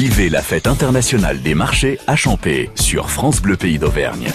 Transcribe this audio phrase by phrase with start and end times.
[0.00, 4.30] Vivez la fête internationale des marchés à Champé sur France Bleu Pays d'Auvergne.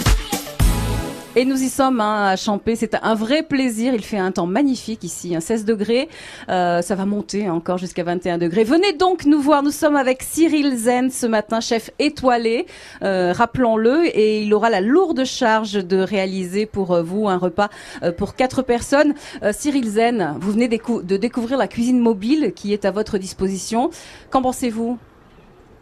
[1.34, 2.76] Et nous y sommes hein, à Champé.
[2.76, 3.94] C'est un vrai plaisir.
[3.94, 6.08] Il fait un temps magnifique ici, 16 degrés.
[6.50, 8.64] Euh, ça va monter encore jusqu'à 21 degrés.
[8.64, 9.62] Venez donc nous voir.
[9.62, 12.66] Nous sommes avec Cyril Zen ce matin, chef étoilé,
[13.02, 14.06] euh, rappelons-le.
[14.16, 17.70] Et il aura la lourde charge de réaliser pour euh, vous un repas
[18.18, 19.14] pour quatre personnes.
[19.52, 23.90] Cyril Zen, vous venez de découvrir la cuisine mobile qui est à votre disposition.
[24.30, 24.98] Qu'en pensez-vous?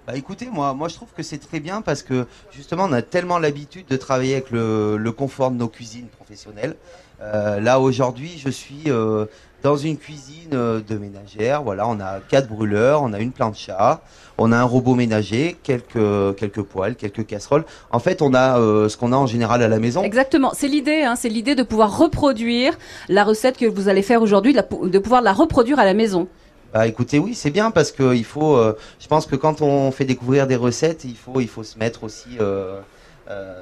[0.06, 3.00] Bah écoutez, moi, moi je trouve que c'est très bien parce que justement on a
[3.00, 6.76] tellement l'habitude de travailler avec le, confort de nos cuisines professionnelles.
[7.22, 9.24] Euh, là aujourd'hui, je suis euh,
[9.62, 11.62] dans une cuisine euh, de ménagère.
[11.62, 14.02] Voilà, on a quatre brûleurs, on a une plancha,
[14.36, 17.64] on a un robot ménager, quelques quelques poêles, quelques casseroles.
[17.90, 18.58] En fait, on a
[18.90, 20.02] ce qu'on a en général à la maison.
[20.02, 21.02] Exactement, c'est l'idée.
[21.04, 22.76] Hein, c'est l'idée de pouvoir reproduire
[23.08, 26.28] la recette que vous allez faire aujourd'hui, de pouvoir la reproduire à la maison.
[26.74, 28.56] Bah écoutez, oui, c'est bien parce que il faut.
[28.56, 31.78] Euh, je pense que quand on fait découvrir des recettes, il faut, il faut se
[31.78, 32.80] mettre aussi euh,
[33.30, 33.54] euh,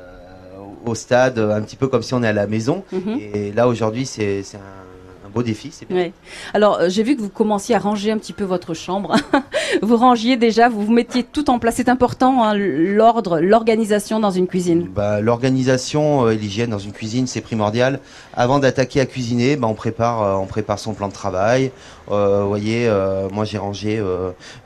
[0.87, 2.85] au stade, un petit peu comme si on est à la maison.
[2.91, 3.19] Mm -hmm.
[3.21, 4.92] Et là aujourd'hui, c'est un
[5.33, 6.05] beau défi, c'est bien.
[6.05, 6.13] Oui.
[6.55, 9.17] Alors, euh, j'ai vu que vous commenciez à ranger un petit peu votre chambre.
[9.83, 11.77] vous rangiez déjà, vous vous mettiez tout en place.
[11.77, 14.89] C'est important, hein, l'ordre, l'organisation dans une cuisine.
[14.95, 18.01] Bah, L'organisation euh, et l'hygiène dans une cuisine, c'est primordial.
[18.35, 21.73] Avant d'attaquer à cuisiner, bah, on, prépare, euh, on prépare son plan de travail.
[22.09, 22.91] Vous voyez,
[23.33, 24.03] moi j'ai rangé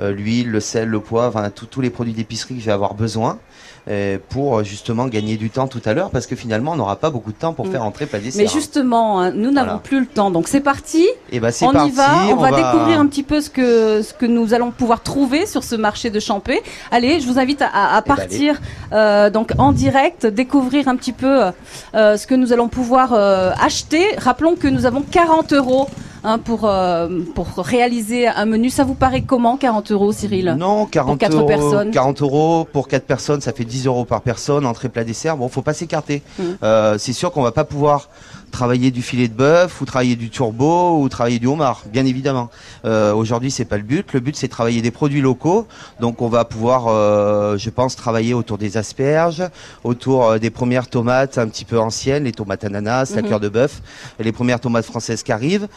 [0.01, 3.39] l'huile, le sel, le poivre, tous les produits d'épicerie que je vais avoir besoin
[4.29, 7.33] pour justement gagner du temps tout à l'heure parce que finalement on n'aura pas beaucoup
[7.33, 7.71] de temps pour mmh.
[7.71, 8.43] faire entrer plat dessert.
[8.43, 9.83] Mais justement, hein, nous n'avons voilà.
[9.83, 11.07] plus le temps, donc c'est parti.
[11.31, 13.51] Et bah on parti, y va, on, on va, va, découvrir un petit peu ce
[13.51, 16.61] que ce que nous allons pouvoir trouver sur ce marché de Champé.
[16.91, 21.13] Allez, je vous invite à, à partir bah, euh, donc en direct, découvrir un petit
[21.13, 21.51] peu
[21.95, 24.05] euh, ce que nous allons pouvoir euh, acheter.
[24.19, 25.89] Rappelons que nous avons 40 euros
[26.29, 28.69] Hein, pour, euh, pour réaliser un menu.
[28.69, 30.57] Ça vous paraît comment 40 euros, Cyril?
[30.59, 31.91] Non, 40 pour 4 euros, personnes.
[31.93, 35.37] 40 euros pour 4 personnes, ça fait 10 euros par personne, entrée, plat, dessert.
[35.37, 36.23] Bon, faut pas s'écarter.
[36.37, 36.43] Mm.
[36.65, 38.09] Euh, c'est sûr qu'on va pas pouvoir
[38.51, 42.49] travailler du filet de bœuf ou travailler du turbo ou travailler du homard, bien évidemment.
[42.85, 44.13] Euh, Aujourd'hui, c'est pas le but.
[44.13, 45.67] Le but, c'est travailler des produits locaux.
[46.01, 49.45] Donc, on va pouvoir, euh, je pense, travailler autour des asperges,
[49.85, 53.49] autour euh, des premières tomates un petit peu anciennes, les tomates ananas, la cœur de
[53.49, 53.81] bœuf,
[54.19, 55.69] les premières tomates françaises qui arrivent.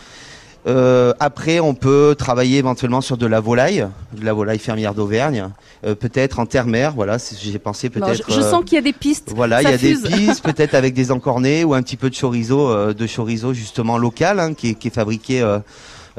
[0.67, 5.49] Euh, après, on peut travailler éventuellement sur de la volaille, de la volaille fermière d'Auvergne,
[5.85, 6.93] euh, peut-être en terre-mer.
[6.95, 8.23] Voilà, j'ai pensé peut-être.
[8.27, 9.31] je, je euh, sens qu'il y a des pistes.
[9.33, 10.03] voilà, il y a fuse.
[10.03, 13.53] des pistes, peut-être avec des encornés ou un petit peu de chorizo, euh, de chorizo
[13.53, 15.59] justement local, hein, qui, est, qui est fabriqué euh,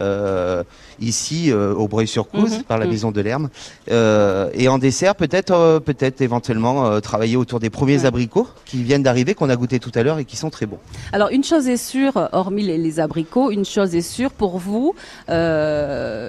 [0.01, 0.65] euh,
[1.01, 2.91] ici euh, au Breuil-sur-Couze Mhm, par la mhm.
[2.93, 3.49] maison de l'Herme.
[3.91, 8.07] Euh, et en dessert, peut-être, euh, peut-être éventuellement euh, travailler autour des premiers Ouais.
[8.07, 10.79] abricots qui viennent d'arriver, qu'on a goûté tout à l'heure et qui sont très bons.
[11.13, 14.95] Alors une chose est sûre, hormis les, les abricots, une chose est sûre pour vous,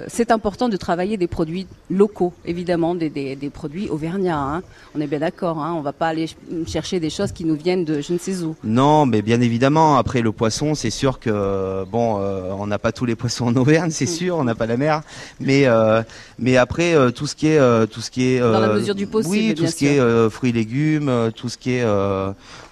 [0.08, 4.38] c'est important de travailler des produits locaux, évidemment, des, des, des produits auvergnats.
[4.40, 4.62] hein.
[4.94, 7.54] On est bien d'accord, hein, on va pas aller ch- chercher des choses qui nous
[7.56, 8.54] viennent de je ne sais où.
[8.64, 9.96] Non, mais bien évidemment.
[9.96, 12.16] Après le poisson, c'est sûr que bon,
[12.58, 14.08] on n'a pas tous les poissons en Auvergne, c'est Mm.
[14.18, 15.02] sûr, on n'a pas la mer.
[15.40, 16.02] Mais euh,
[16.38, 18.94] mais après euh, tout ce qui est euh, tout ce qui est Dans la mesure
[18.94, 20.32] du possible, oui, tout bien ce qui est sûr.
[20.32, 21.84] fruits et légumes, tout ce qui est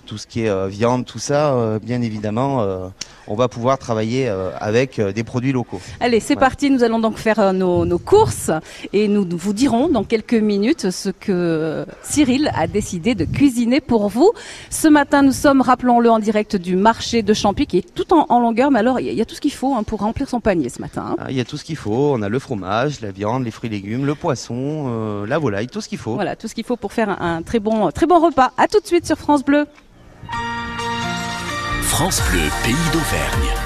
[0.06, 2.92] tout ce qui est viande, tout ça, bien évidemment,
[3.30, 5.80] on va pouvoir travailler euh, avec euh, des produits locaux.
[6.00, 8.50] Allez, c'est parti, nous allons donc faire euh, nos, nos courses
[8.92, 14.08] et nous vous dirons dans quelques minutes ce que Cyril a décidé de cuisiner pour
[14.08, 14.32] vous.
[14.68, 18.26] Ce matin, nous sommes, rappelons-le, en direct du marché de Champy qui est tout en,
[18.28, 19.84] en longueur, mais alors il y, a- il y a tout ce qu'il faut hein,
[19.84, 21.04] pour remplir son panier ce matin.
[21.10, 21.16] hein.
[21.20, 22.12] Ah, Il y a tout ce qu'il faut.
[22.14, 25.68] On a le fromage, la viande, les fruits et légumes, le poisson, euh, la volaille,
[25.68, 26.14] tout ce qu'il faut.
[26.14, 28.50] Voilà, tout ce qu'il faut pour faire un, un très bon, très bon repas.
[28.58, 29.66] À tout de suite sur France Bleu.
[31.90, 33.59] France Bleu Pays d'Auvergne.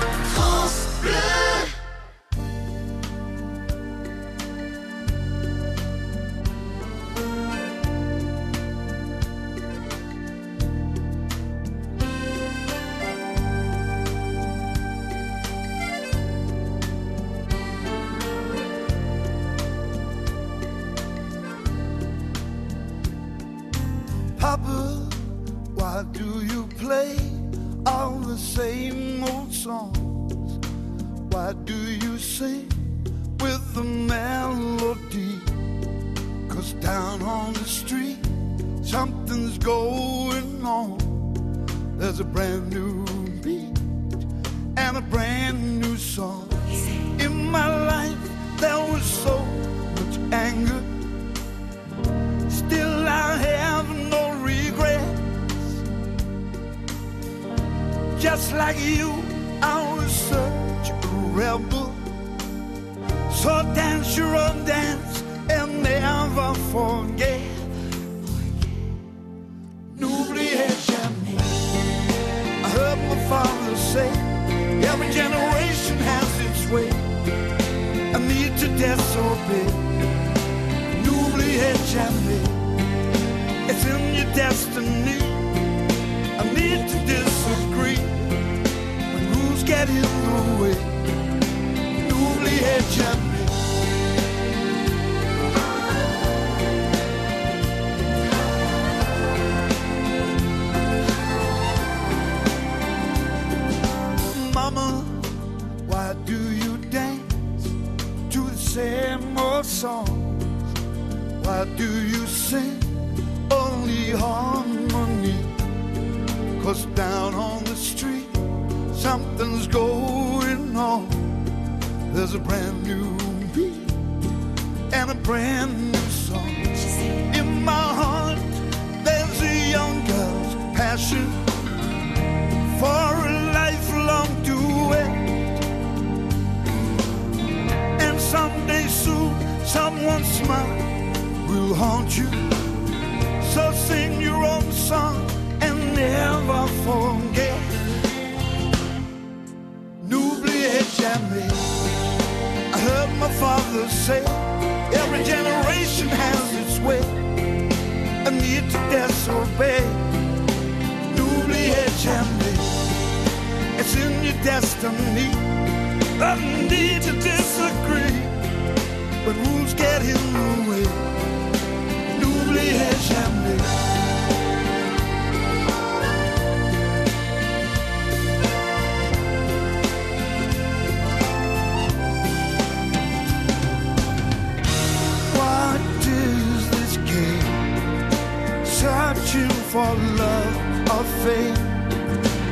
[189.95, 190.57] Searching love
[190.91, 191.57] or fame.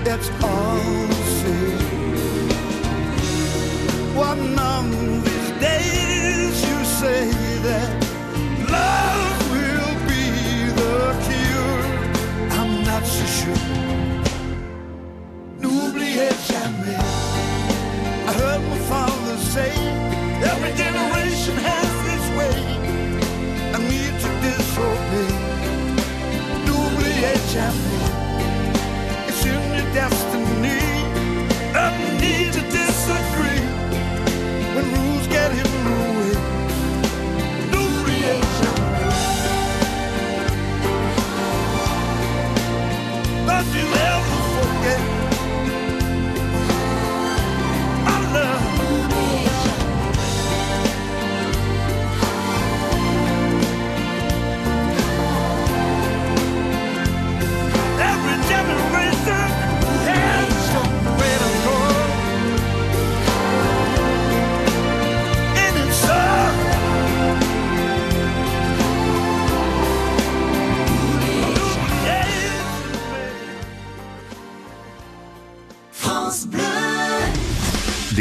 [0.06, 0.76] it's all
[1.08, 1.78] the same.
[4.14, 7.30] One of these days you say
[7.66, 7.90] that
[8.70, 10.24] love will be
[10.80, 10.96] the
[11.26, 11.82] cure.
[12.58, 13.66] I'm not so sure.
[15.60, 16.98] N'oubliez jamais.
[18.28, 19.72] I heard my father say,
[20.50, 21.11] every generation
[27.52, 27.91] Jump.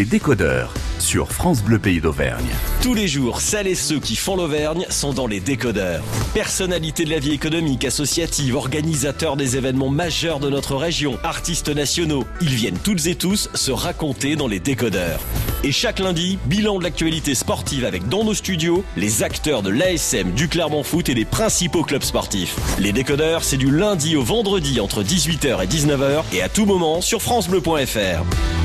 [0.02, 2.48] Les décodeurs sur France Bleu Pays d'Auvergne.
[2.82, 6.04] Tous les jours, celles et ceux qui font l'Auvergne sont dans les décodeurs.
[6.34, 12.26] Personnalités de la vie économique, associative, organisateurs des événements majeurs de notre région, artistes nationaux,
[12.42, 15.20] ils viennent toutes et tous se raconter dans les décodeurs.
[15.64, 20.32] Et chaque lundi, bilan de l'actualité sportive avec dans nos studios les acteurs de l'ASM,
[20.32, 22.56] du Clermont Foot et des principaux clubs sportifs.
[22.80, 27.02] Les décodeurs, c'est du lundi au vendredi entre 18h et 19h et à tout moment
[27.02, 28.61] sur francebleu.fr.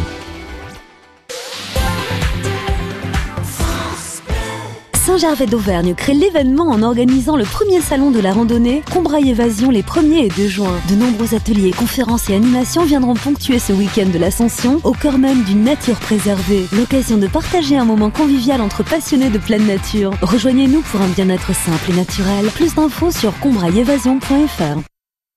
[5.16, 9.82] Saint-Gervais d'Auvergne crée l'événement en organisant le premier salon de la randonnée Combraille Évasion les
[9.82, 10.78] 1er et 2 juin.
[10.90, 15.42] De nombreux ateliers, conférences et animations viendront ponctuer ce week-end de l'ascension au cœur même
[15.44, 16.66] d'une nature préservée.
[16.70, 20.12] L'occasion de partager un moment convivial entre passionnés de pleine nature.
[20.20, 22.49] Rejoignez-nous pour un bien-être simple et naturel.
[22.54, 24.80] Plus d'infos sur combrailleévasion.fr.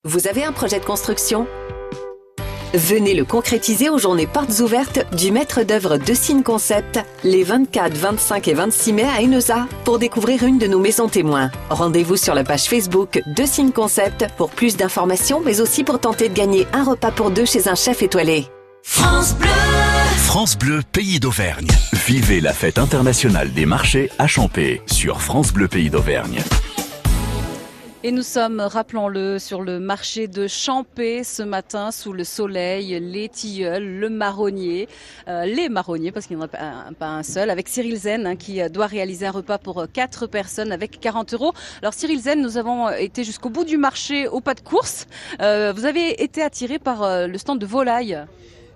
[0.04, 1.48] Vous avez un projet de construction?
[2.74, 7.98] Venez le concrétiser aux journées portes ouvertes du maître d'œuvre de Signe Concept les 24,
[7.98, 11.50] 25 et 26 mai à Enosa pour découvrir une de nos maisons témoins.
[11.72, 16.30] Rendez-vous sur la page Facebook de Signe Concept pour plus d'informations mais aussi pour tenter
[16.30, 18.46] de gagner un repas pour deux chez un chef étoilé.
[18.84, 21.68] France Bleu Pays d'Auvergne.
[22.06, 26.40] Vivez la fête internationale des marchés à Champé sur France Bleu Pays d'Auvergne.
[28.02, 33.28] Et nous sommes, rappelons-le, sur le marché de Champé ce matin, sous le soleil, les
[33.28, 34.88] tilleuls, le marronnier,
[35.28, 38.38] euh, les marronniers, parce qu'il n'y en a pas un, seul, avec Cyril Zen, hein,
[38.38, 41.52] qui euh, doit réaliser un repas pour euh, quatre personnes avec 40 euros.
[41.82, 45.06] Alors Cyril Zen, nous avons été jusqu'au bout du marché au pas de course.
[45.40, 48.18] Vous avez été attiré par le stand de volaille.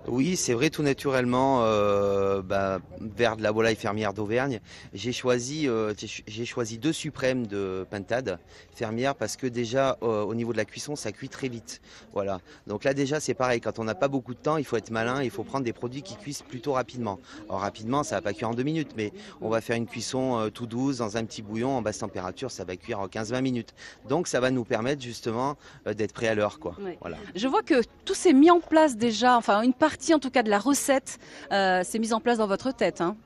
[0.06, 4.60] Oui, c'est vrai, tout naturellement, euh, bah, vers de la volaille fermière d'Auvergne,
[4.92, 5.94] j'ai choisi, euh,
[6.26, 8.38] j'ai- choisi deux suprêmes de pintade
[8.74, 11.80] fermière parce que déjà, euh, au niveau de la cuisson, ça cuit très vite.
[12.12, 12.40] Voilà.
[12.66, 13.62] Donc là, déjà, c'est pareil.
[13.62, 15.72] Quand on n'a pas beaucoup de temps, il faut être malin, il faut prendre des
[15.72, 17.18] produits qui cuisent plutôt rapidement.
[17.48, 20.38] Alors rapidement, ça va pas cuire en deux minutes, mais on va faire une cuisson
[20.38, 23.40] euh, tout douce dans un petit bouillon en basse température, ça va cuire en 15-20
[23.40, 23.74] minutes.
[24.08, 25.56] Donc ça va nous permettre justement
[25.86, 26.76] euh, d'être prêt à l'heure, quoi.
[26.80, 26.98] Ouais.
[27.00, 27.16] Voilà.
[27.34, 30.42] Je vois que tout s'est mis en place déjà, enfin une partie en tout cas
[30.42, 31.18] de la recette
[31.52, 33.00] euh, s'est mise en place dans votre tête.
[33.00, 33.16] Hein.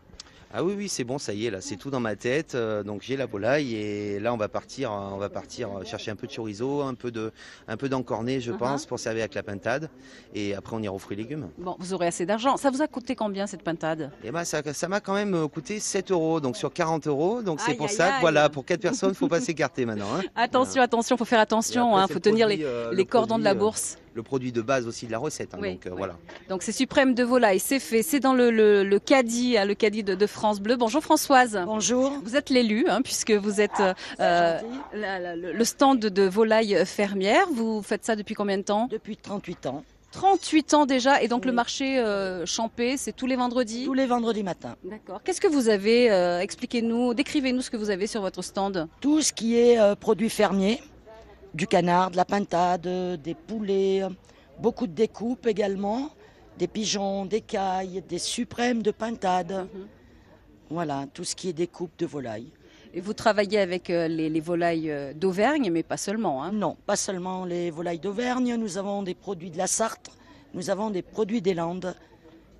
[0.50, 2.54] Ah oui, oui, c'est bon, ça y est, là, c'est tout dans ma tête.
[2.54, 6.10] euh, donc j'ai la volaille et là, on va partir, euh, on va partir chercher
[6.10, 7.32] un peu de chorizo, un peu de,
[7.68, 8.56] un peu d'encorné, je Uh-huh.
[8.56, 9.90] pense, pour servir avec la pintade.
[10.34, 11.50] Et après, on ira aux fruits et légumes.
[11.58, 12.56] Bon, vous aurez assez d'argent.
[12.56, 14.10] Ça vous a coûté combien cette pintade?
[14.24, 17.42] Et ben, ça, ça m'a quand même coûté 7 euros, donc sur 40 euros.
[17.42, 18.12] Donc c'est pour aïe, ça aïe.
[18.14, 20.06] que voilà, pour quatre personnes, faut pas s'écarter maintenant.
[20.16, 20.22] Hein.
[20.34, 23.38] Attention, attention, faut faire attention, après, hein, faut tenir produit, les, euh, les le cordons
[23.38, 23.98] de la bourse.
[24.18, 25.54] Le produit de base aussi de la recette.
[25.54, 25.96] hein, Oui, donc euh, oui.
[25.98, 26.16] voilà.
[26.48, 29.74] Donc c'est suprême de volaille, c'est fait, c'est dans le, le, le caddie, hein, le
[29.74, 30.74] caddie de, de France Bleu.
[30.76, 31.58] Bonjour Françoise.
[31.64, 32.12] Bonjour.
[32.24, 34.58] Vous êtes l'élu, hein, puisque vous êtes euh, euh,
[34.92, 37.46] la- la- le le stand de volaille fermière.
[37.54, 38.88] Vous faites ça depuis combien de temps?
[38.90, 39.84] Depuis 38 ans.
[40.10, 43.84] 38 ans déjà, et donc le marché euh, Champé, c'est tous les vendredis?
[43.84, 44.74] Tous les vendredis matins.
[44.82, 45.20] D'accord.
[45.22, 48.88] Qu'est-ce que vous avez euh, Expliquez-nous, décrivez-nous ce que vous avez sur votre stand?
[49.00, 50.80] Tout ce qui est euh, produits fermiers,
[51.54, 52.88] du canard, de la pintade,
[53.22, 54.02] des poulets,
[54.58, 56.10] beaucoup de découpes également,
[56.58, 59.68] des pigeons, des cailles, des suprêmes de pintade.
[60.70, 62.50] Voilà, tout ce qui est découpe de volaille.
[62.94, 66.42] Et vous travaillez avec euh, les, les volailles euh, d'Auvergne, mais pas seulement.
[66.42, 66.52] Hein.
[66.52, 70.10] Non, pas seulement les volailles d'Auvergne, nous avons des produits de la Sarthe,
[70.54, 71.94] nous avons des produits des Landes,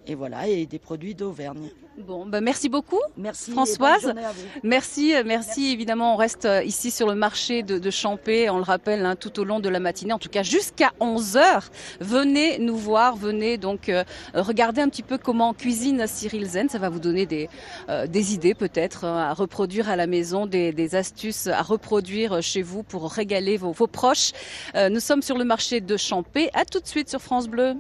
[0.09, 1.69] et voilà, et des produits d'Auvergne.
[1.99, 3.01] Bon, ben merci beaucoup.
[3.17, 3.51] Merci.
[3.51, 4.15] Françoise.
[4.63, 5.73] Merci, euh, merci.
[5.73, 9.17] Évidemment, on reste euh, ici sur le marché de, de Champé, on le rappelle, hein,
[9.17, 11.69] tout au long de la matinée, en tout cas jusqu'à 11 heures.
[12.01, 16.69] Venez nous voir, venez donc euh, regarder un petit peu comment cuisine Cyril Zen.
[16.69, 17.51] Ça va vous donner des,
[17.89, 22.43] euh, des idées peut-être hein, à reproduire à la maison, des, des astuces à reproduire
[22.43, 24.33] chez vous pour régaler vos, vos proches.
[24.75, 26.49] Euh, nous sommes sur le marché de Champé.
[26.55, 27.75] À tout de suite sur France Bleu.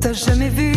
[0.00, 0.69] T'as jamais vu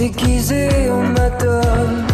[0.00, 2.09] déguisé en madame.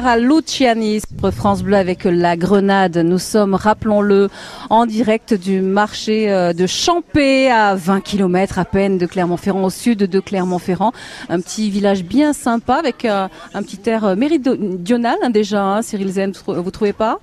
[0.00, 1.00] Clara Luciani
[1.32, 2.98] France Bleu avec la Grenade.
[2.98, 4.28] Nous sommes, rappelons-le,
[4.70, 9.70] en direct du marché euh, de Champé à 20 km à peine de Clermont-Ferrand au
[9.70, 10.92] sud de Clermont-Ferrand.
[11.28, 15.64] Un petit village bien sympa avec euh, un petit air euh, méridional hein, déjà.
[15.64, 17.18] hein, Cyril trou- vous trouvez pas?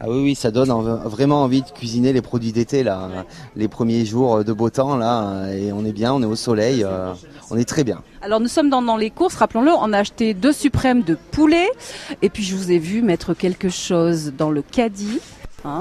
[0.00, 3.08] Ah oui, oui, ça donne en- vraiment envie de cuisiner les produits d'été là,
[3.56, 6.84] les premiers jours de beau temps là, et on est bien, on est au soleil,
[6.84, 7.12] euh,
[7.50, 8.00] on est très bien.
[8.22, 11.68] Alors nous sommes dans, dans les courses, rappelons-le, on a acheté deux suprêmes de poulet
[12.22, 15.18] et puis je vous ai vu mettre quelque chose dans le caddie.
[15.64, 15.80] hein.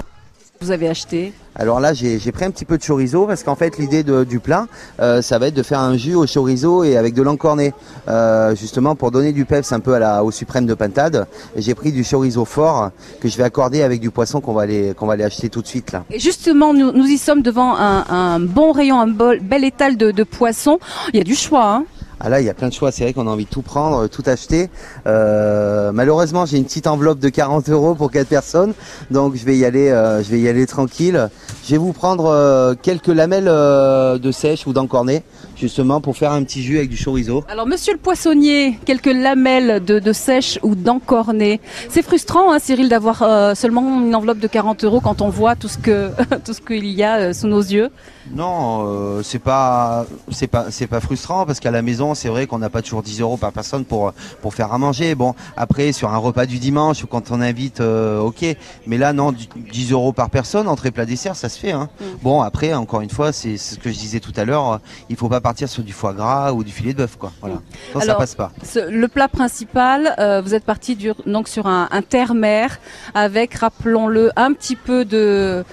[0.62, 1.34] Vous avez acheté?
[1.60, 4.40] Alors là, j'ai pris un petit peu de chorizo parce qu'en fait, l'idée de- du
[4.40, 4.68] plat,
[5.00, 7.74] euh, ça va être de faire un jus au chorizo et avec de l'encorné,
[8.08, 11.26] euh, justement pour donner du peps un peu à la, au suprême de pintade.
[11.56, 14.94] J'ai pris du chorizo fort que je vais accorder avec du poisson qu'on va aller
[14.96, 16.04] qu'on va aller acheter tout de suite là.
[16.12, 19.98] Et justement, nous, nous y sommes devant un, un bon rayon, un bol- bel étal
[19.98, 20.78] de, de poissons.
[21.12, 21.66] Il y a du choix.
[21.74, 21.86] Hein
[22.20, 22.92] Ah là, il y a plein de choix.
[22.92, 24.70] C'est vrai qu'on a envie de tout prendre, tout acheter.
[25.06, 28.74] Euh, malheureusement, j'ai une petite enveloppe de 40 euros pour quatre personnes,
[29.12, 31.30] donc je vais y aller, euh, je vais y aller tranquille.
[31.68, 35.22] Je vais vous prendre euh, quelques lamelles euh, de sèche ou d'encorné,
[35.60, 37.44] justement pour faire un petit jus avec du chorizo.
[37.50, 41.60] Alors, monsieur le poissonnier, quelques lamelles de, de sèche ou d'encorné.
[41.90, 45.56] C'est frustrant, hein, Cyril, d'avoir euh, seulement une enveloppe de 40 euros quand on voit
[45.56, 46.12] tout ce que
[46.46, 47.90] tout ce qu'il y a euh, sous nos yeux.
[48.36, 52.46] Non, euh, c'est pas, c'est pas, c'est pas frustrant parce qu'à la maison, c'est vrai
[52.46, 55.16] qu'on n'a pas toujours 10 euros par personne pour pour faire à manger.
[55.16, 58.46] Bon, après sur un repas du dimanche ou quand on invite, ok.
[58.86, 61.72] Mais là, non, du- 10 euros par personne, entrée plat dessert, ça se fait.
[61.72, 61.90] Hein.
[62.22, 64.80] Bon, après, encore une fois, c'est ce que je disais tout à l'heure.
[65.10, 67.32] Il faut pas partir sur du foie gras ou du filet de bœuf, quoi.
[67.42, 67.56] Voilà.
[67.94, 68.52] Ça Alors, passe pas.
[68.64, 72.80] Ce- le plat principal, euh, vous êtes parti du- donc sur un, un terre-mer
[73.14, 75.64] avec, rappelons-le, un petit peu de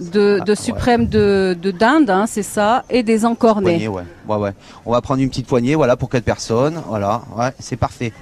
[0.00, 3.70] de, de Ah, suprême de, de dinde, hein, c'est ça, et des encornés.
[3.70, 4.02] Poignée, ouais.
[4.28, 4.52] ouais, ouais.
[4.84, 6.82] On va prendre une petite poignée, voilà, pour quatre personnes.
[6.86, 8.12] Voilà, ouais, c'est parfait.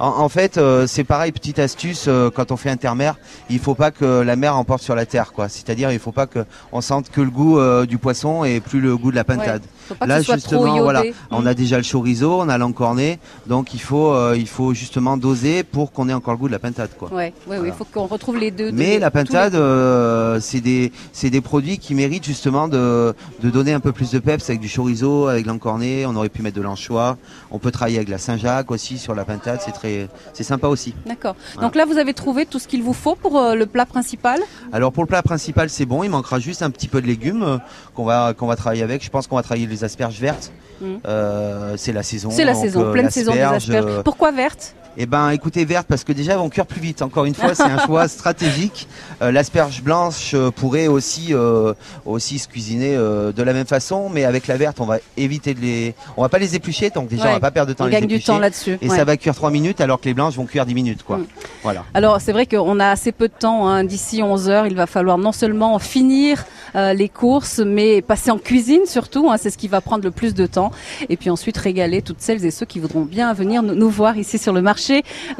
[0.00, 3.10] En, en fait, euh, c'est pareil, petite astuce, euh, quand on fait intermer,
[3.50, 5.48] il faut pas que la mer emporte sur la terre, quoi.
[5.50, 8.80] C'est-à-dire, il faut pas que on sente que le goût euh, du poisson et plus
[8.80, 9.62] le goût de la pintade.
[9.88, 10.80] Faut pas que Là, soit justement, trop iodé.
[10.82, 11.12] voilà, Mm.
[11.30, 15.16] on a déjà le chorizo, on a l'encorné, donc il faut, euh, il faut justement
[15.16, 17.12] doser pour qu'on ait encore le goût de la pintade, quoi.
[17.12, 18.70] Ouais, ouais, oui, il faut qu'on retrouve les deux.
[18.72, 23.14] Mais les- la les- pintade, euh, c'est des, c'est des produits qui méritent justement de,
[23.42, 26.04] de donner un peu plus de peps avec du chorizo, avec l'encorné.
[26.06, 27.16] On aurait pu mettre de l'anchois.
[27.50, 29.60] On peut travailler avec la Saint-Jacques aussi sur la pintade.
[29.64, 30.94] C'est très, c'est sympa aussi.
[31.06, 31.34] D'accord.
[31.60, 34.40] Donc là, vous avez trouvé tout ce qu'il vous faut pour euh, le plat principal?
[34.72, 36.02] Alors pour le plat principal, c'est bon.
[36.04, 37.60] Il manquera juste un petit peu de légumes
[37.94, 39.02] qu'on va, qu'on va travailler avec.
[39.04, 40.50] Je pense qu'on va travailler les asperges vertes.
[40.80, 41.00] Mhm.
[41.06, 42.30] Euh, c'est la saison.
[42.30, 43.84] C'est la saison, pleine saison des asperges.
[43.86, 44.74] euh, Pourquoi verte?
[45.00, 47.02] Eh ben, écoutez, verte parce que déjà elles vont cuire plus vite.
[47.02, 48.88] Encore une fois, c'est un choix stratégique.
[49.22, 51.72] Euh, L'asperge blanche euh, pourrait aussi euh,
[52.04, 55.54] aussi se cuisiner euh, de la même façon, mais avec la verte, on va éviter
[55.54, 57.30] de les, on va pas les éplucher, donc déjà Ouais.
[57.30, 58.26] on va pas perdre de temps On à les gagne du éplucher.
[58.32, 58.76] temps là-dessus.
[58.82, 58.96] Et ouais.
[58.96, 61.18] ça va cuire 3 minutes alors que les blanches vont cuire 10 minutes, quoi.
[61.18, 61.26] Mm.
[61.62, 61.84] Voilà.
[61.94, 63.84] Alors c'est vrai qu'on a assez peu de temps, hein.
[63.84, 68.38] d'ici 11 heures, il va falloir non seulement finir euh, les courses, mais passer en
[68.38, 69.36] cuisine surtout, hein.
[69.38, 70.72] c'est ce qui va prendre le plus de temps,
[71.08, 74.16] et puis ensuite régaler toutes celles et ceux qui voudront bien venir nous, nous voir
[74.16, 74.87] ici sur le marché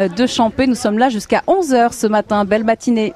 [0.00, 0.66] euh, de Champé.
[0.66, 3.14] Nous sommes là jusqu'à 11 heures ce matin, belle matinée.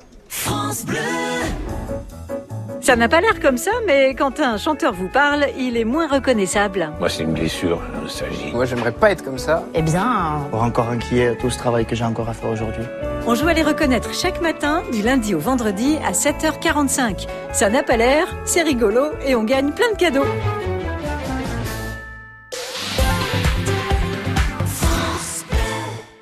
[2.83, 6.09] Ça n'a pas l'air comme ça, mais quand un chanteur vous parle, il est moins
[6.09, 6.91] reconnaissable.
[6.99, 8.51] Moi, c'est une blessure, la nostalgie.
[8.53, 9.65] Moi, j'aimerais pas être comme ça.
[9.73, 12.83] Eh bien, pour encore inquiet tout ce travail que j'ai encore à faire aujourd'hui.
[13.25, 17.29] On joue à les reconnaître chaque matin, du lundi au vendredi à 7h45.
[17.53, 20.27] Ça n'a pas l'air, c'est rigolo et on gagne plein de cadeaux.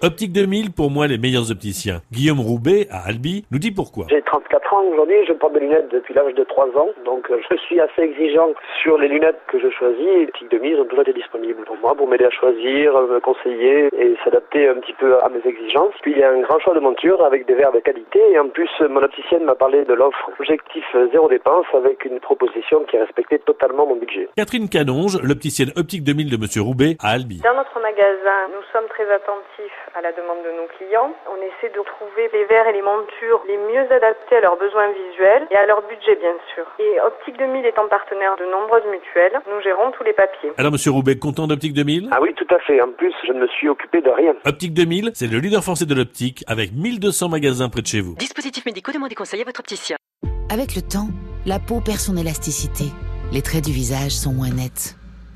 [0.03, 2.01] Optique 2000, pour moi, les meilleurs opticiens.
[2.11, 4.07] Guillaume Roubaix, à Albi, nous dit pourquoi.
[4.09, 7.37] J'ai 34 ans aujourd'hui, je porte des lunettes depuis l'âge de 3 ans, donc euh,
[7.51, 8.49] je suis assez exigeant
[8.81, 11.95] sur les lunettes que je choisis tics de mise ont toujours été disponibles pour moi
[11.95, 15.93] pour m'aider à choisir, euh, me conseiller et s'adapter un petit peu à mes exigences.
[16.01, 18.39] Puis il y a un grand choix de montures avec des verres de qualité et
[18.39, 22.97] en plus mon opticienne m'a parlé de l'offre objectif zéro dépense avec une proposition qui
[22.97, 24.31] respectait totalement mon budget.
[24.35, 27.43] Catherine Canonge, l'opticienne Optique 2000 de Monsieur Roubaix, à Albi.
[27.45, 31.12] Dans notre magasin, nous sommes très attentifs à la demande de nos clients.
[31.26, 34.90] On essaie de trouver les verres et les montures les mieux adaptés à leurs besoins
[34.92, 36.64] visuels et à leur budget bien sûr.
[36.79, 40.53] Et Optique 2000 étant partenaire de nombreuses mutuelles, nous gérons tous les papiers.
[40.59, 42.81] Alors monsieur Roubaix, content d'Optique 2000 Ah oui, tout à fait.
[42.81, 44.35] En plus, je ne me suis occupé de rien.
[44.44, 48.14] Optique 2000, c'est le leader français de l'optique avec 1200 magasins près de chez vous.
[48.16, 49.96] Dispositifs médicaux, demandez conseil à votre opticien.
[50.53, 51.09] Avec le temps,
[51.46, 52.85] la peau perd son élasticité.
[53.33, 55.00] Les traits du visage sont moins nets.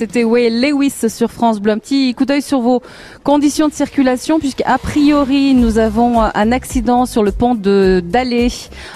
[0.00, 1.76] C'était Way Lewis sur France Bleu.
[1.76, 2.80] Petit coup d'œil sur vos
[3.22, 8.48] conditions de circulation, puisqu'à priori, nous avons un accident sur le pont de Dallé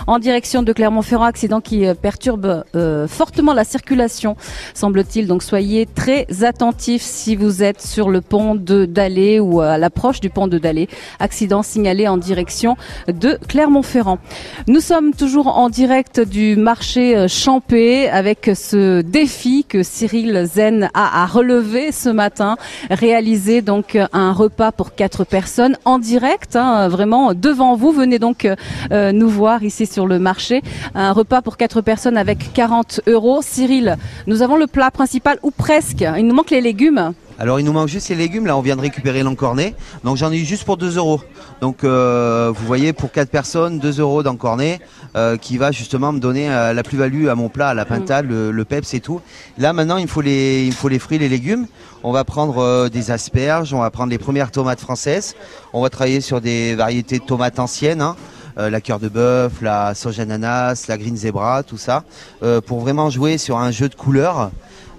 [0.06, 4.34] en direction de Clermont-Ferrand, accident qui euh, perturbe euh, fortement la circulation,
[4.72, 5.26] semble-t-il.
[5.26, 10.20] Donc soyez très attentifs si vous êtes sur le pont de Dallé ou à l'approche
[10.20, 10.88] du pont de Dallé.
[11.20, 14.20] Accident signalé en direction de Clermont-Ferrand.
[14.68, 20.88] Nous sommes toujours en direct du marché euh, Champé avec ce défi que Cyril Zen
[20.94, 22.56] à relever ce matin,
[22.90, 27.92] réaliser donc un repas pour quatre personnes en direct, hein, vraiment devant vous.
[27.92, 28.46] Venez donc
[28.92, 30.62] euh, nous voir ici sur le marché.
[30.94, 33.40] Un repas pour quatre personnes avec 40 euros.
[33.42, 36.04] Cyril, nous avons le plat principal ou presque.
[36.16, 37.14] Il nous manque les légumes.
[37.36, 40.30] Alors il nous manque juste les légumes, là on vient de récupérer l'encornet, donc j'en
[40.30, 41.20] ai eu juste pour 2 euros.
[41.60, 44.78] Donc euh, vous voyez pour 4 personnes, 2 euros d'encornet
[45.16, 48.26] euh, qui va justement me donner euh, la plus-value à mon plat, à la pintade,
[48.28, 49.20] le, le peps et tout.
[49.58, 51.66] Là maintenant il me faut les, il me faut les fruits, les légumes.
[52.02, 55.34] On va prendre euh, des asperges, on va prendre les premières tomates françaises,
[55.72, 58.02] on va travailler sur des variétés de tomates anciennes.
[58.02, 58.16] hein.
[58.56, 62.04] Euh, la cœur de bœuf, la sauge ananas, la green zebra, tout ça,
[62.44, 64.52] euh, pour vraiment jouer sur un jeu de couleurs.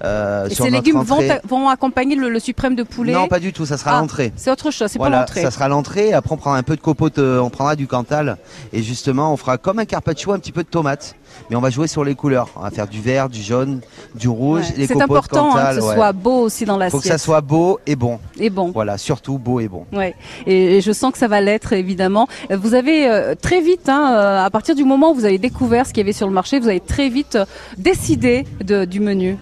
[0.05, 1.01] Euh, Et sur ces légumes
[1.49, 4.31] vont, accompagner le, le suprême de poulet Non, pas du tout, ça sera Ah, l'entrée.
[4.35, 5.41] C'est autre chose, c'est Voilà, pour l'entrée.
[5.41, 6.13] ça sera l'entrée.
[6.13, 8.37] Après, on prendra un peu de copote, euh, on prendra du cantal.
[8.73, 11.15] Et justement, on fera comme un carpaccio, un petit peu de tomate.
[11.49, 12.47] Mais on va jouer sur les couleurs.
[12.55, 13.81] On va faire du vert, du jaune,
[14.15, 14.73] du rouge, Ouais.
[14.77, 15.95] les C'est important hein, que ce ouais.
[15.95, 17.01] soit beau aussi dans Faut l'assiette.
[17.01, 18.19] que ça soit beau et bon.
[18.39, 18.71] Et bon.
[18.71, 19.85] Voilà, surtout beau et bon.
[19.91, 20.15] Ouais,
[20.45, 22.27] et, et je sens que ça va l'être évidemment.
[22.49, 25.85] Vous avez euh, très vite, hein, euh, à partir du moment où vous avez découvert
[25.85, 27.37] ce qu'il y avait sur le marché, vous avez très vite
[27.77, 29.37] décidé de- du menu.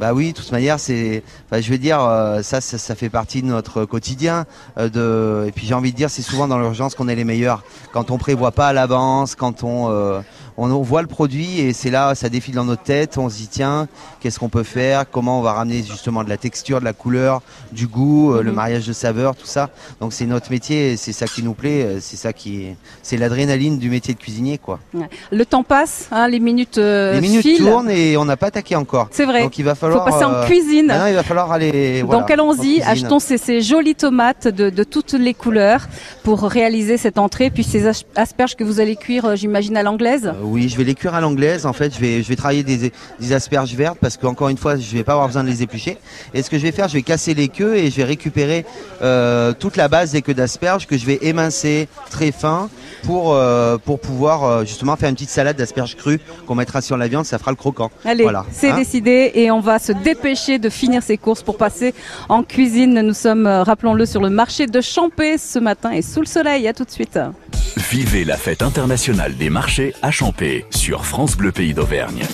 [0.00, 3.10] Bah oui, de toute manière, c'est, enfin, je veux dire, euh, ça, ça, ça fait
[3.10, 4.46] partie de notre quotidien.
[4.78, 7.24] euh, de, et puis j'ai envie de dire, c'est souvent dans l'urgence qu'on est les
[7.24, 7.62] meilleurs.
[7.92, 10.22] Quand on prévoit pas à l'avance, quand on, euh,
[10.60, 13.16] on, on voit le produit et c'est là, ça défile dans notre tête.
[13.18, 13.88] On se dit tiens,
[14.20, 17.40] qu'est-ce qu'on peut faire Comment on va ramener justement de la texture, de la couleur,
[17.72, 18.56] du goût, euh, le Mhm.
[18.56, 19.70] mariage de saveurs, tout ça.
[20.00, 22.66] Donc c'est notre métier, c'est ça qui nous plaît, euh, c'est ça qui,
[23.02, 24.78] c'est l'adrénaline du métier de cuisinier, quoi.
[24.94, 25.08] Ouais.
[25.32, 27.58] Le temps passe, hein, les minutes, euh, les minutes filent.
[27.64, 29.08] tournent et on n'a pas attaqué encore.
[29.10, 29.42] C'est vrai.
[29.42, 30.04] Donc il va falloir.
[30.04, 30.92] Faut passer en euh, cuisine.
[31.08, 32.02] il va falloir aller.
[32.02, 35.88] voilà, Donc allons-y, achetons ces, ces jolies tomates de, de toutes les couleurs
[36.22, 37.50] pour réaliser cette entrée.
[37.50, 40.26] Puis ces as- asperges que vous allez cuire, j'imagine, à l'anglaise.
[40.26, 41.64] Euh, Oui, je vais les cuire à l'anglaise.
[41.64, 44.76] En fait, je vais, je vais travailler des, des asperges vertes parce qu'encore une fois,
[44.76, 45.96] je vais pas avoir besoin de les éplucher.
[46.34, 48.66] Et ce que je vais faire, je vais casser les queues et je vais récupérer
[49.00, 52.68] euh, toute la base des queues d'asperges que je vais émincer très fin
[53.04, 56.96] pour euh, pour pouvoir euh, justement faire une petite salade d'asperges crues qu'on mettra sur
[56.96, 57.26] la viande.
[57.26, 57.90] Ça fera le croquant.
[58.04, 58.44] Allez, voilà.
[58.50, 61.94] c'est Hein décidé et on va se dépêcher de finir ces courses pour passer
[62.28, 63.00] en cuisine.
[63.02, 66.66] Nous sommes, rappelons-le, sur le marché de Champé ce matin et sous le soleil.
[66.66, 67.18] À tout de suite.
[67.76, 72.24] Vivez la fête internationale des marchés à Champé sur France Bleu Pays d'Auvergne.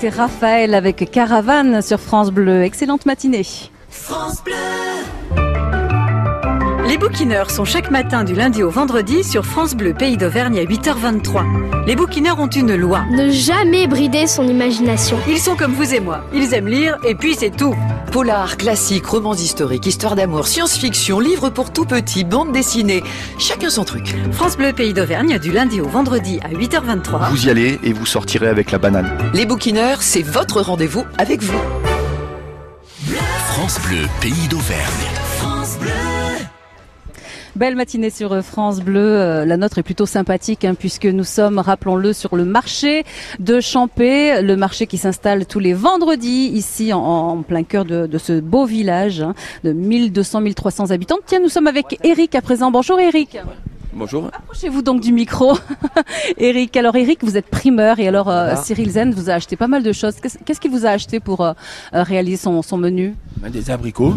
[0.00, 2.62] C'était Raphaël avec Caravane sur France Bleu.
[2.62, 3.44] Excellente matinée.
[3.90, 4.87] France Bleu.
[6.88, 10.62] Les bouquineurs sont chaque matin du lundi au vendredi sur France Bleu Pays d'Auvergne à
[10.64, 11.86] 8h23.
[11.86, 13.04] Les bouquineurs ont une loi.
[13.10, 15.18] Ne jamais brider son imagination.
[15.28, 16.24] Ils sont comme vous et moi.
[16.32, 17.76] Ils aiment lire et puis c'est tout.
[18.10, 23.04] Polar, classique, romans historiques, histoire d'amour, science-fiction, livres pour tout petit, bande dessinée.
[23.38, 24.14] Chacun son truc.
[24.32, 27.28] France Bleu Pays d'Auvergne du lundi au vendredi à 8h23.
[27.28, 29.10] Vous y allez et vous sortirez avec la banane.
[29.34, 31.60] Les bouquineurs, c'est votre rendez-vous avec vous.
[33.50, 36.17] France Bleu, pays d'Auvergne.
[37.58, 39.00] Belle matinée sur euh, France Bleu.
[39.00, 43.02] Euh, La nôtre est plutôt sympathique hein, puisque nous sommes, rappelons-le, sur le marché
[43.40, 48.06] de Champé, le marché qui s'installe tous les vendredis ici en, en plein cœur de,
[48.06, 51.18] de ce beau village hein, de 1200-1300 habitants.
[51.26, 52.70] Tiens, nous sommes avec Eric à présent.
[52.70, 53.36] Bonjour Eric.
[53.98, 54.30] Bonjour.
[54.32, 55.58] Approchez-vous donc du micro,
[56.38, 56.76] Eric.
[56.76, 58.54] Alors Eric, vous êtes primeur et alors euh.
[58.62, 60.14] Cyril Zen vous a acheté pas mal de choses.
[60.44, 61.52] Qu'est-ce qu'il vous a acheté pour euh,
[61.94, 63.16] euh, réaliser son, son menu?
[63.38, 64.14] Ben, Des abricots,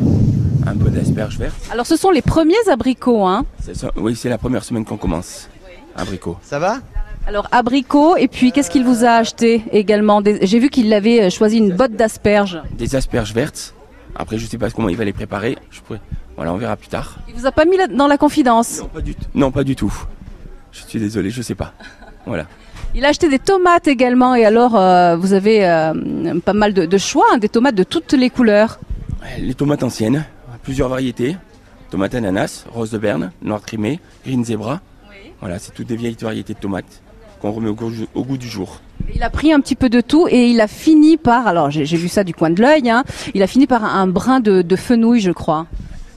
[0.67, 1.55] un peu d'asperges vertes.
[1.71, 3.43] Alors ce sont les premiers abricots, hein?
[3.59, 3.89] C'est ça.
[3.95, 5.49] Oui, c'est la première semaine qu'on commence.
[5.95, 6.37] Abricots.
[6.43, 6.77] Ça va?
[7.25, 10.21] Alors abricots et puis qu'est-ce qu'il vous a acheté également?
[10.21, 12.61] Des- J'ai vu qu'il avait choisi une botte d'asperges.
[12.77, 13.73] Des asperges vertes.
[14.15, 15.57] Après, je sais pas comment il va les préparer.
[15.71, 16.01] Je pourrais...
[16.35, 17.19] Voilà, on verra plus tard.
[17.27, 18.79] Il vous a pas mis dans la confidence.
[18.79, 19.25] Non, pas du tout.
[19.33, 19.93] Non, pas du tout.
[20.71, 21.73] Je suis désolé, je sais pas.
[22.25, 22.45] Voilà.
[22.95, 25.93] Il a acheté des tomates également et alors euh, vous avez euh,
[26.43, 28.79] pas mal de, de choix, hein, des tomates de toutes les couleurs.
[29.39, 30.25] Les tomates anciennes,
[30.63, 31.37] plusieurs variétés.
[31.89, 34.79] Tomates ananas, rose de Berne, noir crimé, green zebra.
[35.41, 37.01] Voilà, c'est toutes des vieilles variétés de tomates
[37.41, 38.79] qu'on remet au goût, au goût du jour.
[39.13, 41.83] Il a pris un petit peu de tout et il a fini par, alors j'ai
[41.83, 44.61] vu ça du coin de l'œil, hein, il a fini par un, un brin de,
[44.61, 45.65] de fenouil je crois.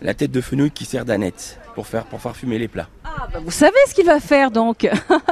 [0.05, 2.91] La tête de fenouil qui sert d'aneth pour faire, pour faire fumer les plats.
[3.07, 4.89] Ah, bah, vous savez ce qu'il va faire donc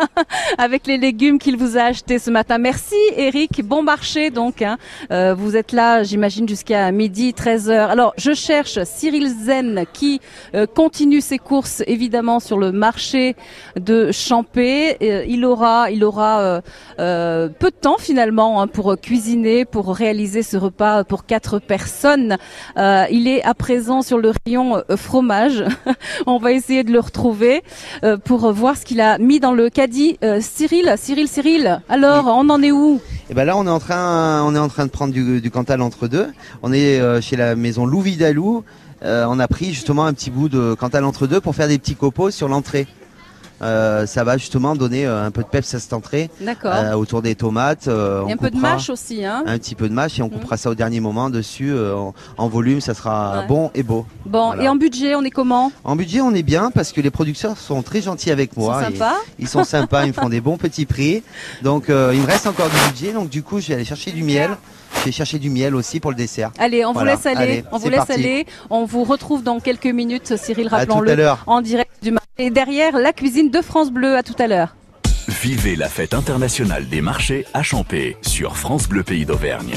[0.59, 2.59] avec les légumes qu'il vous a achetés ce matin.
[2.59, 4.61] Merci Eric, bon marché donc.
[4.61, 4.77] hein.
[5.11, 7.73] Euh, vous êtes là j'imagine jusqu'à midi 13h.
[7.89, 10.21] Alors je cherche Cyril Zen qui
[10.55, 13.37] euh, continue ses courses évidemment sur le marché
[13.77, 14.99] de Champé.
[15.01, 16.61] Euh, il aura, il aura
[16.99, 22.37] euh, peu de temps finalement hein, pour cuisiner, pour réaliser ce repas pour quatre personnes.
[22.77, 25.65] Il est à présent sur le rayon fromage.
[26.27, 27.62] On va essayer de le retrouver
[28.05, 30.19] euh, pour voir ce qu'il a mis dans le caddie.
[30.23, 31.81] Euh, Cyril, Cyril, Cyril.
[31.89, 33.01] Alors, on en est où?
[33.31, 35.51] Et ben là, on est en train, on est en train de prendre du, du
[35.51, 36.29] Cantal entre deux.
[36.63, 38.65] On est euh, chez la maison Lou Vidalou.
[39.05, 41.79] Euh, on a pris justement un petit bout de Cantal entre deux pour faire des
[41.79, 42.87] petits copeaux sur l'entrée.
[43.63, 46.31] Euh, ça va justement donner euh, un peu de peps à cette entrée.
[46.41, 46.73] D'accord.
[46.75, 47.87] Euh, autour des tomates.
[47.89, 50.29] euh, on un peu de mâche aussi, hein Un petit peu de mâche et on
[50.29, 52.81] coupera ça au dernier moment dessus en, en volume.
[52.81, 53.47] Ça sera Ouais.
[53.47, 54.05] bon et beau.
[54.27, 54.63] Bon, Voilà.
[54.65, 55.71] et en budget, on est comment?
[55.85, 58.81] En budget, on est bien parce que les producteurs sont très gentils avec moi.
[58.81, 61.23] Ils sont et sympas Ils sont sympas, ils me font des bons petits prix.
[61.63, 63.13] Donc, il me reste encore du budget.
[63.13, 64.51] Donc, du coup, je vais aller chercher du miel.
[65.01, 66.51] Je vais chercher du miel aussi pour le dessert.
[66.59, 67.17] Allez, on Voilà.
[67.17, 67.43] vous laisse aller.
[67.53, 68.13] Allez, on vous laisse parti.
[68.13, 68.47] aller.
[68.71, 72.22] On vous retrouve dans quelques minutes, Cyril, rappelons-le, en direct du marché.
[72.39, 74.17] Et derrière, la cuisine de France Bleu.
[74.17, 74.75] À tout à l'heure.
[75.29, 79.75] Vivez la fête internationale des marchés à Champé sur France Bleu Pays d'Auvergne.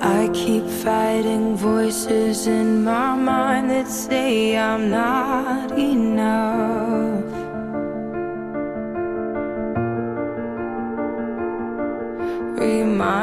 [0.00, 7.05] I keep fighting voices in my mind that say I'm not enough.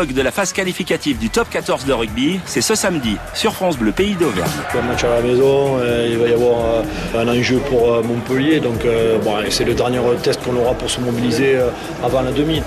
[0.00, 3.76] L'épilogue de la phase qualificative du top 14 de rugby, c'est ce samedi sur France
[3.76, 4.48] Bleu Pays d'Auvergne.
[4.72, 6.82] Un match à la maison, euh, il va y avoir euh,
[7.20, 10.88] un enjeu pour euh, Montpellier, donc euh, bon, c'est le dernier test qu'on aura pour
[10.88, 11.68] se mobiliser euh,
[12.02, 12.62] avant la demi.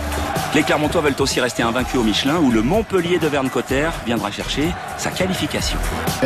[0.54, 4.68] Les Clermontois veulent aussi rester invaincus au Michelin où le Montpellier de Verne-Cotter viendra chercher
[5.00, 5.80] sa qualification.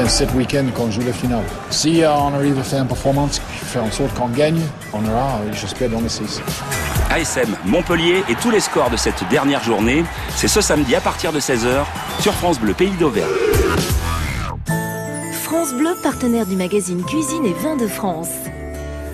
[0.07, 1.43] Cet week-end, qu'on joue la finale.
[1.69, 4.59] Si on arrive à faire une performance qui fait en sorte qu'on gagne,
[4.91, 6.41] on euh, j'espère, dans les 6.
[7.09, 10.03] ASM, Montpellier et tous les scores de cette dernière journée,
[10.35, 11.85] c'est ce samedi à partir de 16h
[12.19, 13.31] sur France Bleu Pays d'Auvergne.
[15.43, 18.31] France Bleu, partenaire du magazine Cuisine et Vins de France.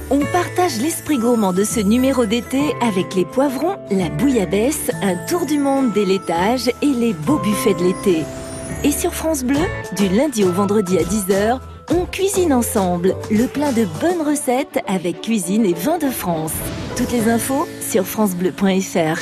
[0.10, 5.46] On partage l'esprit gourmand de ce numéro d'été avec les poivrons, la bouillabaisse, un tour
[5.46, 8.24] du monde des laitages et les beaux buffets de l'été.
[8.84, 9.62] Et sur France Bleu,
[9.98, 15.22] du lundi au vendredi à 10h, on cuisine ensemble le plein de bonnes recettes avec
[15.22, 16.54] Cuisine et Vins de France.
[16.96, 19.20] Toutes les infos sur francebleu.fr.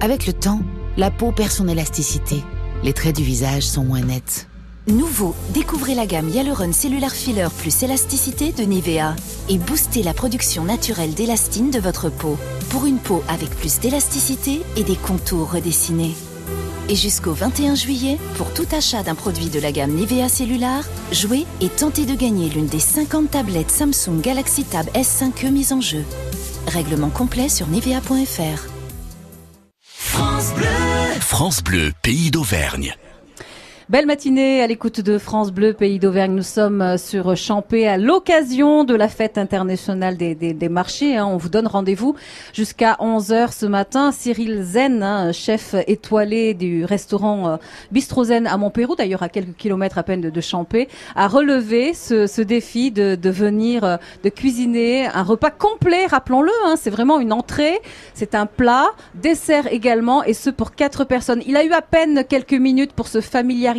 [0.00, 0.60] Avec le temps,
[0.96, 2.42] la peau perd son élasticité.
[2.82, 4.46] Les traits du visage sont moins nets.
[4.86, 9.16] Nouveau, découvrez la gamme Hyaluron Cellular Filler plus élasticité de Nivea
[9.48, 12.36] et boostez la production naturelle d'élastine de votre peau
[12.68, 16.14] pour une peau avec plus d'élasticité et des contours redessinés.
[16.88, 21.46] Et jusqu'au 21 juillet, pour tout achat d'un produit de la gamme Nivea Cellular, jouez
[21.62, 26.04] et tentez de gagner l'une des 50 tablettes Samsung Galaxy Tab S5e mises en jeu.
[26.66, 28.68] Règlement complet sur nivea.fr.
[29.82, 31.20] France Bleu.
[31.20, 32.94] France Bleu, pays d'Auvergne.
[33.90, 36.34] Belle matinée à l'écoute de France Bleu, pays d'Auvergne.
[36.34, 41.18] Nous sommes euh, sur Champé à l'occasion de la fête internationale des, des, des marchés.
[41.18, 41.26] hein.
[41.26, 42.14] On vous donne rendez-vous
[42.54, 44.10] jusqu'à 11h ce matin.
[44.10, 47.56] Cyril Zen, hein, chef étoilé du restaurant euh,
[47.92, 51.92] Bistro Zen à Montpérou, d'ailleurs à quelques kilomètres à peine de, de Champé, a relevé
[51.92, 56.50] ce, ce défi de, de venir, euh, de cuisiner un repas complet, rappelons-le.
[56.64, 56.76] hein.
[56.80, 57.78] C'est vraiment une entrée,
[58.14, 61.42] c'est un plat, dessert également, et ce pour quatre personnes.
[61.46, 63.73] Il a eu à peine quelques minutes pour se familiariser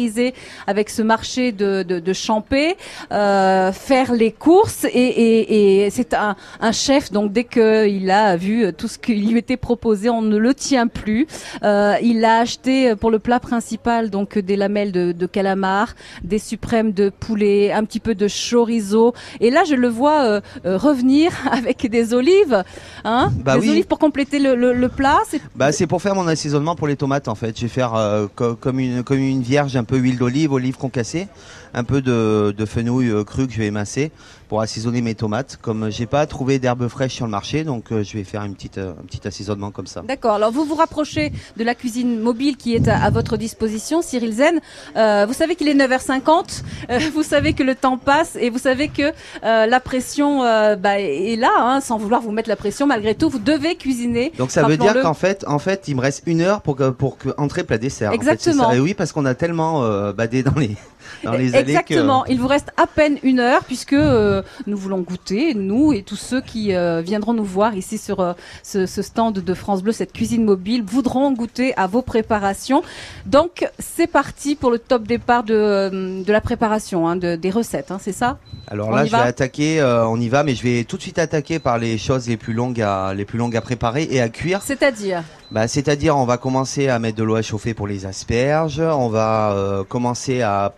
[0.67, 2.75] avec ce marché de, de, de Champé,
[3.11, 8.35] euh, faire les courses et, et, et c'est un, un chef donc dès qu'il a
[8.35, 11.27] vu tout ce qui lui était proposé, on ne le tient plus.
[11.63, 15.93] Euh, il a acheté pour le plat principal donc des lamelles de, de calamar,
[16.23, 20.41] des suprêmes de poulet, un petit peu de chorizo et là je le vois euh,
[20.65, 22.63] revenir avec des olives,
[23.03, 23.69] hein, Bah des oui.
[23.71, 25.19] olives pour compléter le, le, le plat.
[25.29, 27.55] C'est Bah, c'est pour faire mon assaisonnement pour les tomates en fait.
[27.57, 27.93] Je vais faire
[28.35, 31.27] co- comme une comme une vierge, un peu huile d'olive, olive concassée,
[31.73, 34.11] un peu de, de fenouil euh, cru que je vais émincer
[34.55, 35.59] pour assaisonner mes tomates.
[35.61, 38.55] Comme j'ai pas trouvé d'herbes fraîches sur le marché, donc euh, je vais faire une
[38.55, 40.01] petite euh, un petit assaisonnement comme ça.
[40.07, 40.35] D'accord.
[40.35, 44.31] Alors vous vous rapprochez de la cuisine mobile qui est à, à votre disposition, Cyril
[44.31, 44.61] Zen.
[44.95, 46.61] Euh, vous savez qu'il est 9h50.
[46.89, 49.11] euh, vous savez que le temps passe et vous savez que
[49.43, 52.87] euh, la pression euh, bah, est là, hein, sans vouloir vous mettre la pression.
[52.87, 54.31] Malgré tout, vous devez cuisiner.
[54.37, 56.91] Donc ça veut dire qu'en fait, en fait, il me reste une heure pour que
[56.91, 58.11] pour que entrer plat dessert.
[58.11, 58.71] en fait, Exactement.
[58.71, 60.77] Et oui, parce qu'on a tellement euh, badé dans les
[61.23, 62.23] dans les allées Exactement.
[62.23, 62.31] que.
[62.31, 66.15] Il vous reste à peine une heure puisque euh, nous voulons goûter, nous et tous
[66.15, 68.33] ceux qui euh, viendront nous voir ici sur euh,
[68.63, 72.83] ce, ce stand de France Bleu, cette cuisine mobile, voudront goûter à vos préparations.
[73.25, 77.91] Donc c'est parti pour le top départ de, de la préparation, hein, de, des recettes,
[77.91, 78.37] hein, c'est ça?
[78.67, 79.23] Alors On là, je vais va?
[79.23, 82.37] attaquer, on y va, mais je vais tout de suite attaquer par les choses les
[82.37, 84.61] plus longues à les plus longues à préparer et à cuire.
[84.63, 85.23] C'est-à-dire?
[85.51, 88.79] Bah, c'est-à-dire, on va commencer à mettre de l'eau à chauffer pour les asperges.
[88.79, 90.73] On va commencer à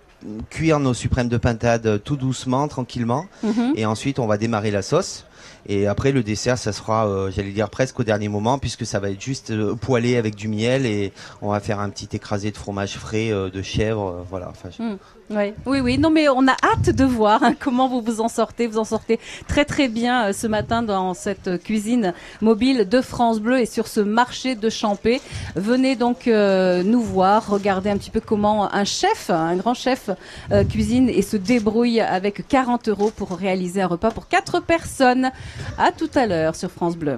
[0.49, 3.26] cuire nos suprêmes de pintade tout doucement, tranquillement.
[3.43, 3.74] Mhm.
[3.76, 5.26] Et ensuite, on va démarrer la sauce.
[5.70, 8.99] Et après le dessert, ça sera, euh, j'allais dire presque au dernier moment, puisque ça
[8.99, 11.11] va être juste euh, poêlé avec du miel et
[11.41, 14.47] on va faire un petit écrasé de fromage frais, euh, de chèvre, euh, voilà.
[14.49, 14.97] Enfin, je- Mm.
[15.30, 15.53] Ouais.
[15.65, 18.65] Oui, oui, non, mais on a hâte de voir hein, comment vous vous en sortez.
[18.65, 23.39] Vous en sortez très, très bien euh, ce matin dans cette cuisine mobile de France
[23.39, 25.21] Bleu et sur ce marché de Champé.
[25.55, 30.09] Venez donc euh, nous voir, regarder un petit peu comment un chef, un grand chef,
[30.51, 35.32] euh, cuisine et se débrouille avec 40 euros pour réaliser un repas pour quatre personnes.
[35.78, 37.17] À tout à l'heure sur France Bleu.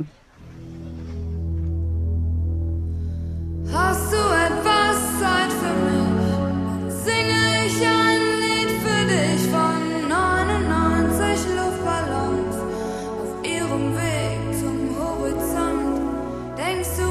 [16.58, 17.09] Denkst du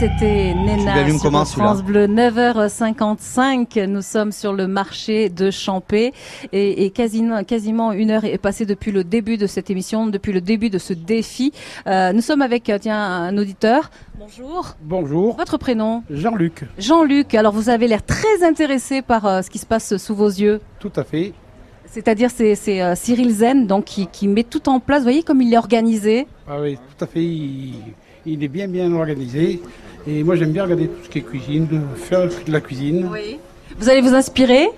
[0.00, 3.84] c'était Nena l'allumes sur comment, France Bleu, 9h55.
[3.84, 6.14] Nous sommes sur le marché de Champé
[6.52, 10.32] et, et quasiment, quasiment une heure est passée depuis le début de cette émission, depuis
[10.32, 11.52] le début de ce défi.
[11.86, 13.90] Euh, nous sommes avec euh, tiens, un auditeur.
[14.18, 14.68] Bonjour.
[14.80, 15.36] Bonjour.
[15.36, 16.64] Votre prénom Jean-Luc.
[16.78, 17.34] Jean-Luc.
[17.34, 20.62] Alors vous avez l'air très intéressé par euh, ce qui se passe sous vos yeux.
[20.78, 21.34] Tout à fait.
[21.84, 25.00] C'est-à-dire c'est, c'est euh, Cyril Zen donc qui, qui met tout en place.
[25.00, 26.26] Vous voyez comme il est organisé.
[26.48, 27.22] Ah oui, tout à fait.
[27.22, 27.74] Il,
[28.26, 29.60] il est bien bien organisé.
[30.06, 33.08] Et moi j'aime bien regarder tout ce qui est cuisine, faire de la cuisine.
[33.78, 34.68] Vous allez vous inspirer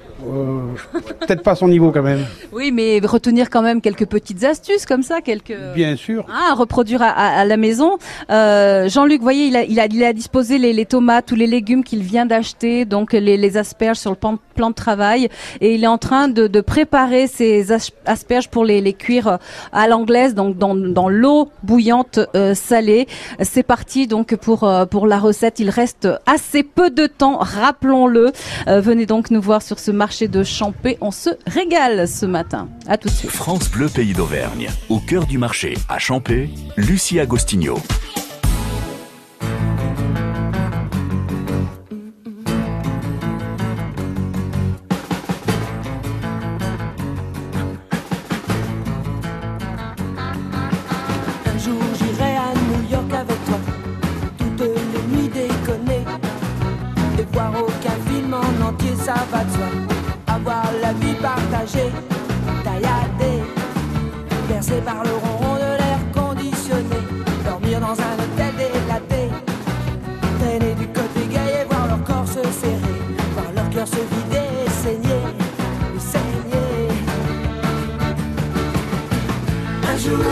[1.20, 2.25] Peut-être pas à son niveau quand même.
[2.53, 5.57] Oui, mais retenir quand même quelques petites astuces comme ça, quelques...
[5.75, 6.25] Bien sûr.
[6.31, 7.99] Ah, reproduire à, à- à la maison.
[8.31, 11.47] Euh, Jean-Luc, voyez, il a, il a, il a disposé les, les tomates ou les
[11.47, 15.29] légumes qu'il vient d'acheter, donc les, les asperges sur le plan, plan de travail,
[15.61, 19.27] et il est en train de, de préparer ces as- asperges pour les, les cuire
[19.29, 19.37] euh,
[19.73, 23.07] à l'anglaise, donc dans, dans l'eau bouillante euh, salée.
[23.43, 25.59] C'est parti donc pour euh, pour la recette.
[25.59, 28.33] Il reste assez peu de temps, rappelons-le.
[28.68, 30.99] Euh, venez donc nous voir sur ce marché de Champé.
[31.01, 32.69] On se régale ce matin.
[32.87, 33.31] À tout de suite.
[33.31, 34.69] France Bleu Pays d'Auvergne.
[34.89, 37.79] Au cœur du marché, à Champé, Lucie Agostinho.
[51.47, 53.59] Un jour j'irai à New York avec toi,
[54.39, 56.05] toutes les nuits déconner,
[57.19, 59.91] et voir aucun film en entier, ça va de soi.
[61.23, 61.93] Partagée,
[62.64, 63.45] tailladée,
[64.49, 66.99] bercée par le ronron de l'air conditionné,
[67.45, 69.31] dormir dans un hôtel délaté,
[70.41, 72.99] traîner du côté et voir leur corps se serrer,
[73.35, 75.23] voir leur cœur se vider saigner,
[76.01, 76.89] saigner.
[79.89, 80.25] Un jour,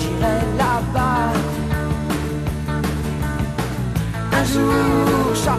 [0.00, 1.32] j'irai là-bas.
[4.32, 5.58] Un jour, chat,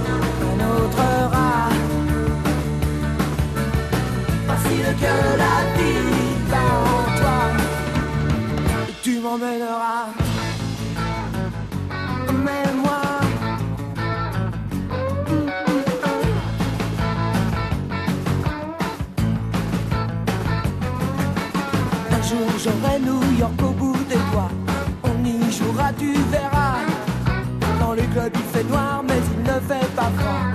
[5.06, 6.06] Le la vie
[6.52, 7.40] en toi.
[9.04, 10.08] Tu m'emmèneras.
[12.30, 13.02] Emmène-moi.
[22.12, 24.50] Un jour j'aurai New York au bout des doigts.
[25.04, 26.78] On y jouera, tu verras.
[27.80, 30.55] Dans les clubs il fait noir, mais il ne fait pas froid.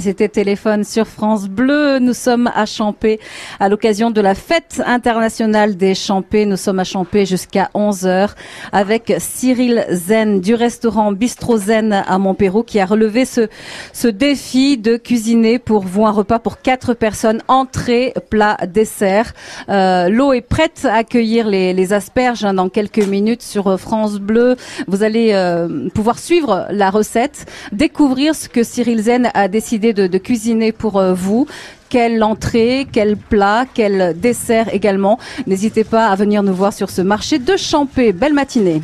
[0.00, 1.98] C'était téléphone sur France Bleu.
[1.98, 3.20] Nous sommes à Champé
[3.60, 6.46] à l'occasion de la fête internationale des Champés.
[6.46, 8.30] Nous sommes à Champé jusqu'à 11h
[8.72, 13.48] avec Cyril Zen du restaurant Bistro Zen à Montpérou qui a relevé ce,
[13.92, 19.34] ce défi de cuisiner pour vous un repas pour quatre personnes, entrée, plat, dessert.
[19.68, 24.56] Euh, L'eau est prête à accueillir les, asperges hein, dans quelques minutes sur France Bleu.
[24.86, 30.18] Vous allez euh, pouvoir suivre la recette, découvrir ce que Cyril Zen a décidé de,
[30.18, 31.48] cuisiner pour euh, vous.
[31.88, 35.18] Quelle entrée, quel plat, quel dessert également.
[35.48, 38.12] N'hésitez pas à venir nous voir sur ce marché de Champé.
[38.12, 38.80] Belle matinée.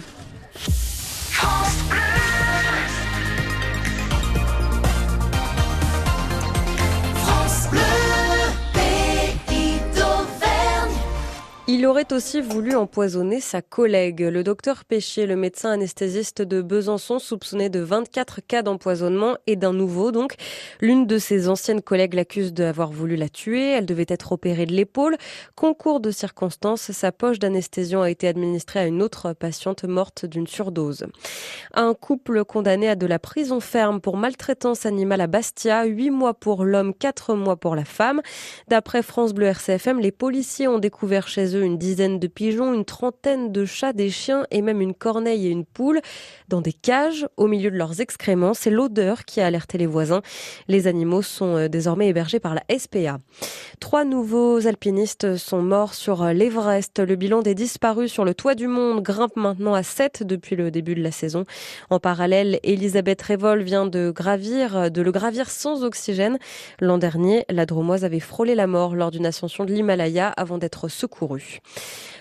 [11.70, 14.22] Il aurait aussi voulu empoisonner sa collègue.
[14.22, 19.74] Le docteur Péchier, le médecin anesthésiste de Besançon, soupçonné de 24 cas d'empoisonnement et d'un
[19.74, 20.36] nouveau donc.
[20.80, 23.72] L'une de ses anciennes collègues l'accuse d'avoir voulu la tuer.
[23.72, 25.18] Elle devait être opérée de l'épaule.
[25.56, 30.46] Concours de circonstances, sa poche d'anesthésion a été administrée à une autre patiente morte d'une
[30.46, 31.04] surdose.
[31.74, 36.32] Un couple condamné à de la prison ferme pour maltraitance animale à Bastia, 8 mois
[36.32, 38.22] pour l'homme, 4 mois pour la femme.
[38.68, 42.84] D'après France Bleu RCFM, les policiers ont découvert chez eux une dizaine de pigeons, une
[42.84, 46.00] trentaine de chats, des chiens et même une corneille et une poule
[46.48, 48.54] dans des cages au milieu de leurs excréments.
[48.54, 50.22] C'est l'odeur qui a alerté les voisins.
[50.68, 53.18] Les animaux sont euh, désormais hébergés par la SPA.
[53.80, 56.98] Trois nouveaux alpinistes sont morts sur l'Everest.
[57.00, 60.70] Le bilan des disparus sur le toit du monde grimpe maintenant à 7 depuis le
[60.70, 61.44] début de la saison.
[61.90, 66.38] En parallèle, Elisabeth Révol vient de gravir, de le gravir sans oxygène.
[66.80, 70.88] L'an dernier, la Dromoise avait frôlé la mort lors d'une ascension de l'Himalaya avant d'être
[70.88, 71.47] secourue.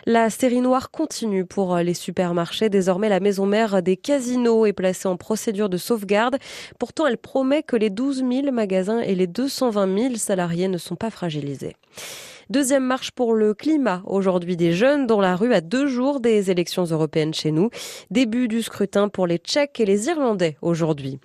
[0.05, 2.69] La série noire continue pour les supermarchés.
[2.69, 6.37] Désormais, la maison mère des casinos est placée en procédure de sauvegarde.
[6.79, 10.95] Pourtant, elle promet que les 12 000 magasins et les 220 000 salariés ne sont
[10.95, 11.75] pas fragilisés.
[12.49, 14.01] Deuxième marche pour le climat.
[14.05, 17.69] Aujourd'hui, des jeunes dans la rue à deux jours des élections européennes chez nous.
[18.09, 21.19] Début du scrutin pour les Tchèques et les Irlandais aujourd'hui.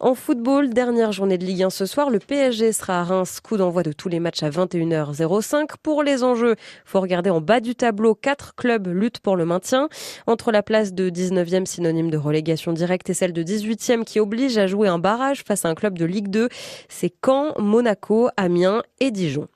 [0.00, 3.40] En football, dernière journée de Ligue 1 ce soir, le PSG sera à Reims.
[3.40, 5.70] Coup d'envoi de tous les matchs à 21h05.
[5.82, 8.14] Pour les enjeux, faut regarder en bas du tableau.
[8.14, 9.88] Quatre clubs luttent pour le maintien.
[10.26, 14.58] Entre la place de 19e, synonyme de relégation directe, et celle de 18e qui oblige
[14.58, 16.50] à jouer un barrage face à un club de Ligue 2,
[16.90, 19.48] c'est Caen, Monaco, Amiens et Dijon.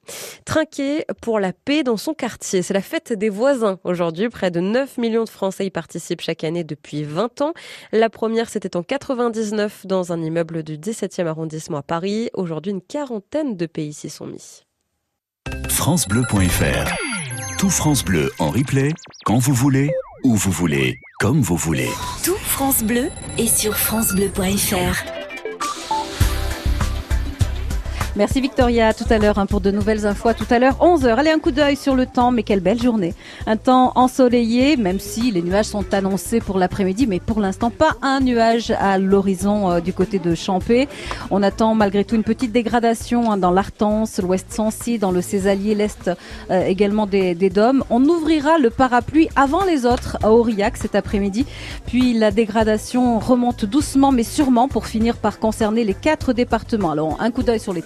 [0.45, 2.63] Trinquer pour la paix dans son quartier.
[2.63, 4.29] C'est la fête des voisins aujourd'hui.
[4.29, 7.53] Près de 9 millions de Français y participent chaque année depuis 20 ans.
[7.93, 12.31] La première, c'était en 99 dans un immeuble du 17e arrondissement à Paris.
[12.35, 14.65] Aujourd'hui, une quarantaine de pays s'y sont mis.
[15.69, 16.95] FranceBleu.fr
[17.59, 18.93] Tout France Bleu en replay,
[19.25, 19.91] quand vous voulez,
[20.25, 21.89] où vous voulez, comme vous voulez.
[22.25, 23.09] Tout France Bleu
[23.39, 25.20] est sur francebleu.fr.
[28.17, 30.33] Merci Victoria, tout à l'heure hein, pour de nouvelles infos.
[30.33, 31.15] Tout à l'heure, 11h.
[31.15, 33.15] Allez, un coup d'œil sur le temps, mais quelle belle journée.
[33.47, 37.93] Un temps ensoleillé, même si les nuages sont annoncés pour l'après-midi, mais pour l'instant, pas
[38.03, 40.89] un nuage à l'horizon euh, du côté de Champé.
[41.31, 45.77] On attend malgré tout une petite dégradation hein, dans l'Artense, l'Ouest Sancy, dans le Césalier,
[45.77, 46.11] l'Est
[46.51, 47.85] euh, également des, des Dômes.
[47.91, 51.47] On ouvrira le parapluie avant les autres à Aurillac cet après-midi.
[51.87, 56.91] Puis la dégradation remonte doucement mais sûrement pour finir par concerner les quatre départements.
[56.91, 57.83] Alors, un coup d'œil sur les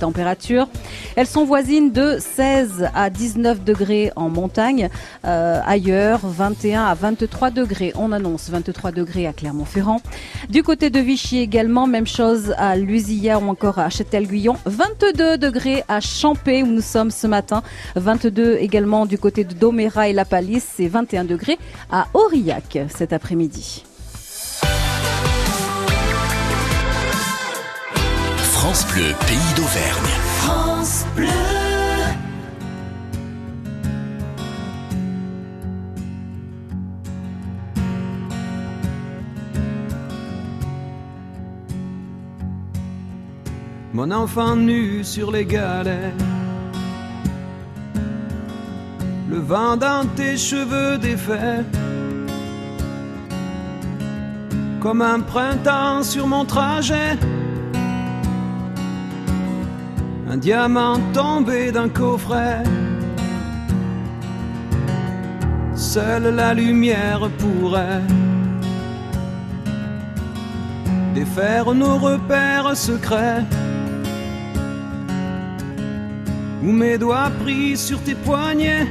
[1.16, 4.88] Elles sont voisines de 16 à 19 degrés en montagne.
[5.24, 7.92] Euh, ailleurs, 21 à 23 degrés.
[7.96, 10.00] On annonce 23 degrés à Clermont-Ferrand.
[10.48, 14.56] Du côté de Vichy également, même chose à Lusillat ou encore à Châtel-Guyon.
[14.66, 17.62] 22 degrés à Champé où nous sommes ce matin.
[17.96, 21.58] 22 également du côté de Doméra et La Palisse et 21 degrés
[21.90, 23.84] à Aurillac cet après-midi.
[28.64, 30.14] France Bleu, pays d'Auvergne.
[30.38, 31.26] France Bleu.
[43.92, 46.14] Mon enfant nu sur les galets.
[49.28, 51.66] Le vent dans tes cheveux défaits.
[54.80, 57.18] Comme un printemps sur mon trajet.
[60.34, 62.64] Un diamant tombé d'un coffret.
[65.76, 68.02] Seule la lumière pourrait
[71.14, 73.44] défaire nos repères secrets.
[76.64, 78.88] Où mes doigts pris sur tes poignets.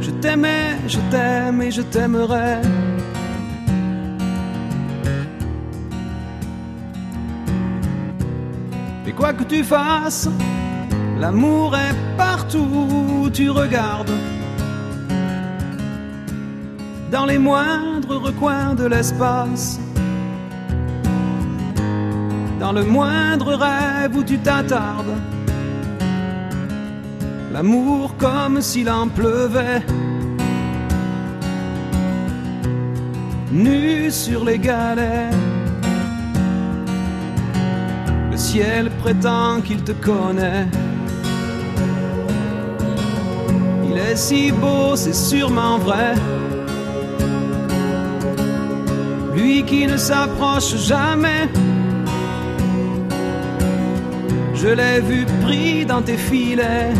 [0.00, 2.62] Je t'aimais, je t'aime et je t'aimerai.
[9.16, 10.28] Quoi que tu fasses,
[11.18, 14.12] l'amour est partout où tu regardes.
[17.10, 19.80] Dans les moindres recoins de l'espace.
[22.60, 25.16] Dans le moindre rêve où tu t'attardes.
[27.52, 29.82] L'amour comme s'il en pleuvait.
[33.50, 35.45] Nu sur les galets.
[38.56, 40.66] Ciel prétend qu'il te connaît.
[43.88, 46.14] Il est si beau, c'est sûrement vrai.
[49.34, 51.42] Lui qui ne s'approche jamais.
[54.54, 56.94] Je l'ai vu pris dans tes filets.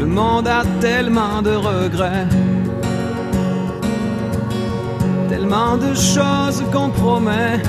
[0.00, 2.28] Le monde a tellement de regrets.
[5.28, 7.62] Tellement de choses qu'on promet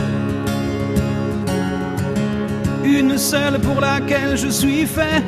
[2.98, 5.24] une seule pour laquelle je suis fait.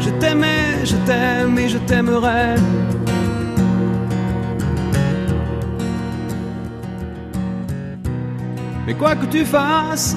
[0.00, 2.54] Je t'aimais, je t'aime et je t'aimerai.
[8.86, 10.16] Mais quoi que tu fasses,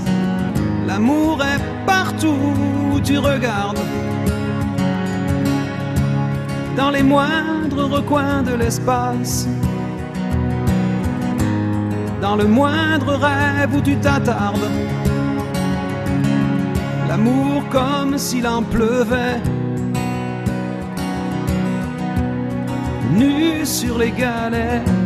[0.87, 2.53] l'amour est partout
[2.93, 3.79] où tu regardes.
[6.77, 9.47] Dans les moindres recoins de l'espace
[12.21, 14.69] dans le moindre rêve où tu t'attardes.
[17.09, 19.41] L'amour comme s'il en pleuvait.
[23.17, 25.00] Nu sur les galets.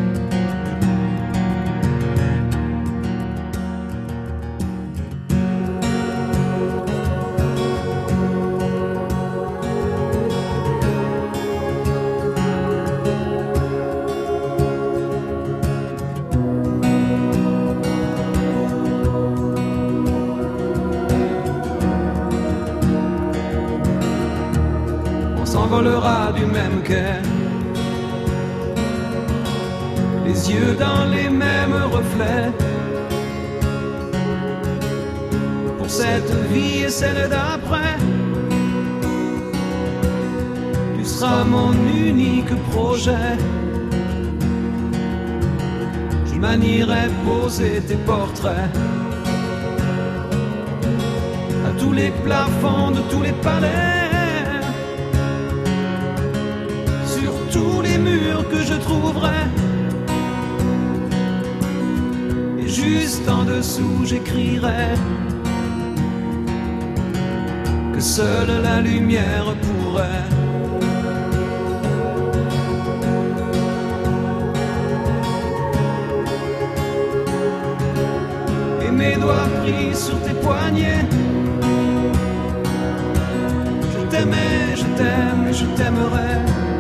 [47.26, 48.70] Poser tes portraits
[51.68, 54.12] à tous les plafonds de tous les palais,
[57.16, 59.42] sur tous les murs que je trouverai.
[62.60, 64.94] Et juste en dessous, j'écrirai
[67.94, 70.35] que seule la lumière pourrait.
[79.94, 81.06] Sur tes poignets.
[83.94, 86.75] Je t'aimais, je t'aime je t'aimerai.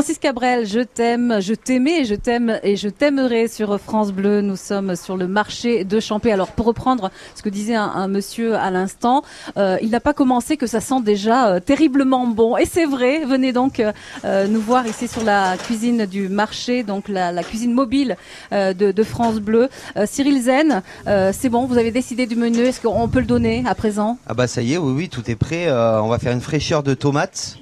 [0.00, 4.40] Francis Cabrel, je t'aime, je t'aimais, je t'aime et je t'aimerai sur France Bleu.
[4.40, 6.32] Nous sommes sur le marché de Champé.
[6.32, 9.22] Alors pour reprendre ce que disait un, monsieur à l'instant,
[9.58, 12.56] euh, il n'a pas commencé que ça sent déjà euh, terriblement bon.
[12.56, 13.26] Et c'est vrai.
[13.26, 13.78] Venez donc
[14.24, 18.16] euh, nous voir ici sur la cuisine du marché, donc la, cuisine mobile
[18.50, 19.68] de, France Bleu.
[20.06, 22.60] Cyril Zen, c'est bon, vous avez décidé du menu.
[22.60, 24.16] Est-ce qu'on peut le donner à présent?
[24.26, 25.70] Ah bah ça y est, oui, oui, tout est prêt.
[25.70, 27.58] On va faire une fraîcheur de tomates,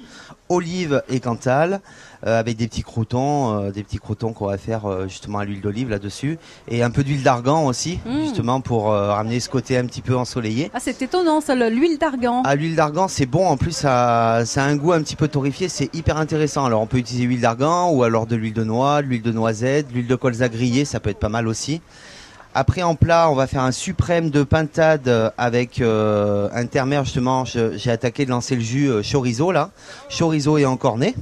[0.47, 1.81] olives et cantal.
[2.27, 5.45] Euh, avec des petits croutons, euh, des petits croutons qu'on va faire euh, justement à
[5.45, 8.21] l'huile d'olive là-dessus, et un peu d'huile d'argan aussi, Mm.
[8.23, 10.71] justement pour ramener ce côté un petit peu ensoleillé.
[10.73, 12.41] Ah, c'est étonnant, ça, le- l'huile d'argan.
[12.43, 13.47] À l'huile d'argan, c'est bon.
[13.47, 15.69] En plus, ça, ça a un goût un petit peu torréfié.
[15.69, 16.65] C'est hyper intéressant.
[16.65, 19.31] Alors, on peut utiliser l'huile d'argan ou alors de l'huile de noix, de l'huile de
[19.31, 20.85] noisette, de l'huile de colza grillée.
[20.85, 21.81] Ça peut être pas mal aussi.
[22.55, 26.99] Après, en plat, on va faire un suprême de pintade avec euh, un termer.
[27.03, 29.69] Justement, j'ai attaqué de lancer le jus chorizo là,
[30.09, 31.13] chorizo et encorné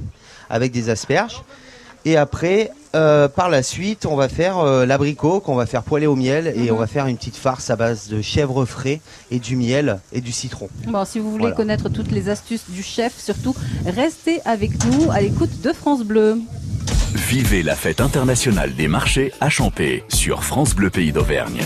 [0.50, 1.42] avec des asperges.
[2.04, 6.06] Et après, euh, par la suite, on va faire euh, l'abricot qu'on va faire poêler
[6.06, 6.72] au miel et Mhm.
[6.72, 10.20] on va faire une petite farce à base de chèvre frais et du miel et
[10.20, 10.68] du citron.
[10.86, 11.56] Bon, si vous voulez Voilà.
[11.56, 16.38] connaître toutes les astuces du chef, surtout, restez avec nous à l'écoute de France Bleu.
[17.14, 21.62] Vivez la fête internationale des marchés à Champé sur France Bleu Pays d'Auvergne.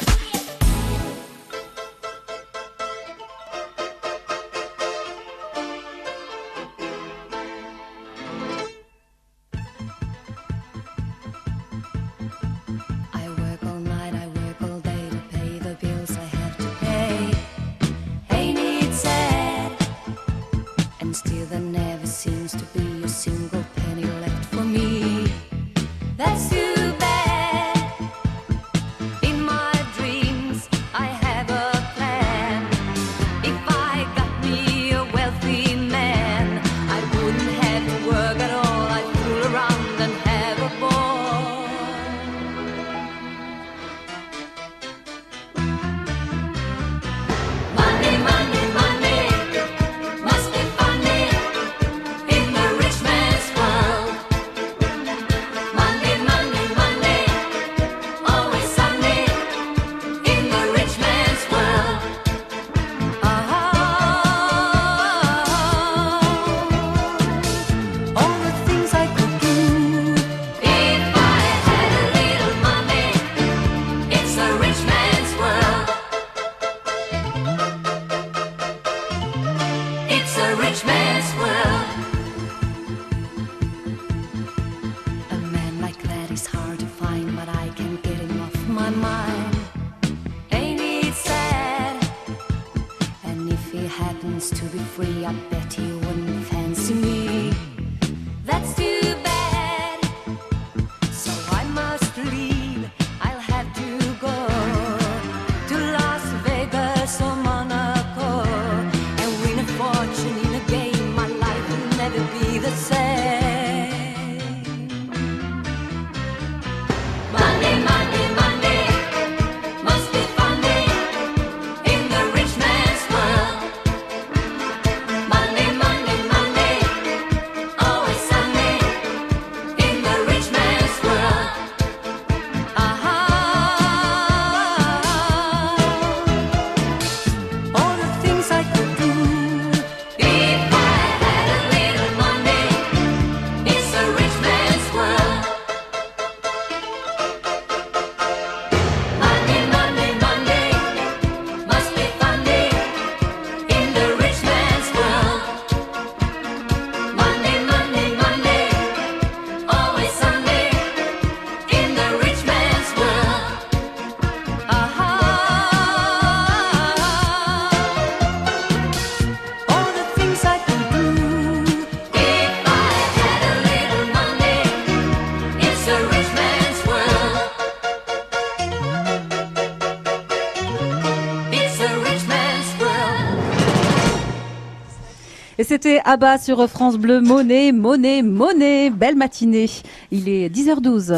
[185.62, 188.90] Et c'était Abba sur France Bleu, Monet, Monet, Monet.
[188.90, 189.70] Belle matinée.
[190.10, 191.16] Il est 10h12.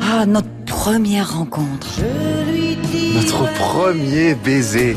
[0.00, 1.88] Ah, notre première rencontre.
[3.16, 4.96] Notre premier baiser.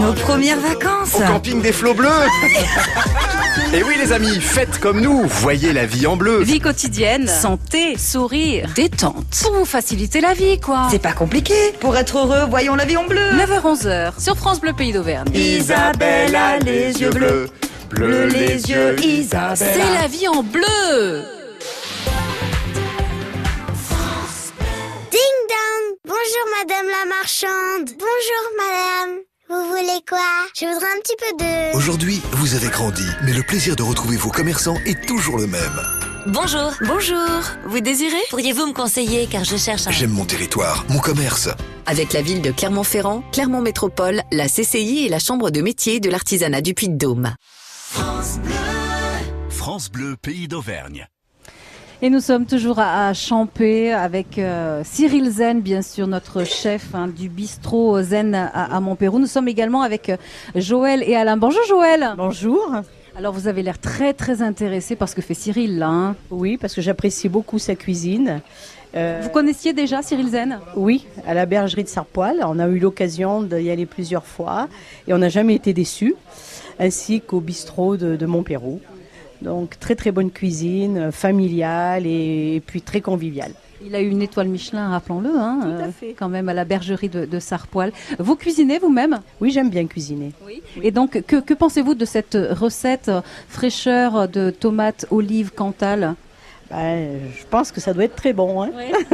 [0.00, 1.16] Nos premières vacances.
[1.16, 2.08] Au camping des flots bleus.
[3.74, 6.42] Et oui les amis, faites comme nous, voyez la vie en bleu.
[6.42, 9.42] Vie quotidienne, santé, sourire, détente.
[9.42, 10.88] Pour vous faciliter la vie, quoi.
[10.90, 11.54] C'est pas compliqué.
[11.78, 13.20] Pour être heureux, voyons la vie en bleu.
[13.20, 15.28] 9h-11h sur France Bleu Pays d'Auvergne.
[15.34, 17.50] Isabelle a les yeux bleus.
[17.90, 19.56] Bleu les yeux, Isabelle.
[19.58, 21.24] C'est la vie en bleu.
[25.10, 30.18] Ding dong Bonjour madame la marchande Bonjour madame Vous voulez quoi?
[30.54, 31.74] Je voudrais un petit peu de...
[31.74, 35.80] Aujourd'hui, vous avez grandi, mais le plaisir de retrouver vos commerçants est toujours le même.
[36.26, 36.70] Bonjour.
[36.86, 37.40] Bonjour.
[37.64, 38.20] Vous désirez?
[38.28, 39.90] Pourriez-vous me conseiller car je cherche un...
[39.90, 41.48] J'aime mon territoire, mon commerce.
[41.86, 46.10] Avec la ville de Clermont-Ferrand, Clermont Métropole, la CCI et la Chambre de métier de
[46.10, 47.34] l'artisanat du Puy-de-Dôme.
[49.48, 51.08] France Bleu, pays d'Auvergne.
[52.00, 56.94] Et nous sommes toujours à, à Champé avec euh, Cyril Zen, bien sûr, notre chef
[56.94, 59.18] hein, du bistrot Zen à, à Montpérou.
[59.18, 60.16] Nous sommes également avec euh,
[60.54, 61.36] Joël et Alain.
[61.36, 62.10] Bonjour Joël.
[62.16, 62.70] Bonjour.
[63.16, 65.88] Alors vous avez l'air très très intéressé par ce que fait Cyril là.
[65.88, 66.16] hein.
[66.30, 68.42] Oui, parce que j'apprécie beaucoup sa cuisine.
[68.94, 70.60] Euh, Vous connaissiez déjà Cyril Zen?
[70.76, 72.36] Oui, à la bergerie de Sarpoil.
[72.46, 74.68] On a eu l'occasion d'y aller plusieurs fois
[75.08, 76.14] et on n'a jamais été déçus,
[76.78, 78.80] ainsi qu'au bistrot de, de Montpérou.
[79.42, 83.52] Donc très très bonne cuisine, euh, familiale et, et puis très conviviale.
[83.84, 86.14] Il a eu une étoile Michelin, rappelons-le, hein, Tout à euh, fait.
[86.18, 87.92] quand même à la bergerie de, de Sarpoil.
[88.18, 89.20] Vous cuisinez vous-même?
[89.40, 90.32] Oui, j'aime bien cuisiner.
[90.82, 93.10] Et donc, que, que pensez-vous de cette recette
[93.48, 96.16] fraîcheur de tomates, olives, cantal?
[96.70, 98.62] Ben, je pense que ça doit être très bon.
[98.62, 98.70] Hein.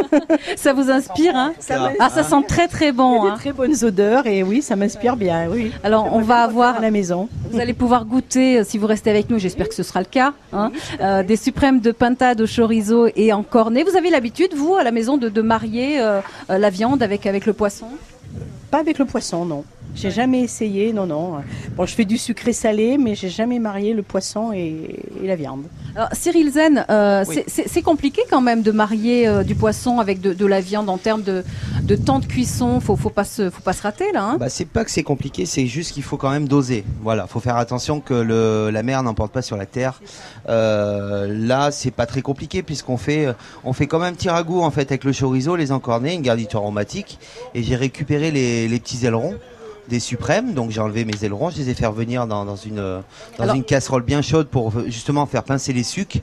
[0.57, 1.53] Ça vous inspire hein?
[1.61, 1.93] Ça.
[2.01, 3.23] Ah, ça sent très très Il y bon.
[3.23, 3.31] a hein.
[3.33, 5.49] des très bonnes odeurs et oui, ça m'inspire bien.
[5.49, 5.71] Oui.
[5.85, 7.29] Alors, on va avoir à la maison.
[7.51, 10.07] Vous allez pouvoir goûter, euh, si vous restez avec nous, j'espère que ce sera le
[10.07, 13.85] cas, hein, euh, des suprêmes de pintade au chorizo et en cornet.
[13.85, 17.47] Vous avez l'habitude, vous, à la maison, de, de marier euh, la viande avec, avec
[17.47, 17.87] le poisson?
[18.73, 19.65] Pas avec le poisson, non.
[19.95, 21.37] J'ai jamais essayé, non, non.
[21.77, 24.75] Bon, je fais du sucré salé, mais j'ai jamais marié le poisson et,
[25.23, 25.63] et la viande.
[25.95, 27.35] Alors, Cyril Zen, euh, Oui.
[27.37, 30.61] c'est- c'est c'est compliqué quand même de marier euh, du poisson avec de, de la
[30.61, 31.45] viande en termes de,
[31.83, 32.81] de temps de cuisson.
[32.81, 34.25] Faut, faut pas se, faut pas se rater là.
[34.25, 34.37] hein.
[34.39, 36.85] Bah, c'est pas que c'est compliqué, c'est juste qu'il faut quand même doser.
[37.03, 40.01] Voilà, faut faire attention que le, la mer n'emporte pas sur la terre.
[40.49, 43.29] Euh, là, c'est pas très compliqué puisqu'on fait,
[43.65, 46.61] on fait comme un petit ragoût en fait avec le chorizo, les encornés, une garniture
[46.61, 47.19] aromatique,
[47.55, 49.35] et j'ai récupéré les, les petits ailerons
[49.89, 52.77] des suprêmes, donc j'ai enlevé mes ailerons, je les ai fait revenir dans, dans une
[52.77, 53.03] dans
[53.45, 56.19] Alors- une casserole bien chaude pour euh, justement faire pincer les sucres,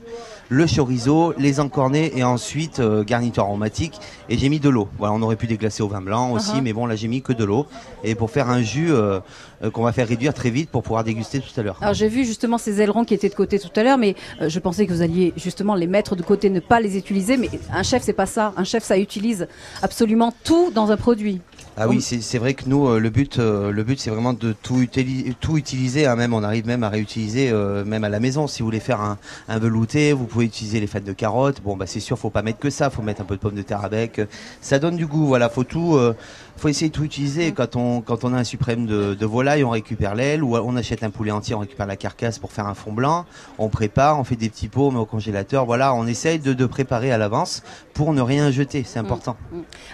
[0.48, 3.94] le chorizo, les encornés et ensuite euh, garniture aromatique
[4.28, 4.88] et j'ai mis de l'eau.
[4.98, 6.60] Voilà, on aurait pu déglacer au vin blanc aussi, Uh-huh.
[6.62, 7.66] mais bon là j'ai mis que de l'eau
[8.04, 9.20] et pour faire un jus euh,
[9.62, 11.78] euh, qu'on va faire réduire très vite pour pouvoir déguster tout à l'heure.
[11.80, 14.48] Alors j'ai vu justement ces ailerons qui étaient de côté tout à l'heure, mais euh,
[14.48, 17.36] je pensais que vous alliez justement les mettre de côté, ne pas les utiliser.
[17.36, 18.52] Mais un chef, c'est pas ça.
[18.56, 19.46] Un chef, ça utilise
[19.82, 21.40] absolument tout dans un produit.
[21.74, 24.34] Ah oui, c'est c'est vrai que nous, euh, le but, euh, le but, c'est vraiment
[24.34, 26.06] de tout, utili- tout utiliser.
[26.06, 28.46] hein, même, on arrive même à réutiliser, euh, même à la maison.
[28.46, 29.16] Si vous voulez faire un,
[29.48, 31.62] un velouté, vous pouvez utiliser les fêtes de carottes.
[31.62, 32.90] Bon, bah c'est sûr, faut pas mettre que ça.
[32.90, 34.20] Faut mettre un peu de pommes de terre avec.
[34.60, 35.26] Ça donne du goût.
[35.26, 36.14] Voilà, faut tout, euh,
[36.56, 37.52] faut essayer de tout utiliser.
[37.52, 40.76] Quand on, quand on a un suprême de, de volaille, on récupère l'aile, ou on
[40.76, 43.24] achète un poulet entier, on récupère la carcasse pour faire un fond blanc.
[43.58, 45.66] On prépare, on fait des petits pots, on met au congélateur.
[45.66, 47.62] Voilà, on essaye de, de préparer à l'avance
[47.94, 48.84] pour ne rien jeter.
[48.86, 49.36] C'est important.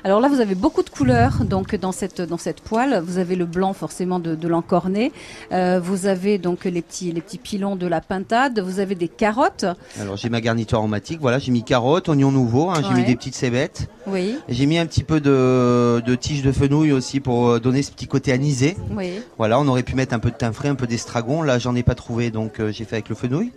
[0.04, 3.02] Alors là, vous avez beaucoup de couleurs donc dans cette dans cette poêle.
[3.04, 5.12] Vous avez le blanc forcément de, de l'encorné.
[5.52, 8.60] Euh, vous avez donc les petits les petits pilons de la pintade.
[8.60, 9.64] Vous avez des carottes.
[10.00, 12.94] Alors j'ai ma garniture aromatique, voilà, j'ai mis carottes, oignons nouveaux, hein, j'ai Ouais.
[13.00, 13.88] mis des petites cébettes.
[14.06, 14.38] Oui.
[14.48, 17.90] J'ai mis un petit peu de, de tiges de fenouil aussi pour euh, donner ce
[17.92, 18.76] petit côté anisé.
[18.90, 19.20] Oui.
[19.38, 21.42] Voilà, on aurait pu mettre un peu de thym frais, un peu d'estragon.
[21.42, 23.52] Là, j'en ai pas trouvé, donc euh, j'ai fait avec le fenouil.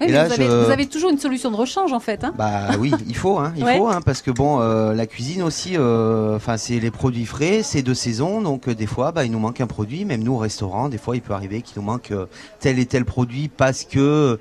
[0.00, 1.98] Oui, Et mais là, vous, avez, je- vous avez toujours une solution de rechange en
[1.98, 2.22] fait.
[2.22, 3.76] Hein Bah oui, il faut, hein, il Ouais.
[3.78, 7.62] faut, hein, parce que bon, euh, la cuisine aussi, euh, enfin c'est les produits frais,
[7.64, 10.04] c'est de saison, donc euh, des fois, bah il nous manque un produit.
[10.04, 12.12] Même nous au restaurant, des fois, il peut arriver qu'il nous manque
[12.60, 14.38] tel et tel produit parce que,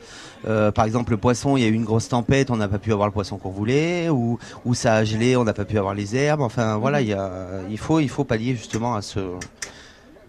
[0.48, 2.80] euh, par exemple, le poisson, il y a eu une grosse tempête, on n'a pas
[2.80, 5.78] pu avoir le poisson qu'on voulait, ou ou ça a gelé, on n'a pas pu
[5.78, 6.42] avoir les herbes.
[6.42, 9.20] Enfin voilà, il y a, il faut, il faut pallier justement à ce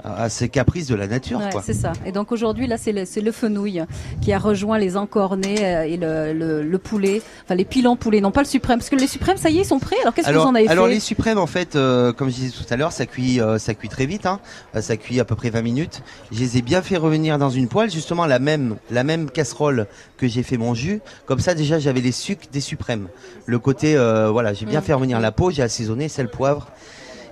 [0.05, 1.93] à ces caprices de la nature, Ouais, c'est ça.
[2.07, 3.83] Et donc aujourd'hui, là, c'est le, c'est le fenouil
[4.21, 8.21] qui a rejoint les encornés euh, et le, le, le poulet, enfin les pilons poulet,
[8.21, 9.97] non pas le suprême, parce que les suprêmes, ça y est, ils sont prêts.
[10.03, 12.29] Alors qu'est-ce que alors, vous en avez alors fait les suprêmes en fait, euh, comme
[12.31, 14.27] je disais tout à l'heure, ça cuit, euh, ça cuit très vite.
[14.27, 14.41] Hein.
[14.77, 16.03] Euh, Ça cuit à peu près 20 minutes.
[16.33, 19.87] Je les ai bien fait revenir dans une poêle, justement la même, la même casserole
[20.17, 21.01] que j'ai fait mon jus.
[21.27, 23.09] Comme ça déjà j'avais les sucres des suprêmes.
[23.47, 24.83] Le côté, euh, voilà, j'ai bien Mm.
[24.85, 26.69] fait revenir la peau, j'ai assaisonné, sel, poivre.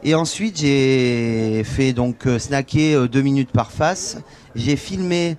[0.07, 4.19] Et ensuite, j'ai fait donc euh, snacker euh, deux minutes par face.
[4.55, 5.37] J'ai filmé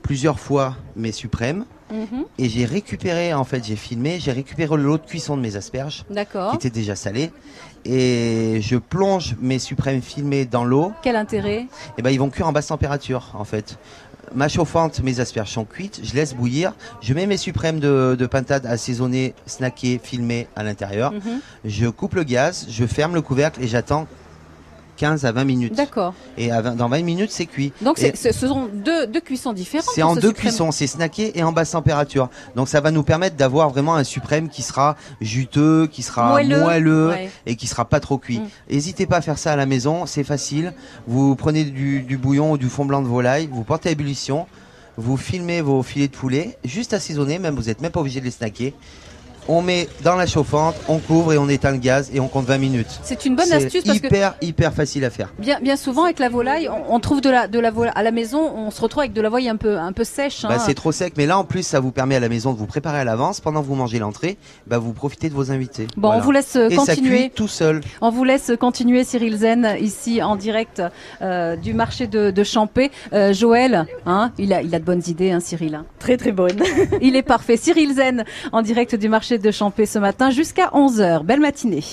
[0.00, 1.66] plusieurs fois mes suprêmes.
[1.92, 2.24] Mhm.
[2.38, 6.06] Et j'ai récupéré, en fait, j'ai filmé, j'ai récupéré l'eau de cuisson de mes asperges.
[6.52, 7.32] Qui étaient déjà salées.
[7.84, 10.92] Et je plonge mes suprêmes filmés dans l'eau.
[11.02, 11.66] Quel intérêt?
[11.98, 13.78] Et ben, ils vont cuire en basse température, en fait.
[14.34, 18.26] Ma chauffante, mes asperges sont cuites, je laisse bouillir, je mets mes suprêmes de, de
[18.26, 21.12] pintade assaisonnés, snackés, filmés à l'intérieur.
[21.12, 21.40] Mhm.
[21.64, 24.06] Je coupe le gaz, je ferme le couvercle et j'attends
[25.00, 25.74] 15 à 20 minutes.
[25.74, 26.12] D'accord.
[26.36, 27.72] Et à 20 dans 20 minutes, c'est cuit.
[27.80, 29.88] Donc c'est- ce sont deux, deux cuissons différentes.
[29.94, 32.28] c'est en ce deux cuissons, c'est snacké et en basse température.
[32.54, 36.60] Donc ça va nous permettre d'avoir vraiment un suprême qui sera juteux, qui sera Moelleux.
[36.60, 37.30] moelleux, Ouais.
[37.46, 38.40] et qui sera pas trop cuit.
[38.40, 38.48] Mm.
[38.72, 40.74] N'hésitez pas à faire ça à la maison, c'est facile.
[41.06, 44.46] Vous prenez du, du bouillon ou du fond blanc de volaille, vous portez à ébullition,
[44.98, 48.26] vous filmez vos filets de poulet, juste assaisonnés, même vous n'êtes même pas obligé de
[48.26, 48.74] les snacker.
[49.48, 52.46] On met dans la chauffante, on couvre et on éteint le gaz et on compte
[52.46, 53.00] 20 minutes.
[53.02, 55.32] C'est une bonne C'est astuce parce que- hyper hyper facile à faire.
[55.38, 58.02] Bien, bien souvent avec la volaille, on, on trouve de la, de la volaille à
[58.02, 60.42] la maison, on se retrouve avec de la volaille un peu, un peu sèche.
[60.42, 60.58] Bah, hein.
[60.64, 62.66] c'est trop sec, mais là en plus ça vous permet à la maison de vous
[62.66, 63.40] préparer à l'avance.
[63.40, 64.36] Pendant que vous mangez l'entrée,
[64.66, 65.86] bah, vous profitez de vos invités.
[65.96, 67.18] Bon, on vous laisse, euh, Et ça continuer.
[67.18, 67.80] cuit tout seul.
[68.00, 70.82] On vous laisse continuer Cyril Zen ici en direct
[71.22, 72.90] euh, du marché de, de Champé.
[73.12, 75.80] Euh, Joël, hein, il a, il a de bonnes idées, hein, Cyril.
[75.98, 76.62] Très très bonne.
[77.00, 77.56] il est parfait.
[77.56, 81.24] Cyril Zen en direct du marché de Champé ce matin jusqu'à 11h.
[81.24, 81.84] Belle matinée.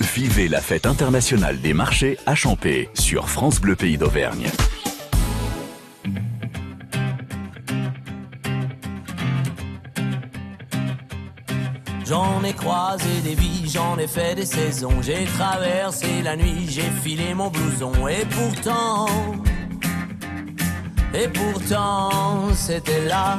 [0.00, 4.50] Vivez la fête internationale des marchés à Champé sur France Bleu Pays d'Auvergne.
[12.06, 15.00] J'en ai croisé des vies, j'en ai fait des saisons.
[15.00, 17.92] J'ai traversé la nuit, j'ai filé mon blouson.
[18.08, 19.06] Et pourtant,
[21.14, 23.38] et pourtant, c'était là.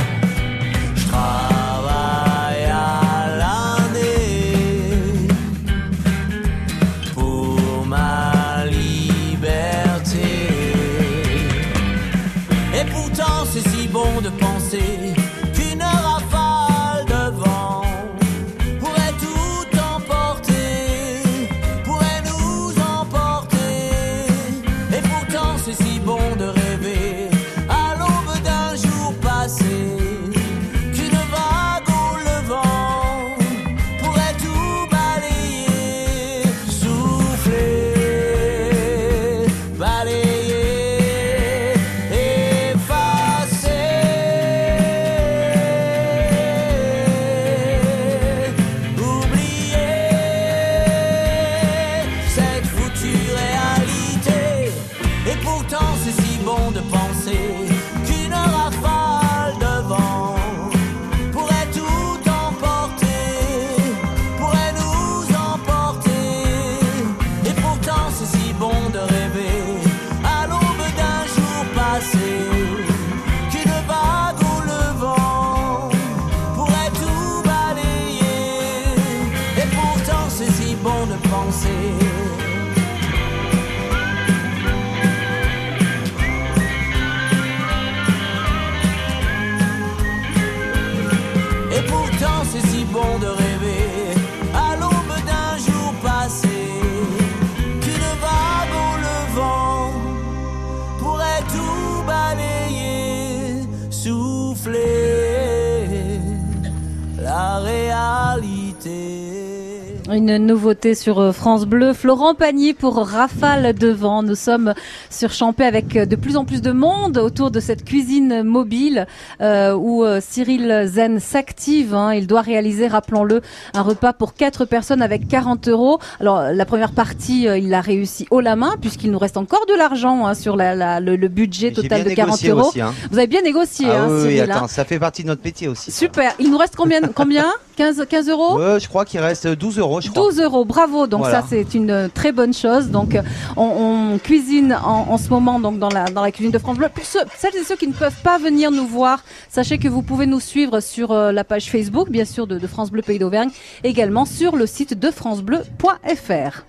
[110.31, 111.91] Une nouveauté sur euh, France Bleu.
[111.91, 114.23] Florent Pagny pour Rafale Devant.
[114.23, 114.73] Nous sommes
[115.09, 119.07] sur Champé avec euh, de plus en plus de monde autour de cette cuisine mobile
[119.41, 121.93] euh, où euh, Cyril Zen s'active.
[121.93, 122.13] hein.
[122.13, 123.41] Il doit réaliser, rappelons-le,
[123.73, 125.99] un repas pour quatre personnes avec 40 euros.
[126.21, 129.73] Alors la première partie, il l'a réussi haut la main puisqu'il nous reste encore de
[129.75, 132.69] l'argent hein, sur la, la- le, le budget total de 40 négocié euros.
[132.69, 132.93] aussi, hein.
[133.11, 134.49] Vous avez bien négocié, Ah oui, Cyril.
[134.49, 135.91] attends, ça fait partie de notre métier aussi.
[135.91, 136.31] Super.
[136.39, 137.45] Il nous reste combien, combien?
[137.75, 138.57] 15, 15 euros?
[138.59, 140.11] Ouais, je crois qu'il reste 12 euros, je.
[140.21, 141.07] 12 euros, bravo.
[141.07, 141.41] Donc Voilà.
[141.41, 142.89] ça c'est une euh, très bonne chose.
[142.89, 143.21] Donc euh,
[143.57, 146.77] on, on cuisine en, en ce moment donc dans la dans la cuisine de France
[146.77, 146.89] Bleu.
[146.93, 150.01] Pour ceux, celles et ceux qui ne peuvent pas venir nous voir, sachez que vous
[150.01, 153.19] pouvez nous suivre sur euh, la page Facebook, bien sûr de, de France Bleu Pays
[153.19, 153.49] d'Auvergne,
[153.83, 156.63] également sur le site de francebleu.fr.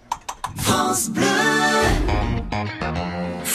[0.57, 1.23] France Bleu.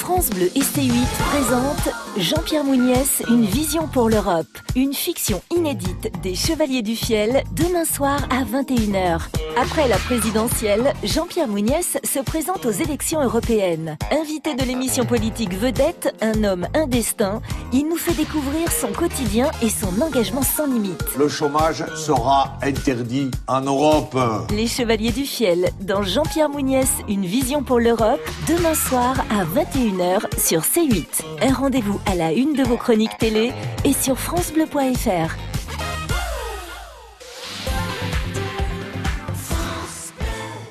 [0.07, 4.47] France Bleu et C8 présente Jean-Pierre Mouniès, Une vision pour l'Europe.
[4.73, 9.23] Une fiction inédite des Chevaliers du Fiel, demain soir à 21h.
[9.57, 13.97] Après la présidentielle, Jean-Pierre Mouniès se présente aux élections européennes.
[14.11, 17.41] Invité de l'émission politique Vedette, un homme, un destin,
[17.73, 21.03] il nous fait découvrir son quotidien et son engagement sans limite.
[21.17, 24.17] Le chômage sera interdit en Europe.
[24.51, 29.96] Les Chevaliers du Fiel, dans Jean-Pierre Mouniès, Une vision pour l'Europe, demain soir à 21h
[30.37, 31.23] sur C8.
[31.41, 33.51] Un rendez-vous à la une de vos chroniques télé
[33.83, 35.33] et sur FranceBleu.fr.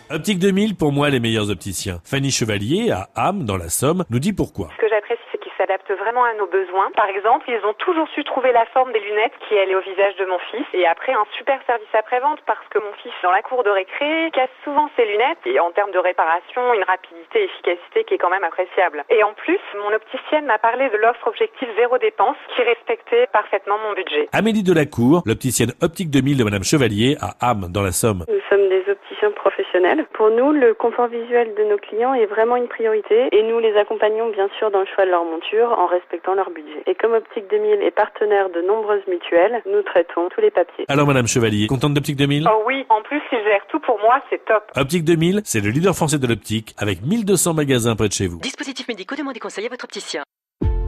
[0.08, 2.00] Optique 2000, pour moi, les meilleurs opticiens.
[2.04, 4.68] Fanny Chevalier, à Ham, dans la Somme, nous dit pourquoi.
[4.76, 5.20] Ce que j'apprécie,
[5.56, 6.90] s'adaptent vraiment à nos besoins.
[6.94, 10.16] Par exemple, ils ont toujours su trouver la forme des lunettes qui allait au visage
[10.16, 10.66] de mon fils.
[10.74, 14.30] Et après, un super service après-vente parce que mon fils, dans la cour de récré,
[14.32, 15.44] casse souvent ses lunettes.
[15.46, 19.04] Et en termes de réparation, une rapidité et efficacité qui est quand même appréciable.
[19.10, 23.78] Et en plus, mon opticienne m'a parlé de l'offre objectif zéro dépense qui respectait parfaitement
[23.78, 24.28] mon budget.
[24.32, 28.24] Amélie Delacour, l'opticienne Optique 2000 de Madame Chevalier, à Ham, dans la Somme.
[28.28, 30.06] Nous sommes des opticiens professionnels.
[30.12, 33.74] Pour nous, le confort visuel de nos clients est vraiment une priorité et nous les
[33.76, 36.82] accompagnons bien sûr dans le choix de leur monture en respectant leur budget.
[36.86, 40.84] Et comme Optique 2000 est partenaire de nombreuses mutuelles, nous traitons tous les papiers.
[40.88, 44.20] Alors Madame Chevalier, contente d'Optique 2000 Oh oui, en plus, ils gèrent tout pour moi,
[44.30, 44.64] c'est top.
[44.76, 48.38] Optique 2000, c'est le leader français de l'optique, avec 1200 magasins près de chez vous.
[48.40, 50.22] Dispositifs médicaux, demandez conseil à votre opticien.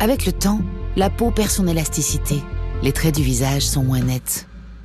[0.00, 0.58] Avec le temps,
[0.96, 2.36] la peau perd son élasticité.
[2.82, 4.47] Les traits du visage sont moins nets.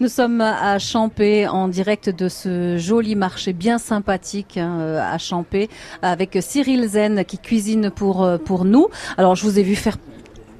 [0.00, 5.18] Nous sommes à Champé en direct de ce joli marché bien sympathique hein, euh, à
[5.18, 5.68] Champé
[6.02, 8.88] avec Cyril Zen qui cuisine pour euh, pour nous.
[9.16, 9.96] Alors je vous ai vu faire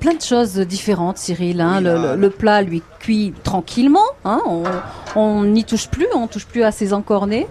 [0.04, 1.62] plein de choses différentes, Cyril.
[1.62, 1.80] hein.
[1.80, 4.04] le, le- le plat lui cuit tranquillement.
[4.26, 4.42] hein.
[5.16, 7.46] on n'y touche plus, on touche plus à ses encornés,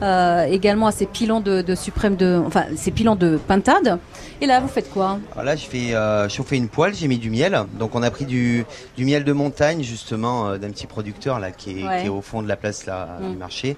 [0.00, 3.98] euh, également à ses pilons de, de suprême de, enfin ses pilons de pintade.
[4.40, 5.18] Et là vous faites quoi?
[5.32, 7.58] Alors là, je fais euh, chauffer une poêle, j'ai mis du miel.
[7.78, 8.64] Donc on a pris du,
[8.96, 12.00] du miel de montagne, justement, euh, d'un petit producteur là qui est, Ouais.
[12.00, 13.76] qui est au fond de la place là, du marché.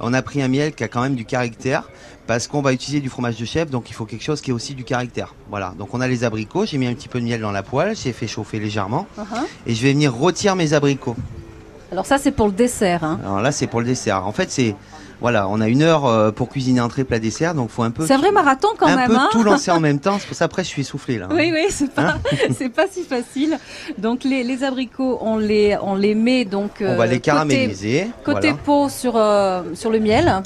[0.00, 1.90] On a pris un miel qui a quand même du caractère
[2.28, 4.54] parce qu'on va utiliser du fromage de chèvre, donc il faut quelque chose qui ait
[4.54, 5.34] aussi du caractère.
[5.50, 5.74] Voilà.
[5.78, 7.96] Donc on a les abricots, j'ai mis un petit peu de miel dans la poêle,
[7.96, 9.24] j'ai fait chauffer légèrement Uh-huh.
[9.66, 11.16] et je vais venir rôtir mes abricots.
[11.90, 13.02] Alors ça c'est pour le dessert.
[13.02, 13.18] Hein.
[13.24, 14.24] Alors là, c'est pour le dessert.
[14.26, 14.76] En fait, c'est
[15.20, 18.06] voilà, on a une heure euh, pour cuisiner entrée, plat, dessert, donc faut un peu
[18.06, 19.08] C'est un vrai marathon quand un même.
[19.08, 20.18] peu hein tout lancer en même temps.
[20.20, 21.28] C'est pour ça après je suis essoufflé là.
[21.32, 22.18] Oui, oui, c'est pas,
[22.56, 23.58] c'est pas si facile.
[23.96, 26.70] Donc les, les abricots, on les, on les met donc.
[26.82, 28.56] On va les côté- caraméliser, Côté, voilà.
[28.64, 30.42] pot sur euh, sur le miel.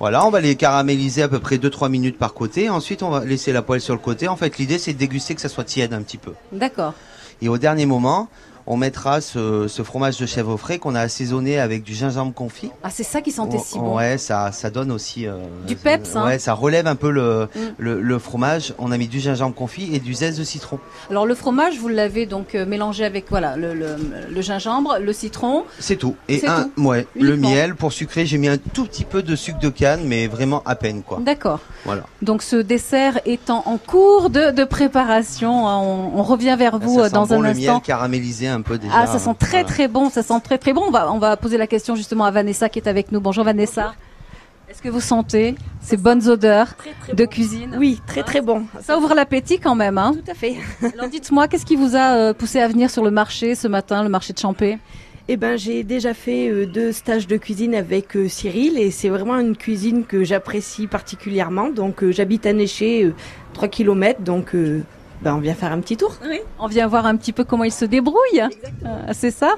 [0.00, 2.70] Voilà, on va les caraméliser à peu près 2-3 minutes par côté.
[2.70, 4.28] Ensuite, on va laisser la poêle sur le côté.
[4.28, 6.34] En fait, l'idée, c'est de déguster que ça soit tiède un petit peu.
[6.52, 6.94] D'accord.
[7.42, 8.28] Et au dernier moment,
[8.70, 12.70] on mettra ce, ce fromage de chèvre frais qu'on a assaisonné avec du gingembre confit.
[12.82, 13.96] Ah, c'est ça qui sentait si bon.
[13.96, 15.26] Ouais, ça, ça donne aussi.
[15.26, 16.26] euh, Du peps, hein.
[16.26, 17.60] Ouais, ça relève un peu le, Mm.
[17.78, 18.74] le, le fromage.
[18.78, 20.78] On a mis du gingembre confit et du zeste de citron.
[21.10, 23.96] Alors le fromage, vous l'avez donc euh, mélangé avec voilà le, le,
[24.30, 25.64] le gingembre, le citron.
[25.78, 26.14] C'est tout.
[26.28, 29.34] Et un, tout ouais, le miel pour sucrer, j'ai mis un tout petit peu de
[29.34, 31.18] sucre de canne, mais vraiment à peine quoi.
[31.20, 31.60] D'accord.
[31.86, 32.02] Voilà.
[32.20, 36.96] Donc ce dessert étant en cours de, de préparation, hein, on, on revient vers vous
[36.98, 37.72] ça euh, sent dans bon un le instant.
[37.74, 38.92] miel caramélisé un peu déjà.
[38.96, 39.64] Ah, ça sent très Voilà.
[39.68, 40.82] très bon, ça sent très très bon.
[40.86, 43.20] On va, on va poser la question justement à Vanessa qui est avec nous.
[43.20, 43.94] Bonjour Vanessa.
[44.70, 46.74] Est-ce que vous sentez ces bonnes odeurs
[47.12, 48.66] de cuisine Oui, très très bon.
[48.82, 49.96] Ça ouvre l'appétit quand même.
[49.96, 50.56] Hein Tout à fait.
[50.94, 54.02] Alors dites-moi, qu'est-ce qui vous a euh, poussé à venir sur le marché ce matin,
[54.02, 54.78] le marché de Champé?
[55.30, 59.08] Eh ben, j'ai déjà fait euh, deux stages de cuisine avec euh, Cyril et c'est
[59.08, 61.70] vraiment une cuisine que j'apprécie particulièrement.
[61.70, 63.14] Donc, euh, j'habite à Néché, euh,
[63.54, 64.82] 3 km, donc euh,
[65.22, 66.14] ben, on vient faire un petit tour.
[66.58, 68.40] On vient voir un petit peu comment il se débrouille.
[68.40, 69.54] Euh, c'est ça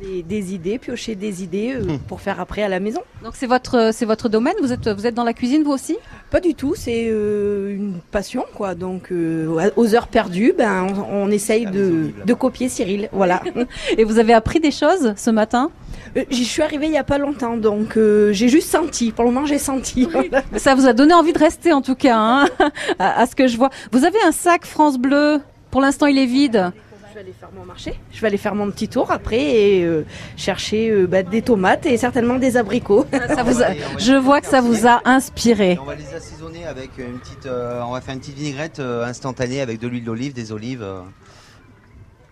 [0.00, 3.00] Des, des idées, piocher des idées euh, pour faire après à la maison.
[3.22, 4.54] Donc c'est votre c'est votre domaine.
[4.60, 5.96] Vous êtes vous êtes dans la cuisine vous aussi?
[6.30, 8.74] Pas du tout, c'est euh, une passion quoi.
[8.74, 13.40] Donc euh, aux heures perdues, ben on, on essaye de, de copier Cyril, voilà.
[13.98, 15.70] Et vous avez appris des choses ce matin?
[15.70, 15.83] Euh,
[16.30, 19.10] J'y suis arrivée il y a pas longtemps, donc euh, j'ai juste senti.
[19.12, 20.04] Pour le moment, j'ai senti.
[20.10, 20.42] voilà.
[20.56, 22.46] Ça vous a donné envie de rester en tout cas, hein,
[22.98, 23.70] à, à ce que je vois.
[23.92, 25.40] Vous avez un sac France Bleu.
[25.70, 26.70] Pour l'instant, il est vide.
[27.10, 27.94] Je vais aller faire mon marché.
[28.12, 30.04] Je vais aller faire mon petit tour après et euh,
[30.36, 33.06] chercher euh, bah, des tomates et certainement des abricots.
[33.28, 33.68] Ça vous a-
[33.98, 35.78] je vois que ça vous a inspiré.
[35.80, 39.04] On va les assaisonner avec une petite, euh, on va faire une petite vinaigrette euh,
[39.04, 40.82] instantanée avec de l'huile d'olive, des olives.
[40.82, 41.02] euh.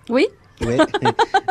[0.09, 0.27] Oui
[0.66, 0.78] Ouais.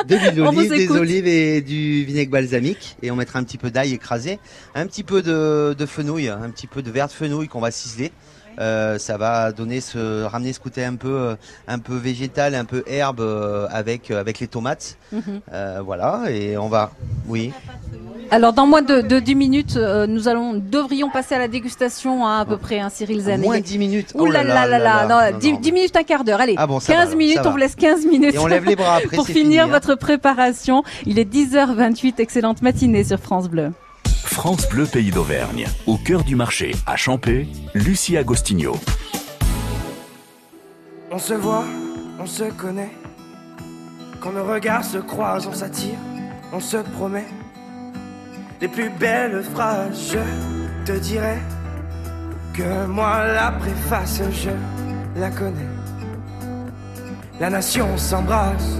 [0.31, 2.97] d'olive, des olives et du vinaigre balsamique.
[3.01, 4.39] Et on mettra un petit peu d'ail écrasé,
[4.75, 7.71] un petit peu de, de fenouil, un petit peu de verre de fenouil qu'on va
[7.71, 8.11] ciseler.
[8.59, 11.35] Euh, ça va donner ce, ramener ce côté un peu, euh,
[11.67, 14.97] un peu végétal, un peu herbe euh, avec, euh, avec les tomates.
[15.11, 15.41] Mhm.
[15.53, 16.23] Euh, voilà.
[16.29, 16.91] Et on va,
[17.27, 17.51] oui.
[18.33, 22.25] Alors dans moins de, de 10 minutes, euh, nous allons devrions passer à la dégustation
[22.25, 23.41] hein, à peu près, hein, Cyril Zen.
[23.41, 24.11] Moins 10 minutes.
[24.15, 26.39] Ouh là là là là, non, 10, 10 minutes, un quart d'heure.
[26.39, 27.49] Allez, Ah bon, ça va 15 alors, minutes, on va.
[27.49, 28.33] vous laisse 15 minutes.
[28.35, 29.67] Et on lève les bras après, Pour finir fini, hein.
[29.67, 30.83] votre préparation.
[31.05, 33.71] Il est 10h28, excellente matinée sur France Bleu.
[34.23, 35.67] France Bleu Pays d'Auvergne.
[35.87, 38.75] Au cœur du marché, à Champé, Lucie Agostinho.
[41.11, 41.65] On se voit,
[42.19, 42.91] on se connaît.
[44.19, 45.97] Quand nos regards se croisent, on s'attire,
[46.53, 47.25] on se promet.
[48.61, 51.37] Les plus belles phrases, je te dirai
[52.53, 55.67] que moi la préface, je la connais.
[57.39, 58.79] La nation s'embrasse.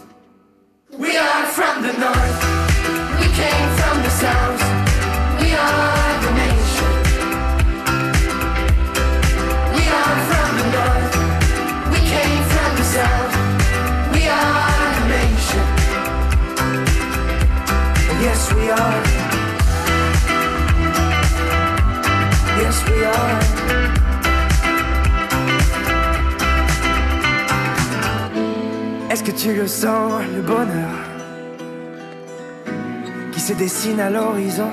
[33.99, 34.69] À l'horizon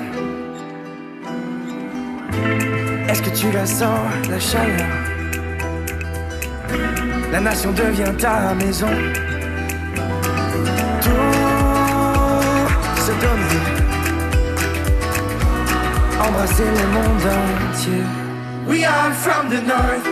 [3.09, 4.87] Est-ce que tu la sens, la chaleur?
[7.31, 8.87] La nation devient ta maison.
[11.01, 11.09] Tout
[13.05, 13.65] se donner,
[16.25, 17.25] embrasser le monde
[17.71, 18.03] entier.
[18.67, 20.07] We are from the north,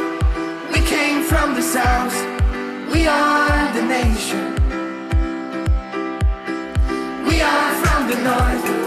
[0.74, 2.16] we came from the south,
[2.92, 4.56] we are the nation.
[7.28, 8.87] We are from the north,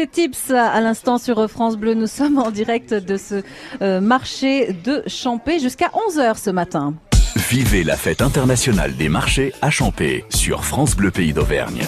[0.00, 1.92] C'était Tips à l'instant sur France Bleu.
[1.92, 3.42] Nous sommes en direct de ce
[3.82, 6.94] euh, marché de Champé jusqu'à 11h ce matin.
[7.36, 11.82] Vivez la fête internationale des marchés à Champé sur France Bleu Pays d'Auvergne.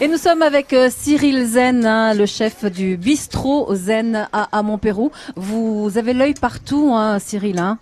[0.00, 4.62] Et nous sommes avec euh, Cyril Zen, hein, le chef du bistrot Zen à, à
[4.64, 5.12] Montpérou.
[5.36, 7.60] Vous avez l'œil partout, hein, Cyril.
[7.60, 7.78] Hein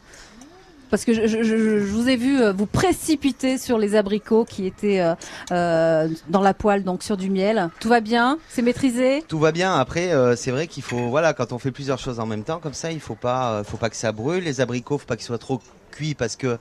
[0.91, 5.15] parce que je, vous ai vu euh, vous précipiter sur les abricots qui étaient euh,
[5.51, 7.71] euh, dans la poêle, donc sur du miel.
[7.81, 8.39] Tout va bien?
[8.49, 9.25] C'est maîtrisé?
[9.27, 9.75] Tout va bien.
[9.75, 12.75] Après, c'est vrai qu'il faut, voilà, quand on fait plusieurs choses en même temps, comme
[12.75, 14.45] ça, il faut faut pas que ça brûle.
[14.45, 15.61] Les abricots, faut pas qu'ils soient trop
[15.91, 16.59] cuits parce que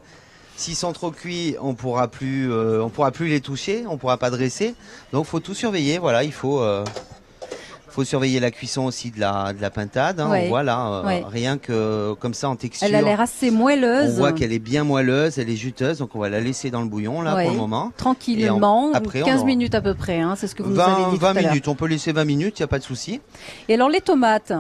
[0.56, 4.30] s'ils sont trop cuits, on pourra plus, on pourra plus les toucher, on pourra pas
[4.30, 4.76] dresser.
[5.12, 5.98] Donc, faut tout surveiller.
[5.98, 6.64] Voilà, il faut,
[7.96, 10.20] faut surveiller la cuisson aussi de la, de la pintade.
[10.20, 10.30] hein.
[10.30, 10.44] Ouais.
[10.46, 11.24] On voit là, euh, Ouais.
[11.28, 12.88] rien que comme ça en texture.
[12.88, 14.12] Elle a l'air assez moelleuse.
[14.16, 16.82] On voit qu'elle est bien moelleuse, elle est juteuse, donc on va la laisser dans
[16.82, 17.44] le bouillon là Ouais.
[17.46, 17.92] pour le moment.
[17.96, 20.76] Tranquillement, après, on 15 aura- minutes à peu près, hein, c'est ce que vous nous
[20.76, 21.52] 20, avez dit 20 tout à l'heure.
[21.52, 23.22] minutes, on peut laisser 20 minutes, il n'y a pas de souci.
[23.70, 24.52] Et alors les tomates?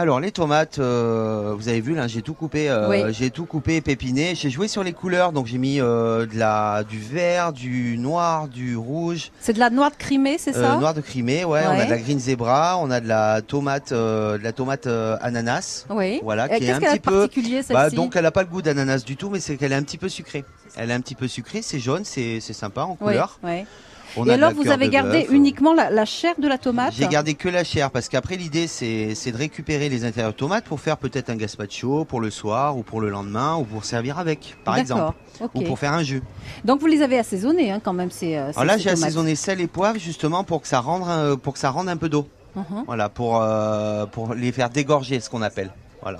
[0.00, 3.02] Alors les tomates, euh, vous avez vu là, j'ai tout coupé, euh, Oui.
[3.12, 4.34] j'ai tout coupé, pépiné.
[4.34, 8.48] J'ai joué sur les couleurs, donc j'ai mis euh, de la, du vert, du noir,
[8.48, 10.76] du rouge, C'est de la noix de Crimée, c'est ça?
[10.78, 11.44] Noir de Crimée.
[11.44, 14.86] Ouais, on a de la green zebra, on a de la tomate, de la tomate
[15.20, 15.84] ananas.
[15.90, 16.18] Oui.
[16.22, 17.20] Voilà, qui est qu'est-ce un qu'elle a petit peu.
[17.28, 17.96] particulier, Bah, celle-ci?
[17.96, 19.98] donc elle a pas le goût d'ananas du tout, mais c'est qu'elle est un petit
[19.98, 20.46] peu sucrée.
[20.78, 23.38] Elle est un petit peu sucrée, c'est jaune, c'est c'est sympa en Oui, couleur.
[23.44, 23.66] ouais.
[24.16, 25.30] On Et alors vous avez gardé bœuf.
[25.30, 28.66] uniquement la, la chair de la tomate J'ai gardé que la chair parce qu'après l'idée
[28.66, 32.76] c'est de récupérer les intérieurs de tomates pour faire peut-être un gazpacho pour le soir
[32.76, 35.14] ou pour le lendemain ou pour servir avec par exemple
[35.54, 36.22] ou pour faire un jus.
[36.64, 39.60] Donc vous les avez assaisonnés hein, quand même ces, euh, Alors là j'ai assaisonné sel
[39.60, 42.26] et poivre justement pour que ça rende un- pour que ça rende un peu d'eau.
[42.56, 42.84] Mhm.
[42.86, 45.70] Voilà pour euh, pour les faire dégorger ce qu'on appelle.
[46.02, 46.18] Voilà.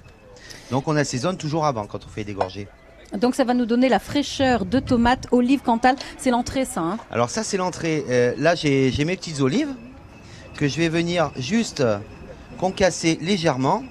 [0.71, 2.69] Donc on assaisonne toujours avant quand on fait dégorger.
[3.19, 5.97] Donc ça va nous donner la fraîcheur de tomates, olives, cantal.
[6.19, 6.81] C'est l'entrée ça.
[6.81, 6.99] Hein.
[7.11, 8.05] Alors ça c'est l'entrée.
[8.09, 9.75] Euh, là j'ai mes petites olives
[10.57, 11.83] que je vais venir juste
[12.59, 13.83] concasser légèrement.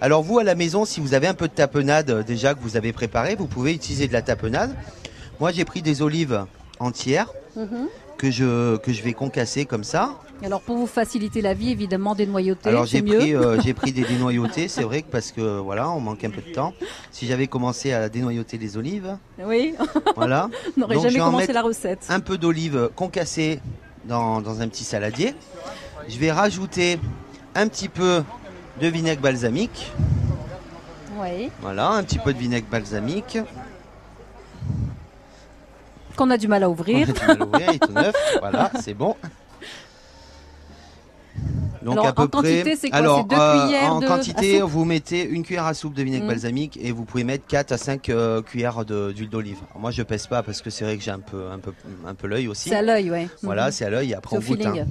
[0.00, 2.60] Alors vous à la maison, si vous avez un peu de tapenade euh, déjà que
[2.60, 4.74] vous avez préparé, vous pouvez utiliser de la tapenade.
[5.40, 6.44] Moi j'ai pris des olives
[6.78, 7.32] entières
[8.16, 10.14] que je que je vais concasser comme ça.
[10.44, 12.14] Alors pour vous faciliter la vie, évidemment,
[12.64, 13.18] Alors j'ai mieux.
[13.18, 16.30] pris euh, j'ai pris des dénoyautés, c'est vrai que parce que voilà, on manque un
[16.30, 16.74] peu de temps.
[17.10, 19.74] Si j'avais commencé à dénoyauter les olives, Oui.
[20.14, 20.48] voilà.
[20.76, 22.06] On n'aurait jamais commencé la recette.
[22.08, 23.60] Un peu d'olive concassée
[24.04, 25.34] dans, dans un petit saladier.
[26.08, 26.98] Je vais rajouter
[27.56, 28.22] un petit peu
[28.80, 29.92] de vinaigre balsamique.
[31.20, 31.50] Oui.
[31.62, 33.38] Voilà, un petit peu de vinaigre balsamique.
[36.16, 37.08] Qu'on a du mal à ouvrir.
[37.08, 38.14] On a du mal à ouvrir, il est tout neuf.
[38.40, 39.16] Voilà, c'est bon.
[41.82, 42.76] Donc Alors, à peu en quantité, près.
[42.76, 42.98] c'est quoi?
[42.98, 46.24] Alors deux euh, cuillères en de- quantité, vous mettez une cuillère à soupe de vinaigre
[46.24, 46.28] Mm.
[46.28, 49.58] balsamique et vous pouvez mettre 4 à 5 euh, cuillères d'huile d'olive.
[49.78, 51.72] Moi je pèse pas parce que c'est vrai que j'ai un peu un peu
[52.06, 52.68] un peu l'œil aussi.
[52.70, 53.28] C'est à l'œil, ouais.
[53.42, 53.72] Voilà, Mhm.
[53.72, 54.10] c'est à l'œil.
[54.10, 54.66] et Après on goûte.
[54.66, 54.86] hein.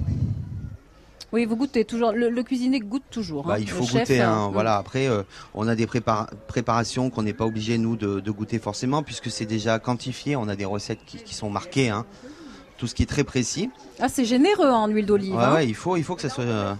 [1.30, 2.12] Oui, vous goûtez toujours.
[2.12, 3.44] Le, le cuisinier goûte toujours.
[3.44, 3.60] Bah, hein.
[3.60, 4.22] il faut chef, goûter.
[4.22, 4.78] hein, Voilà.
[4.78, 8.58] Après, euh, on a des prépara- préparations qu'on n'est pas obligé nous de, de goûter
[8.58, 10.36] forcément, puisque c'est déjà quantifié.
[10.36, 11.90] On a des recettes qui, qui sont marquées.
[11.90, 12.06] hein.
[12.78, 13.70] Tout ce qui est très précis.
[14.00, 15.34] Ah, c'est généreux en huile d'olive.
[15.34, 15.54] Ouais, hein.
[15.54, 16.44] ouais, il faut, il faut que ça soit.
[16.44, 16.74] euh,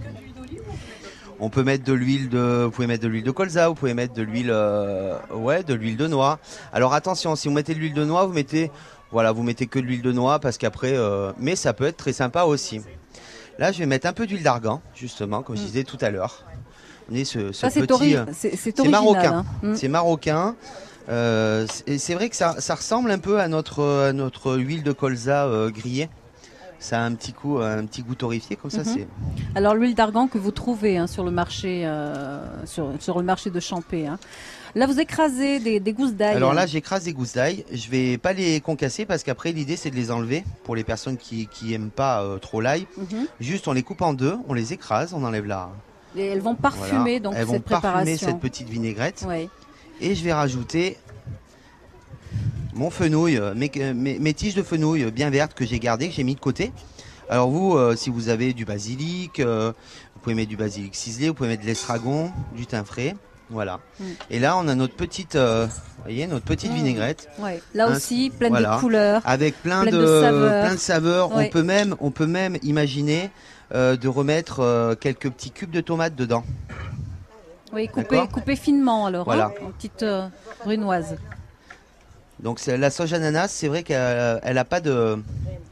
[1.41, 3.95] On peut mettre de l'huile de, vous pouvez mettre de l'huile de colza, vous pouvez
[3.95, 6.39] mettre de l'huile, euh, ouais, de l'huile de noix.
[6.73, 8.71] Alors attention, si vous mettez de l'huile de noix, vous mettez,
[9.13, 11.97] voilà, vous mettez que de l'huile de noix parce qu'après, euh, mais ça peut être
[11.97, 12.81] très sympa aussi.
[13.59, 16.45] Là, je vais mettre un peu d'huile d'argan, justement, comme je disais tout à l'heure.
[17.11, 17.53] On est ce,
[18.19, 18.27] Mm.
[18.27, 19.45] Petit, c'est- marocain, hein.
[19.69, 19.75] Mm.
[19.75, 20.55] c'est marocain.
[21.09, 21.67] Euh,
[21.97, 25.47] c'est- vrai que ça, ça ressemble un peu à notre, à notre huile de colza
[25.47, 26.09] euh, grillée.
[26.81, 28.79] Ça a un petit coup, un petit goût torréfié comme ça.
[28.81, 28.85] Mhm.
[28.85, 29.09] C'est
[29.57, 33.51] Alors l'huile d'argan que vous trouvez hein, sur le marché, euh, sur, sur le marché
[33.51, 34.07] de Champé.
[34.07, 34.19] hein.
[34.77, 36.37] Là, vous écrasez des, des gousses d'ail.
[36.37, 37.65] Alors là, j'écrase des gousses d'ail.
[37.73, 41.17] Je vais pas les concasser parce qu'après, l'idée, c'est de les enlever pour les personnes
[41.17, 42.87] qui, qui aiment pas trop l'ail.
[42.97, 43.27] Mhm.
[43.41, 45.71] Juste, on les coupe en deux, on les écrase, on enlève la.
[46.17, 47.19] Et elles vont parfumer Voilà.
[47.21, 49.25] donc Elles vont cette parfumer cette petite vinaigrette.
[49.27, 49.49] Ouais.
[50.01, 50.97] Et je vais rajouter
[52.75, 56.09] mon fenouil, euh, mes, euh, mes- mes tiges de fenouil bien vertes que j'ai gardées,
[56.09, 56.73] que j'ai mis de côté.
[57.29, 59.73] Alors vous, euh, si vous avez du basilic, euh,
[60.15, 63.17] vous pouvez mettre du basilic ciselé, vous pouvez mettre de l'estragon, du thym frais.
[63.51, 63.81] Voilà.
[63.99, 64.05] Mm.
[64.31, 65.67] Et là, on a notre petite, euh,
[66.03, 66.75] voyez, notre petite Mm.
[66.75, 67.29] vinaigrette.
[67.39, 67.61] Ouais.
[67.75, 68.77] Là aussi, pleine voilà.
[68.77, 69.23] de couleurs.
[69.25, 70.65] Avec plein, de, de saveurs.
[70.67, 71.35] plein de saveurs.
[71.37, 71.47] Ouais.
[71.47, 73.31] On peut même, on peut même imaginer
[73.75, 76.45] euh, de remettre euh, quelques petits cubes de tomates dedans.
[77.73, 79.25] Oui, coupé, coupé finement alors.
[79.25, 79.47] Voilà.
[79.47, 80.27] hein, en petites euh,
[80.65, 81.17] brunoises.
[82.41, 85.23] Donc la sauge ananas, c'est vrai qu'elle elle a pas de,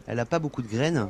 [0.06, 1.08] elle a pas beaucoup de graines.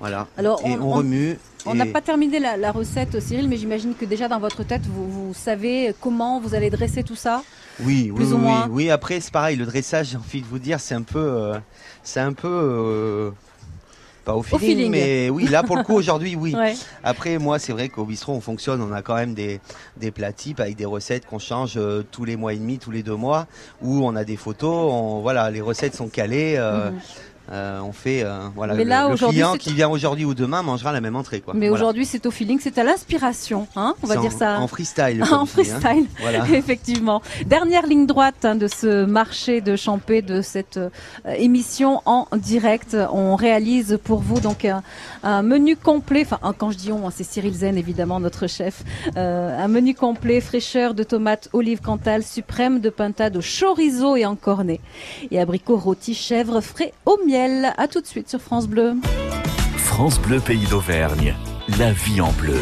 [0.00, 0.26] Voilà.
[0.36, 1.38] Alors, et on- remue.
[1.66, 4.64] On et- n'a pas terminé la, la recette, Cyril, mais j'imagine que déjà dans votre
[4.64, 7.42] tête, vous, vous savez comment vous allez dresser tout ça.
[7.80, 8.90] Oui, plus oui, ou oui.
[8.90, 9.56] Après, c'est pareil.
[9.56, 11.58] Le dressage, j'ai envie de vous dire, c'est un peu, euh,
[12.02, 12.48] c'est un peu.
[12.50, 13.30] euh,
[14.24, 14.90] pas au feeling, feeling.
[14.90, 16.54] mais oui, là pour le coup aujourd'hui, oui.
[16.58, 16.74] Ouais.
[17.02, 19.60] Après, moi, c'est vrai qu'au bistrot, on fonctionne, on a quand même des,
[19.96, 22.90] des plats types avec des recettes qu'on change euh, tous les mois et demi, tous
[22.90, 23.46] les deux mois,
[23.82, 26.54] où on a des photos, on, voilà, les recettes sont calées.
[26.58, 27.00] euh, Mhm.
[27.52, 30.32] Euh, on fait euh, voilà Mais le, là, le client c'est- qui vient aujourd'hui ou
[30.34, 31.52] demain mangera la même entrée quoi.
[31.54, 31.82] Mais Voilà.
[31.84, 34.60] aujourd'hui, c'est au feeling, c'est à l'inspiration, hein, on va dire en- ça.
[34.60, 35.46] en freestyle, en dit, hein.
[35.46, 36.46] freestyle, Voilà.
[36.54, 37.20] effectivement.
[37.44, 40.88] Dernière ligne droite hein, de ce marché de Champé, de cette euh,
[41.36, 42.96] émission en direct.
[43.12, 44.82] On réalise pour vous donc un,
[45.22, 46.22] un menu complet.
[46.22, 48.84] Enfin, quand je dis on, hein, c'est Cyril Zen évidemment notre chef.
[49.16, 54.80] Un menu complet, fraîcheur de tomates, olives cantal, suprême de pintade chorizo et en cornet,
[55.30, 57.33] et abricots rôtis, chèvre frais au miel.
[57.36, 58.94] À tout de suite sur France Bleu.
[59.76, 61.34] France Bleu Pays d'Auvergne.
[61.78, 62.60] La vie en bleu.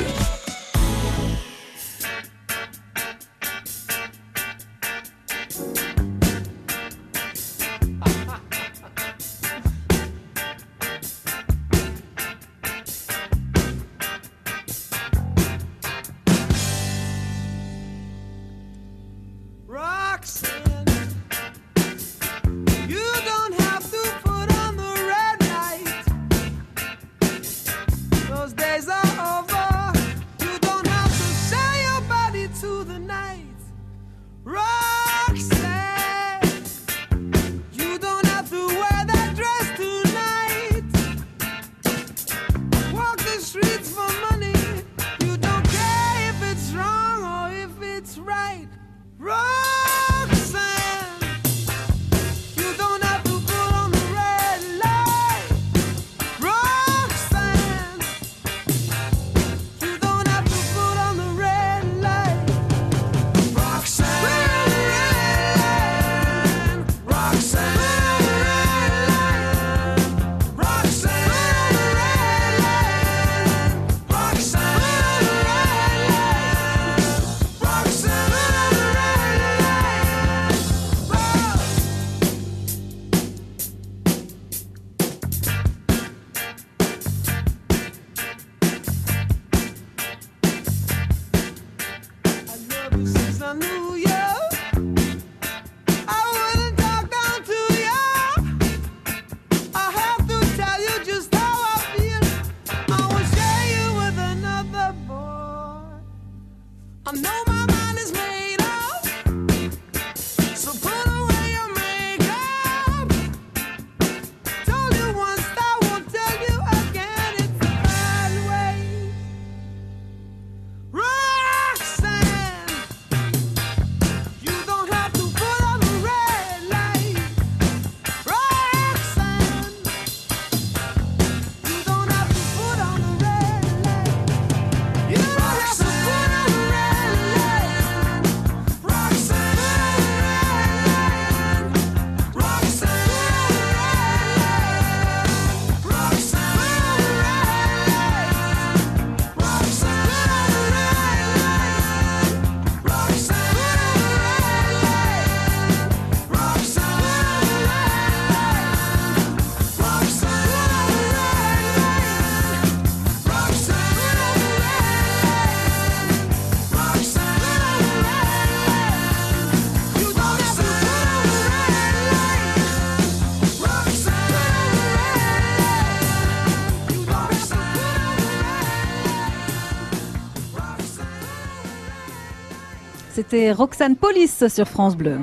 [183.32, 185.16] C'était Roxane Police sur France Bleu.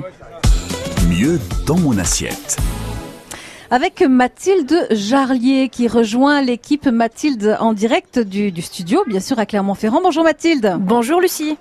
[1.08, 2.56] Mieux dans mon assiette.
[3.70, 9.46] Avec Mathilde Jarlier qui rejoint l'équipe Mathilde en direct du, du studio, bien sûr à
[9.46, 10.00] Clermont-Ferrand.
[10.02, 10.76] Bonjour Mathilde.
[10.80, 11.56] Bonjour Lucie.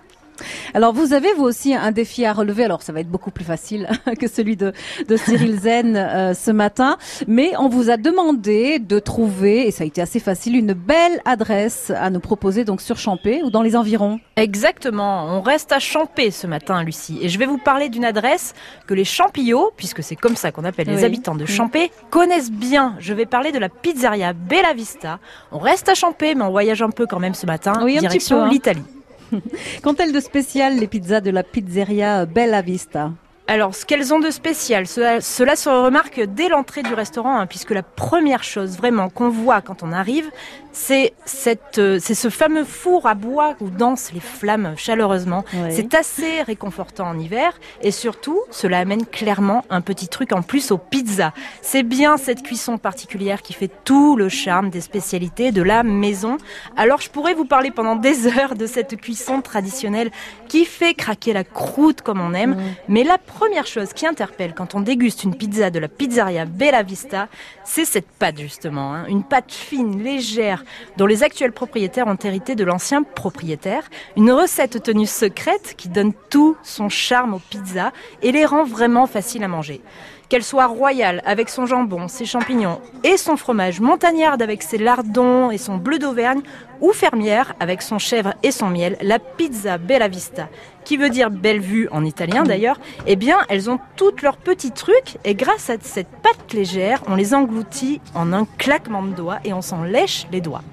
[0.74, 2.64] Alors vous avez vous aussi un défi à relever.
[2.64, 3.90] Alors ça va être beaucoup plus facile
[4.20, 4.74] que celui de,
[5.08, 6.98] de Cyril Zen euh, ce matin,
[7.28, 11.20] mais on vous a demandé de trouver et ça a été assez facile une belle
[11.26, 14.20] adresse à nous proposer donc sur Champé ou dans les environs.
[14.36, 18.54] Exactement, on reste à Champé ce matin Lucie et je vais vous parler d'une adresse
[18.88, 21.48] que les Champillots, puisque c'est comme ça qu'on appelle les habitants de Mm.
[21.48, 22.96] Champé, connaissent bien.
[23.00, 25.20] Je vais parler de la pizzeria Bella Vista.
[25.52, 28.44] On reste à Champé mais on voyage un peu quand même ce matin, Oui, direction
[28.44, 28.50] hein.
[28.50, 28.84] l'Italie.
[29.84, 33.12] Qu'ont-elles de spécial les pizzas de la pizzeria Bella Vista
[33.48, 37.72] Alors, ce qu'elles ont de spécial, cela, se remarque dès l'entrée du restaurant, hein, puisque
[37.72, 40.30] la première chose vraiment qu'on voit quand on arrive,
[40.72, 45.44] c'est cette, euh, c'est ce fameux four à bois où dansent les flammes chaleureusement.
[45.54, 45.72] Ouais.
[45.72, 50.72] C'est assez réconfortant en hiver et surtout, cela amène clairement un petit truc en plus
[50.72, 51.34] aux pizzas.
[51.62, 56.38] C'est bien cette cuisson particulière qui fait tout le charme des spécialités de la maison.
[56.78, 60.12] Alors je pourrais vous parler pendant des heures de cette cuisson traditionnelle
[60.48, 62.58] qui fait craquer la croûte comme on aime.
[62.88, 66.84] Mais la première chose qui interpelle quand on déguste une pizza de la pizzeria Bella
[66.84, 67.28] Vista,
[67.64, 68.94] c'est cette pâte justement.
[68.94, 69.06] hein.
[69.08, 70.59] Une pâte fine, légère,
[70.98, 73.84] dont les actuels propriétaires ont hérité de l'ancien propriétaire.
[74.18, 77.92] Une recette tenue secrète qui donne tout son charme aux pizzas
[78.22, 79.82] et les rend vraiment faciles à manger.
[80.30, 85.50] Qu'elle soit royale avec son jambon, ses champignons et son fromage, montagnarde avec ses lardons
[85.50, 86.42] et son bleu d'Auvergne,
[86.82, 90.48] ou fermière avec son chèvre et son miel, la pizza Bella Vista,
[90.90, 94.72] qui veut dire belle vue en italien d'ailleurs, eh bien elles ont toutes leurs petits
[94.72, 99.38] trucs et grâce à cette pâte légère, on les engloutit en un claquement de doigts
[99.46, 100.64] et on s'en lèche les doigts.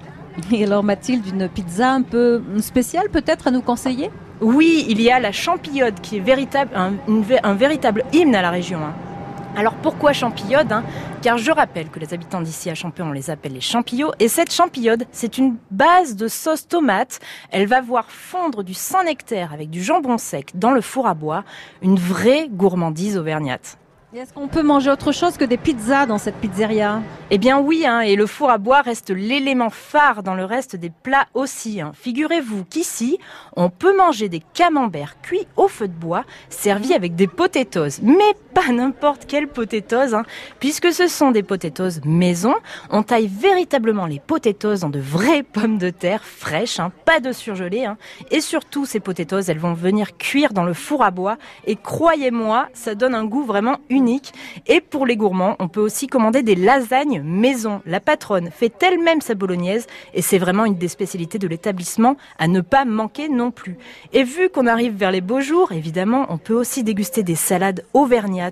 [0.51, 4.09] Et alors Mathilde, une pizza un peu spéciale peut-être à nous conseiller?
[4.41, 8.33] Oui, il y a la champillode qui est véritable, un, une vé- un véritable hymne
[8.33, 8.79] à la région.
[8.79, 8.93] hein.
[9.57, 10.83] Alors pourquoi champillode hein?
[11.23, 14.11] Car je rappelle que les habitants d'ici à Champé, on les appelle les champillots.
[14.19, 17.19] Et cette champillode, c'est une base de sauce tomate.
[17.51, 21.43] Elle va voir fondre du Saint-Nectaire avec du jambon sec dans le four à bois.
[21.81, 23.79] Une vraie gourmandise auvergnate.
[24.15, 27.01] Est-ce qu'on peut manger autre chose que des pizzas dans cette pizzeria?
[27.29, 30.77] Eh bien oui, hein, et le four à bois reste l'élément phare dans le reste
[30.77, 31.81] des plats aussi.
[31.81, 31.91] hein.
[31.93, 33.19] Figurez-vous qu'ici,
[33.57, 37.99] on peut manger des camemberts cuits au feu de bois, servis avec des potatoes.
[38.01, 40.23] Mais pas n'importe quelle potatoes, hein,
[40.59, 42.55] puisque ce sont des potatoes maison.
[42.89, 47.31] On taille véritablement les potatoes dans de vraies pommes de terre fraîches, hein, pas de
[47.31, 47.85] surgelées.
[47.85, 47.97] hein.
[48.31, 51.37] Et surtout, ces potatoes, elles vont venir cuire dans le four à bois.
[51.67, 54.33] Et croyez-moi, ça donne un goût vraiment unique.
[54.65, 57.83] Et pour les gourmands, on peut aussi commander des lasagnes maison.
[57.85, 59.85] La patronne fait elle-même sa bolognaise
[60.15, 63.77] et c'est vraiment une des spécialités de l'établissement à ne pas manquer non plus.
[64.13, 67.85] Et vu qu'on arrive vers les beaux jours, évidemment, on peut aussi déguster des salades
[67.93, 68.46] auvergnates,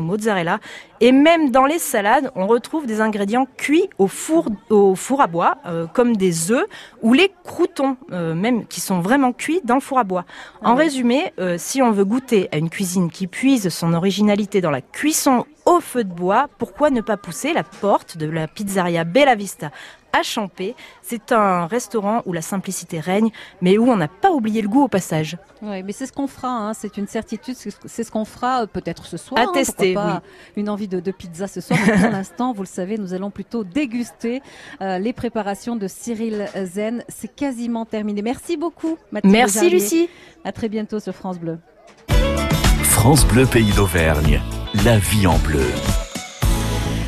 [0.00, 0.58] mozzarella.
[1.00, 5.26] Et même dans les salades, on retrouve des ingrédients cuits au four, au four à
[5.26, 6.66] bois, euh, comme des œufs
[7.02, 10.24] ou les croutons, euh, même qui sont vraiment cuits dans le four à bois.
[10.62, 14.70] En résumé, euh, si on veut goûter à une cuisine qui puise son originalité dans
[14.70, 19.04] la cuisson au feu de bois, pourquoi ne pas pousser la porte de la pizzeria
[19.04, 19.70] Bella Vista?
[20.18, 23.30] À Champé C'est un restaurant où la simplicité règne,
[23.60, 25.36] mais où on n'a pas oublié le goût au passage.
[25.62, 28.66] Oui, mais c'est ce qu'on fera, hein, c'est une certitude, c'est ce- qu'on fera euh,
[28.66, 29.40] peut-être ce soir.
[29.40, 30.22] À hein, tester, pas
[30.56, 33.30] Une envie de, de pizza ce soir, mais pour l'instant, vous le savez, nous allons
[33.30, 34.42] plutôt déguster
[34.80, 37.04] euh, les préparations de Cyril Zen.
[37.08, 38.22] C'est quasiment terminé.
[38.22, 39.70] Merci beaucoup, Mathilde Merci, Jarnier.
[39.70, 40.08] Lucie.
[40.44, 41.58] À très bientôt sur France Bleu.
[42.82, 44.40] France Bleu Pays d'Auvergne.
[44.84, 45.64] La vie en bleu.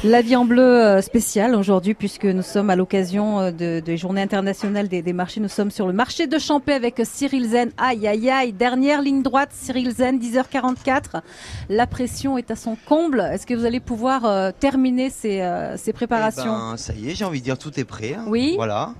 [0.05, 3.97] La vie en bleu euh, spéciale aujourd'hui puisque nous sommes à l'occasion euh, de, de
[3.97, 5.41] Journée internationale des, des marchés.
[5.41, 7.73] Nous sommes sur le marché de Champé avec Cyril Zen.
[7.77, 11.20] Aïe aïe aïe, dernière ligne droite, Cyril Zen, 10h44.
[11.69, 13.20] La pression est à son comble.
[13.33, 16.45] Est-ce que vous allez pouvoir euh, terminer ces, euh, ces préparations?
[16.45, 18.15] Eh ben, ça y est, j'ai envie de dire tout est prêt.
[18.16, 18.25] hein.
[18.29, 18.53] Oui.
[18.55, 18.95] Voilà.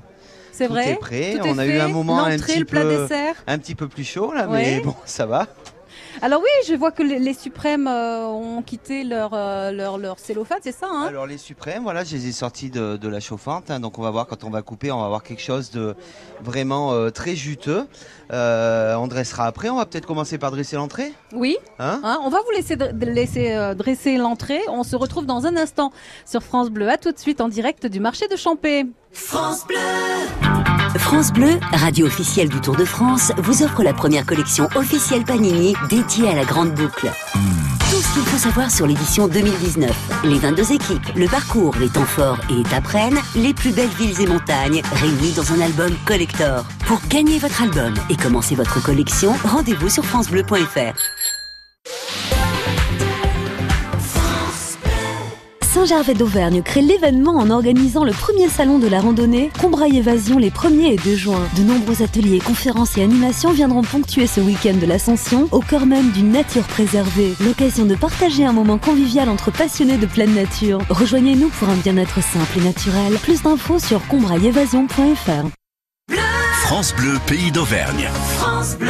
[0.51, 1.37] C'est Tout vrai est prêt.
[1.41, 3.77] Tout est On a eu un moment un petit le plat peu, dessert un petit
[3.77, 4.79] peu plus chaud là, Ouais.
[4.79, 5.47] mais bon, ça va.
[6.21, 10.19] Alors oui, je vois que les, les suprêmes euh, ont quitté leur, euh, leur, leur
[10.19, 11.07] cellophane, c'est ça hein?
[11.09, 13.71] Alors les suprêmes, voilà, je les ai sortis de, de la chauffante.
[13.71, 15.95] hein, donc on va voir quand on va couper, on va avoir quelque chose de
[16.43, 17.87] vraiment euh, très juteux.
[18.33, 19.69] Euh, on dressera après.
[19.71, 21.13] On va peut-être commencer par dresser l'entrée?
[21.33, 21.57] Oui.
[21.79, 22.01] Hein?
[22.03, 24.61] Hein, on va vous laisser, laisser euh, dresser l'entrée.
[24.69, 25.93] On se retrouve dans un instant
[26.27, 26.89] sur France Bleu.
[26.89, 28.87] À tout de suite en direct du marché de Champé.
[29.13, 29.77] France Bleu
[30.97, 35.75] France Bleu, radio officielle du Tour de France, vous offre la première collection officielle Panini
[35.89, 37.11] dédiée à la Grande Boucle.
[37.91, 39.91] Tout ce qu'il faut savoir sur l'édition 2019.
[40.25, 44.21] Les 22 équipes, le parcours, les temps forts et étapes reines, les plus belles villes
[44.21, 46.65] et montagnes, réunis dans un album collector.
[46.87, 50.95] Pour gagner votre album et commencer votre collection, rendez-vous sur francebleu.fr.
[55.79, 60.51] Saint-Gervais d'Auvergne crée l'événement en organisant le premier salon de la randonnée Combraille Évasion les
[60.51, 61.49] 1er et 2 juin.
[61.57, 66.11] De nombreux ateliers, conférences et animations viendront ponctuer ce week-end de l'Ascension au cœur même
[66.11, 67.33] d'une nature préservée.
[67.41, 70.81] L'occasion de partager un moment convivial entre passionnés de pleine nature.
[70.91, 73.13] Rejoignez-nous pour un bien-être simple et naturel.
[73.23, 75.47] Plus d'infos sur combraillevasion.fr.
[76.55, 78.09] France Bleu Pays d'Auvergne.
[78.37, 78.89] France Bleu.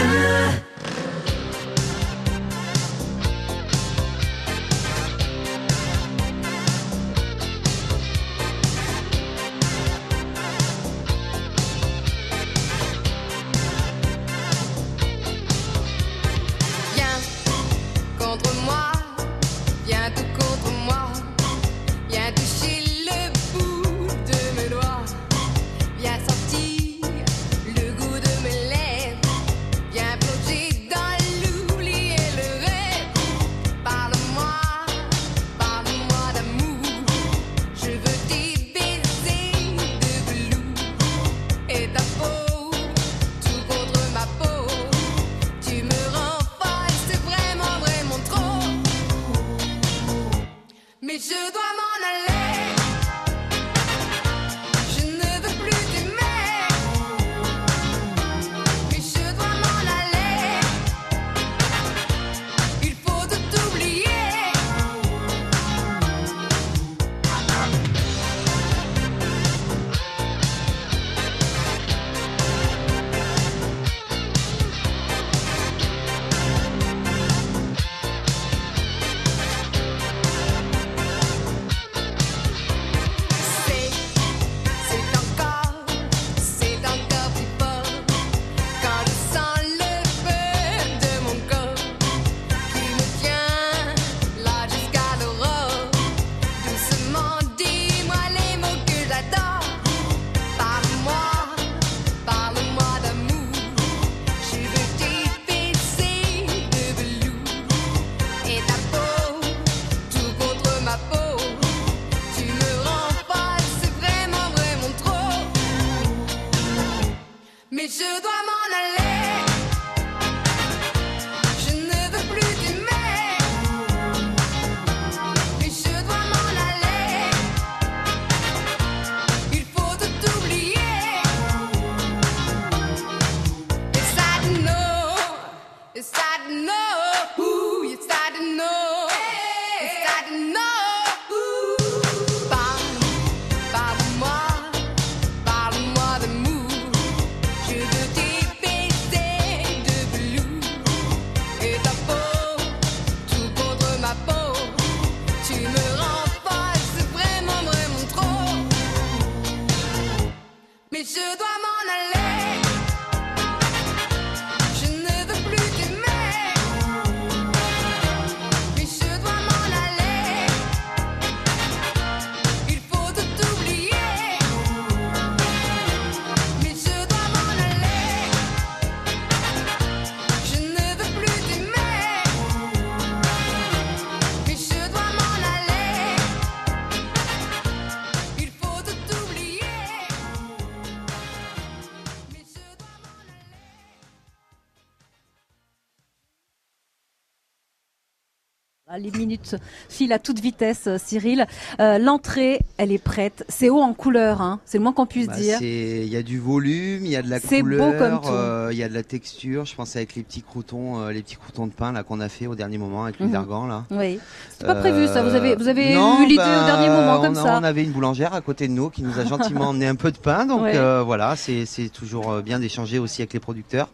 [198.98, 199.56] Les minutes
[199.88, 201.46] filent à toute vitesse, Cyril.
[201.80, 203.44] Euh, L'entrée, elle est prête.
[203.58, 204.60] C'est haut en couleur, hein.
[204.64, 205.58] c'est le moins qu'on puisse Bah, dire.
[205.60, 208.28] Il y a du volume, il y a de la beau couleur, comme tout.
[208.28, 209.64] euh, il y a de la texture.
[209.64, 212.28] Je pense avec les petits croutons, euh, les petits croutons de pain là qu'on a
[212.28, 213.32] fait au dernier moment avec l'huile Mhm.
[213.32, 213.84] d'argan là.
[213.90, 214.20] Oui.
[214.52, 215.24] C'était pas prévu, ça.
[215.24, 217.58] Vous avez- vous avez non, eu l'idée bah, au dernier moment, comme on a- ça.
[217.60, 220.12] On avait une boulangère à côté de nous qui nous a gentiment emmené un peu
[220.12, 220.76] de pain, donc Ouais.
[220.76, 223.88] euh, voilà, c'est toujours euh, bien d'échanger aussi avec les producteurs.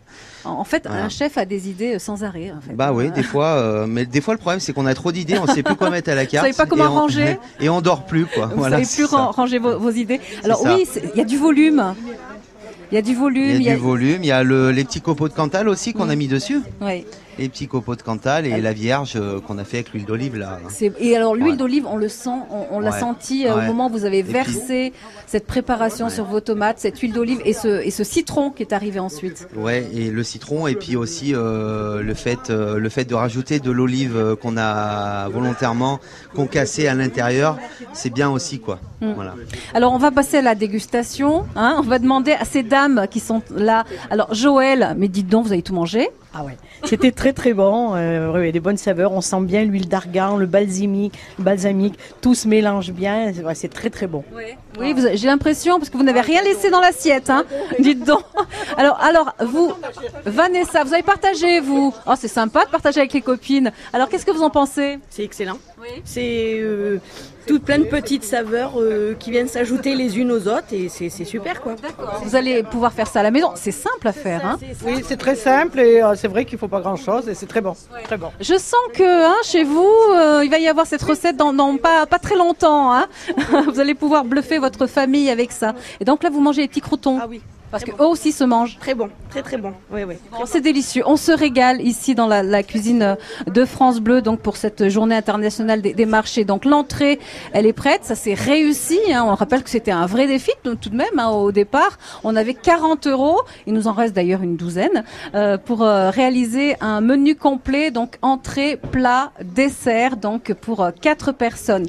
[0.46, 1.04] En fait, Voilà.
[1.04, 2.52] un chef a des idées euh, sans arrêt.
[2.52, 2.74] En fait.
[2.74, 5.10] Bah oui, Euh, des fois, euh, mais des fois le problème c'est qu'on a trop
[5.10, 6.44] d'idées, on sait plus quoi mettre à la carte.
[6.44, 8.46] savez pas comment et on- ranger et on dort plus quoi.
[8.48, 9.16] Vous voilà, savez plus ça.
[9.58, 10.20] Vos, vos idées.
[10.42, 11.94] Alors oui, il y a du volume.
[12.90, 13.56] Il y a du volume.
[13.56, 15.92] Il y a du volume, il y a le, les petits copeaux de Cantal aussi
[15.92, 16.60] qu'on a mis dessus.
[16.80, 17.04] Oui.
[17.38, 20.36] Les petits copeaux de Cantal et la Vierge euh, qu'on a fait avec l'huile d'olive
[20.36, 20.58] là.
[21.00, 21.56] Et alors l'huile Ouais.
[21.56, 23.64] d'olive, on le sent, on, on l'a senti euh, Ouais.
[23.64, 24.92] au moment où vous avez puis- versé
[25.26, 28.72] cette préparation sur vos tomates, cette huile d'olive et ce, et ce citron qui est
[28.72, 29.48] arrivé ensuite.
[29.56, 33.58] Ouais, et le citron et puis aussi euh, le fait euh, le fait de rajouter
[33.58, 35.98] de l'olive euh, qu'on a volontairement
[36.34, 37.58] concassée à l'intérieur,
[37.92, 38.78] c'est bien aussi quoi.
[39.00, 39.12] Mm.
[39.14, 39.34] Voilà.
[39.74, 41.44] Alors on va passer à la dégustation.
[41.56, 41.76] hein.
[41.78, 43.84] On va demander à ces dames qui sont là.
[44.10, 46.08] Alors Joël, mais dites donc, vous avez tout mangé?
[46.36, 46.56] Ah ouais.
[46.84, 49.12] C'était très très bon, euh, ouais, des bonnes saveurs.
[49.12, 53.32] On sent bien l'huile d'argan, le balsamique, le balsamique, tout se mélange bien.
[53.34, 54.22] C'est ouais, c'est très très bon.
[54.78, 57.46] Oui, vous avez- j'ai l'impression parce que vous n'avez rien laissé dans l'assiette, hein.
[57.78, 58.20] Dites donc.
[58.76, 59.72] Alors, alors vous,
[60.26, 61.94] Vanessa, vous avez partagé vous.
[62.06, 63.72] Oh, c'est sympa de partager avec les copines.
[63.94, 64.98] Alors, qu'est-ce que vous en pensez?
[65.08, 65.56] C'est excellent.
[66.04, 66.98] C'est euh,
[67.46, 71.08] toutes plein de petites saveurs euh, qui viennent s'ajouter les unes aux autres et c'est
[71.08, 71.76] c'est super quoi.
[72.22, 73.50] Vous allez pouvoir faire ça à la maison.
[73.54, 74.58] C'est simple à faire, hein.
[74.84, 77.60] Oui, c'est très simple et euh, c'est vrai qu'il faut pas grand-chose et c'est très
[77.60, 77.74] bon.
[78.04, 78.30] Très bon.
[78.40, 81.76] Je sens que hein, chez vous, euh, il va y avoir cette recette dans, dans
[81.76, 82.92] pas, pas très longtemps.
[82.92, 83.06] Hein.
[83.72, 85.74] vous allez pouvoir bluffer votre famille avec ça.
[86.00, 87.18] Et donc là, vous mangez les petits croutons.
[87.20, 87.40] Ah oui.
[87.74, 88.78] Parce que eux aussi se mangent.
[88.78, 89.72] Très bon, très très bon.
[89.92, 90.14] Oui, oui.
[90.30, 91.02] Bon, c'est délicieux.
[91.06, 93.16] On se régale ici dans la, la cuisine
[93.48, 96.44] de France Bleu, donc pour cette journée internationale des, des marchés.
[96.44, 97.18] Donc l'entrée,
[97.52, 99.00] elle est prête, ça s'est réussi.
[99.12, 99.24] Hein.
[99.26, 101.98] On rappelle que c'était un vrai défi tout tout de même hein, au départ.
[102.22, 105.02] On avait 40 euros, il nous en reste d'ailleurs une douzaine,
[105.34, 111.32] euh, pour euh, réaliser un menu complet, donc entrée, plat, dessert, donc pour euh, quatre
[111.32, 111.86] personnes.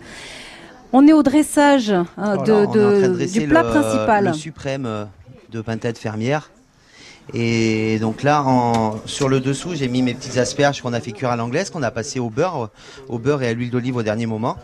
[0.94, 4.26] On est au dressage hein, de, de de- dresser du plat le- principal.
[4.26, 5.06] Le suprême euh,
[5.56, 6.52] de pintade fermière.
[7.34, 11.12] Et donc là, en, sur le dessous, j'ai mis mes petites asperges qu'on a fait
[11.12, 12.70] cuire à l'anglaise, qu'on a passé au beurre,
[13.10, 14.58] au beurre et à l'huile d'olive au dernier moment.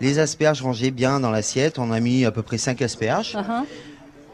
[0.00, 1.78] Les asperges rangées bien dans l'assiette.
[1.78, 3.34] On a mis à peu près 5 asperges.
[3.34, 3.64] Uh-huh.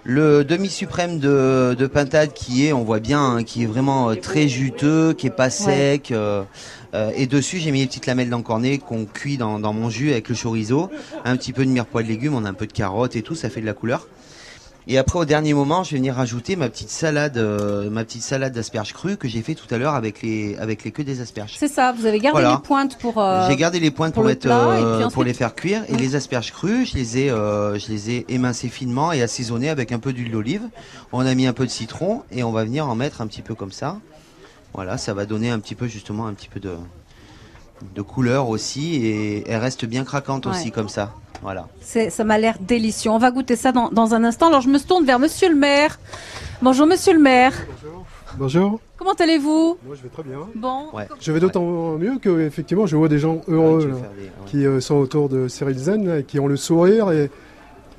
[0.07, 4.11] Le demi suprême de, de pintade qui est, on voit bien, hein, qui est vraiment
[4.11, 6.11] euh, très juteux, qui est pas sec.
[6.11, 6.43] euh,
[6.93, 10.13] euh, et dessus, j'ai mis des petites lamelles d'encornet qu'on cuit dans, dans mon jus
[10.13, 10.91] avec le chorizo.
[11.25, 13.35] Un petit peu de mirepoix de légumes, on a un peu de carottes et tout,
[13.35, 14.07] ça fait de la couleur.
[14.86, 18.23] Et après, au dernier moment, je vais venir rajouter ma petite salade, euh, ma petite
[18.23, 21.23] salade d'asperges crues que j'ai fait tout à l'heure avec les, avec les queues des
[21.23, 21.55] asperges.
[21.59, 22.56] C'est ça, vous avez gardé Voilà.
[22.56, 23.19] les pointes pour.
[23.19, 25.82] euh, J'ai gardé les pointes pour, mettre, plat, euh, pour les faire cuire.
[25.89, 29.70] Et les asperges crues, je les ai, euh, je les ai émincées finement et assaisonnées
[29.70, 30.69] avec un peu d'huile d'olive.
[31.12, 33.43] On a mis un peu de citron et on va venir en mettre un petit
[33.43, 33.97] peu comme ça.
[34.74, 36.74] Voilà, ça va donner un petit peu justement un petit peu de,
[37.94, 40.52] de couleur aussi et elle reste bien craquante Ouais.
[40.52, 41.15] aussi comme ça.
[41.45, 41.69] Voilà.
[41.83, 43.11] C'est, ça m'a l'air délicieux.
[43.11, 44.49] On va goûter ça dans, dans un instant.
[44.49, 46.01] Alors je me tourne vers Monsieur le maire.
[46.62, 47.53] Bonjour Monsieur le maire.
[48.39, 48.81] Bonjour.
[48.97, 49.77] Comment allez-vous?
[49.85, 50.39] Moi, je vais très bien.
[50.55, 50.87] Bon.
[51.21, 53.95] Je vais d'autant mieux que effectivement, je vois des gens heureux là,
[54.47, 57.31] qui euh, sont autour de Cyril Zen, là, et qui ont le sourire et,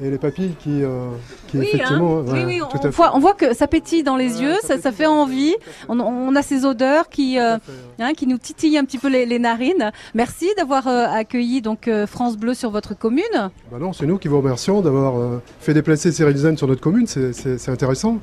[0.03, 1.07] et les papilles qui, euh,
[1.47, 2.17] qui Oui, effectivement.
[2.17, 2.21] hein.
[2.21, 2.89] oui, voilà, oui, tout on, à fait.
[2.89, 5.55] voit, on voit que ça pétille dans les yeux, ça, ça fait envie.
[5.87, 7.57] On, on a ces odeurs qui, euh,
[7.99, 9.91] hein, qui nous titillent un petit peu les, les narines.
[10.13, 13.23] Merci d'avoir euh, accueilli donc France Bleu sur votre commune.
[13.71, 17.07] Bah non, c'est nous qui vous remercions d'avoir fait déplacer Cyril Zen sur notre commune,
[17.07, 18.17] c'est- intéressant.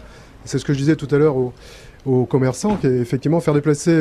[0.44, 1.52] C'est ce que je disais tout à l'heure aux,
[2.04, 3.92] aux commerçants, qu'effectivement faire déplacer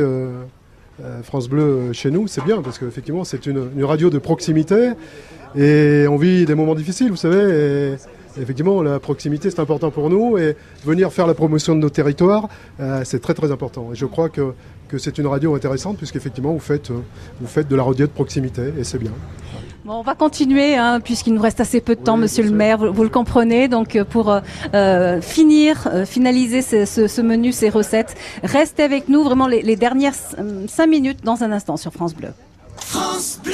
[1.24, 4.92] France Bleu euh, chez nous, c'est bien, parce qu'effectivement c'est une, radio de proximité,
[5.56, 7.98] et on vit des moments difficiles, vous savez,
[8.38, 10.56] et effectivement la proximité c'est important pour nous, et
[10.86, 12.50] venir faire la promotion de nos territoires,
[12.80, 13.90] euh, c'est très très important.
[13.92, 14.54] Et je crois que,
[14.98, 16.78] c'est une radio intéressante, puisqu'effectivement vous euh,
[17.40, 19.14] vous faites de la radio de proximité, et c'est bien.
[19.84, 22.78] Bon, on va continuer, hein, puisqu'il nous reste assez peu de temps, Monsieur le maire,
[22.78, 23.68] vous, vous le comprenez.
[23.68, 24.40] Donc, euh, pour euh,
[24.76, 29.64] euh, finir, euh, finaliser ce, ce- ce menu, ces recettes, restez avec nous vraiment les,
[29.64, 30.14] les dernières
[30.68, 32.30] cinq minutes dans un instant sur France Bleu.
[32.78, 33.54] France Bleu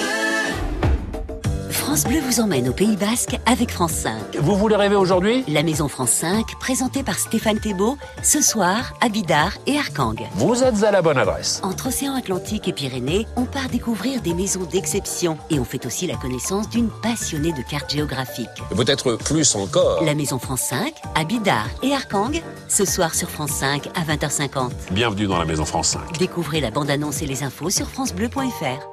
[1.97, 4.37] France Bleu vous emmène au Pays Basque avec France 5.
[4.37, 5.43] Vous voulez rêver aujourd'hui?
[5.47, 10.13] La Maison France 5, présentée par Stéphane Thébault, ce soir à Bidart et Arcang.
[10.33, 11.59] Vous êtes à la bonne adresse.
[11.63, 16.05] Entre océan Atlantique et Pyrénées, on part découvrir des maisons d'exception et on fait aussi
[16.05, 18.47] la connaissance d'une passionnée de cartes géographiques.
[18.75, 20.03] Peut-être plus encore.
[20.03, 22.29] La Maison France 5 à Bidart et Arcang,
[22.67, 24.69] ce soir sur France 5 à 20h50.
[24.91, 26.19] Bienvenue dans la Maison France 5.
[26.19, 28.87] Découvrez la bande-annonce et les infos sur francebleu.fr.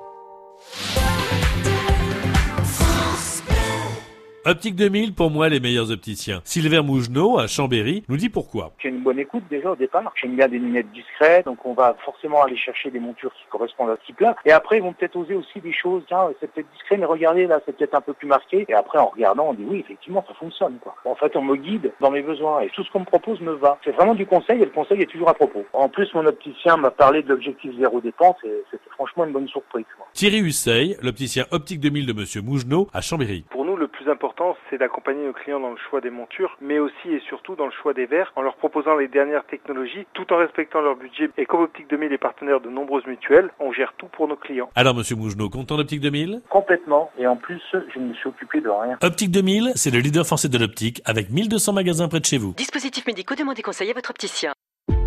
[4.47, 6.43] Optique 2000, pour moi, les meilleurs opticiens.
[6.45, 8.73] Sylvain Mougenot, à Chambéry, nous dit pourquoi.
[8.79, 10.13] J'ai une bonne écoute déjà au départ.
[10.21, 13.89] J'aime bien des lunettes discrètes, donc on va forcément aller chercher des montures qui correspondent
[13.89, 14.37] à ce type-là.
[14.45, 16.03] Et après, ils vont peut-être oser aussi des choses.
[16.09, 18.67] Tiens, c'est peut-être discret, mais regardez là, c'est peut-être un peu plus marqué.
[18.69, 20.77] Et après, en regardant, on dit oui, effectivement, ça fonctionne.
[20.83, 20.95] Quoi.
[21.07, 23.53] En fait, on me guide dans mes besoins et tout ce qu'on me propose me
[23.53, 23.79] va.
[23.83, 25.65] C'est vraiment du conseil et le conseil est toujours à propos.
[25.73, 29.49] En plus, mon opticien m'a parlé de l'objectif zéro dépense et c'était franchement une bonne
[29.49, 29.87] surprise.
[29.97, 30.07] quoi.
[30.13, 33.47] Thierry Husseil, l'opticien Optique 2000 de Monsieur Mougenot, à Chambéry.
[33.49, 33.64] Pour
[34.05, 37.57] plus important, c'est d'accompagner nos clients dans le choix des montures, mais aussi et surtout
[37.57, 40.97] dans le choix des verres, en leur proposant les dernières technologies, tout en respectant leur
[40.97, 41.31] budget.
[41.39, 44.69] Et comme Optique 2000 est partenaire de nombreuses mutuelles, on gère tout pour nos clients.
[44.75, 47.11] Alors, Monsieur Mougenot, content d'Optique 2000 Complètement.
[47.19, 48.99] Et en plus, je ne me suis occupé de rien.
[49.03, 52.55] Optique 2000, c'est le leader français de l'optique, avec 1200 magasins près de chez vous.
[52.55, 54.53] Dispositifs médicaux, demandez conseil à votre opticien.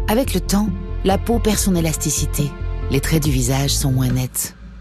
[0.10, 0.68] Avec le temps,
[1.06, 2.44] la peau perd son élasticité.
[2.90, 4.57] Les traits du visage sont moins nets.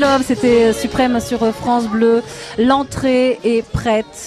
[0.00, 2.22] Love, c'était Suprême sur France Bleu.
[2.56, 4.19] L'entrée est prête.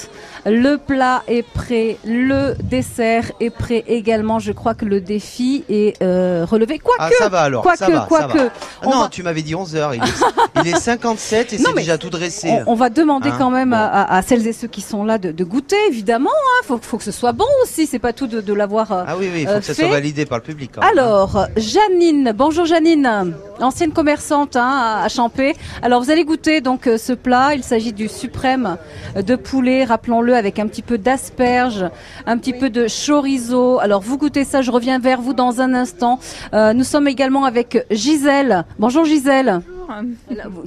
[0.45, 4.39] Le plat est prêt, le dessert est prêt également.
[4.39, 6.79] Je crois que le défi est euh, relevé.
[6.79, 7.63] Quoique, Ah, ça va alors.
[7.63, 8.37] quoique, ça va, ça quoique.
[8.37, 8.49] va.
[8.81, 9.95] Ah on non, va- tu m'avais dit 11h.
[9.95, 12.49] Il est, il est 57 et c'est déjà tout dressé.
[12.67, 15.05] On, on va demander Hein quand même à, à- à celles et ceux qui sont
[15.05, 16.29] là de, de goûter, évidemment.
[16.63, 17.87] Il faut, faut que ce soit bon aussi.
[17.87, 18.91] C'est pas tout de, de l'avoir.
[18.91, 19.83] euh, Ah oui, oui, il faut euh, que ça fait.
[19.83, 20.71] soit validé par le public.
[20.75, 20.89] quand même.
[20.97, 24.67] Alors, Janine, bonjour Janine, ancienne commerçante hein,
[24.99, 25.55] à- à Champé.
[25.81, 27.55] Alors, vous allez goûter donc ce plat.
[27.55, 28.75] Il s'agit du suprême
[29.15, 31.85] de poulet, rappelons-le, avec un petit peu d'asperges,
[32.25, 33.79] un petit peu de chorizo.
[33.79, 36.19] Alors, vous goûtez ça, je reviens vers vous dans un instant.
[36.53, 38.65] Euh, nous sommes également avec Gisèle.
[38.79, 39.61] Bonjour Gisèle.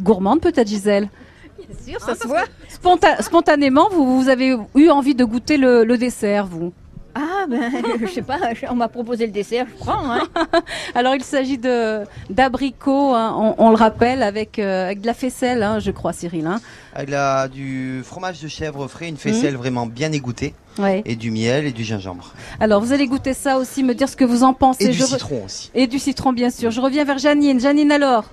[0.00, 1.08] Gourmande peut-être Gisèle?
[1.84, 2.44] Bien sûr, ça se voit.
[2.68, 6.72] Sponta- spontanément, vous, vous avez eu envie de goûter le, le dessert, vous?
[7.18, 7.72] Ah, ben,
[8.02, 8.36] je sais pas,
[8.70, 10.12] on m'a proposé le dessert, je prends.
[10.12, 10.20] Hein.
[10.94, 15.14] Alors il s'agit de d'abricots, hein, on, on le rappelle, avec, euh, avec de la
[15.14, 16.46] faisselle, hein, je crois, Cyril.
[16.46, 16.60] hein.
[16.94, 19.58] Avec la- du fromage de chèvre frais, une faisselle Mhm.
[19.58, 20.54] vraiment bien égouttée.
[20.78, 21.00] Ouais.
[21.06, 22.34] Et du miel et du gingembre.
[22.60, 24.84] Alors vous allez goûter ça aussi, me dire ce que vous en pensez.
[24.84, 25.70] Et du Je re- citron aussi.
[25.74, 26.70] Et du citron, bien sûr.
[26.70, 27.58] Je reviens vers Janine.
[27.60, 28.24] Janine, alors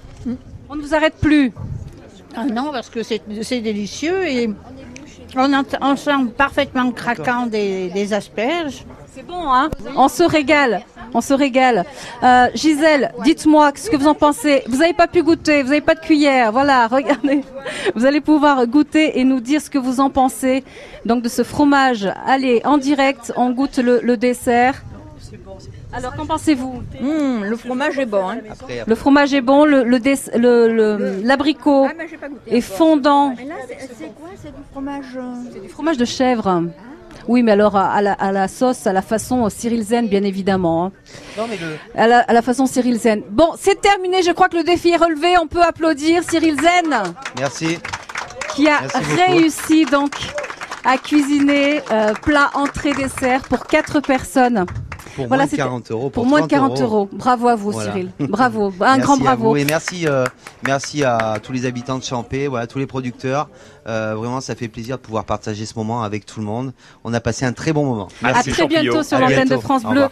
[0.69, 1.53] On ne vous arrête plus.
[2.35, 4.49] Ah non, parce que c'est c'est délicieux et
[5.35, 8.83] on, ent- on sent parfaitement craquant des, des asperges.
[9.15, 10.81] C'est bon, hein On se régale.
[11.13, 11.85] On se régale.
[12.23, 14.63] Euh, Gisèle, dites-moi ce que vous en pensez?
[14.67, 16.51] Vous n'avez pas pu goûter, vous n'avez pas de cuillère.
[16.51, 17.41] Voilà, regardez.
[17.95, 20.63] Vous allez pouvoir goûter et nous dire ce que vous en pensez.
[21.05, 22.09] Donc de ce fromage.
[22.25, 24.81] Allez, en direct, on goûte le, le dessert.
[25.95, 26.81] Alors, qu'en pensez-vous?
[27.01, 28.27] Hum, Le fromage est bon.
[28.29, 28.37] hein.
[28.87, 31.93] Le fromage est bon, le le dess- le- le- l'abricot Ah,
[32.47, 33.35] est fondant.
[33.37, 34.29] Mais là, c'est c'est quoi?
[34.41, 35.05] C'est du fromage.
[35.15, 36.63] euh, Du fromage de chèvre.
[37.29, 40.85] Oui, mais alors à, la, à la sauce, à la façon Cyril Zen, bien évidemment.
[40.87, 40.91] hein.
[41.37, 41.77] Non, mais le.
[41.95, 43.21] À la, à la façon Cyril Zen.
[43.29, 44.21] Bon, c'est terminé.
[44.23, 45.37] Je crois que le défi est relevé.
[45.41, 46.93] On peut applaudir Cyril Zen
[47.39, 47.77] Merci.
[48.55, 50.11] qui a Merci réussi donc
[50.83, 54.65] à cuisiner euh, plat, entrée, dessert pour quatre personnes.
[55.15, 56.09] Pour Voilà, moins de c'était- 40 euros.
[56.09, 57.09] Pour moins de 40 euros.
[57.11, 57.91] Bravo à vous, Voilà.
[57.91, 58.11] Cyril.
[58.19, 58.67] Bravo.
[58.79, 59.49] Un Merci grand à bravo.
[59.49, 60.25] vous et merci, euh,
[60.65, 63.49] merci à tous les habitants de Champé, voilà, tous les producteurs.
[63.87, 66.73] Euh, vraiment, ça fait plaisir de pouvoir partager ce moment avec tout le monde.
[67.03, 68.07] On a passé un très bon moment.
[68.23, 69.57] À très bientôt sur l'antenne de.
[69.57, 70.07] France Bleu.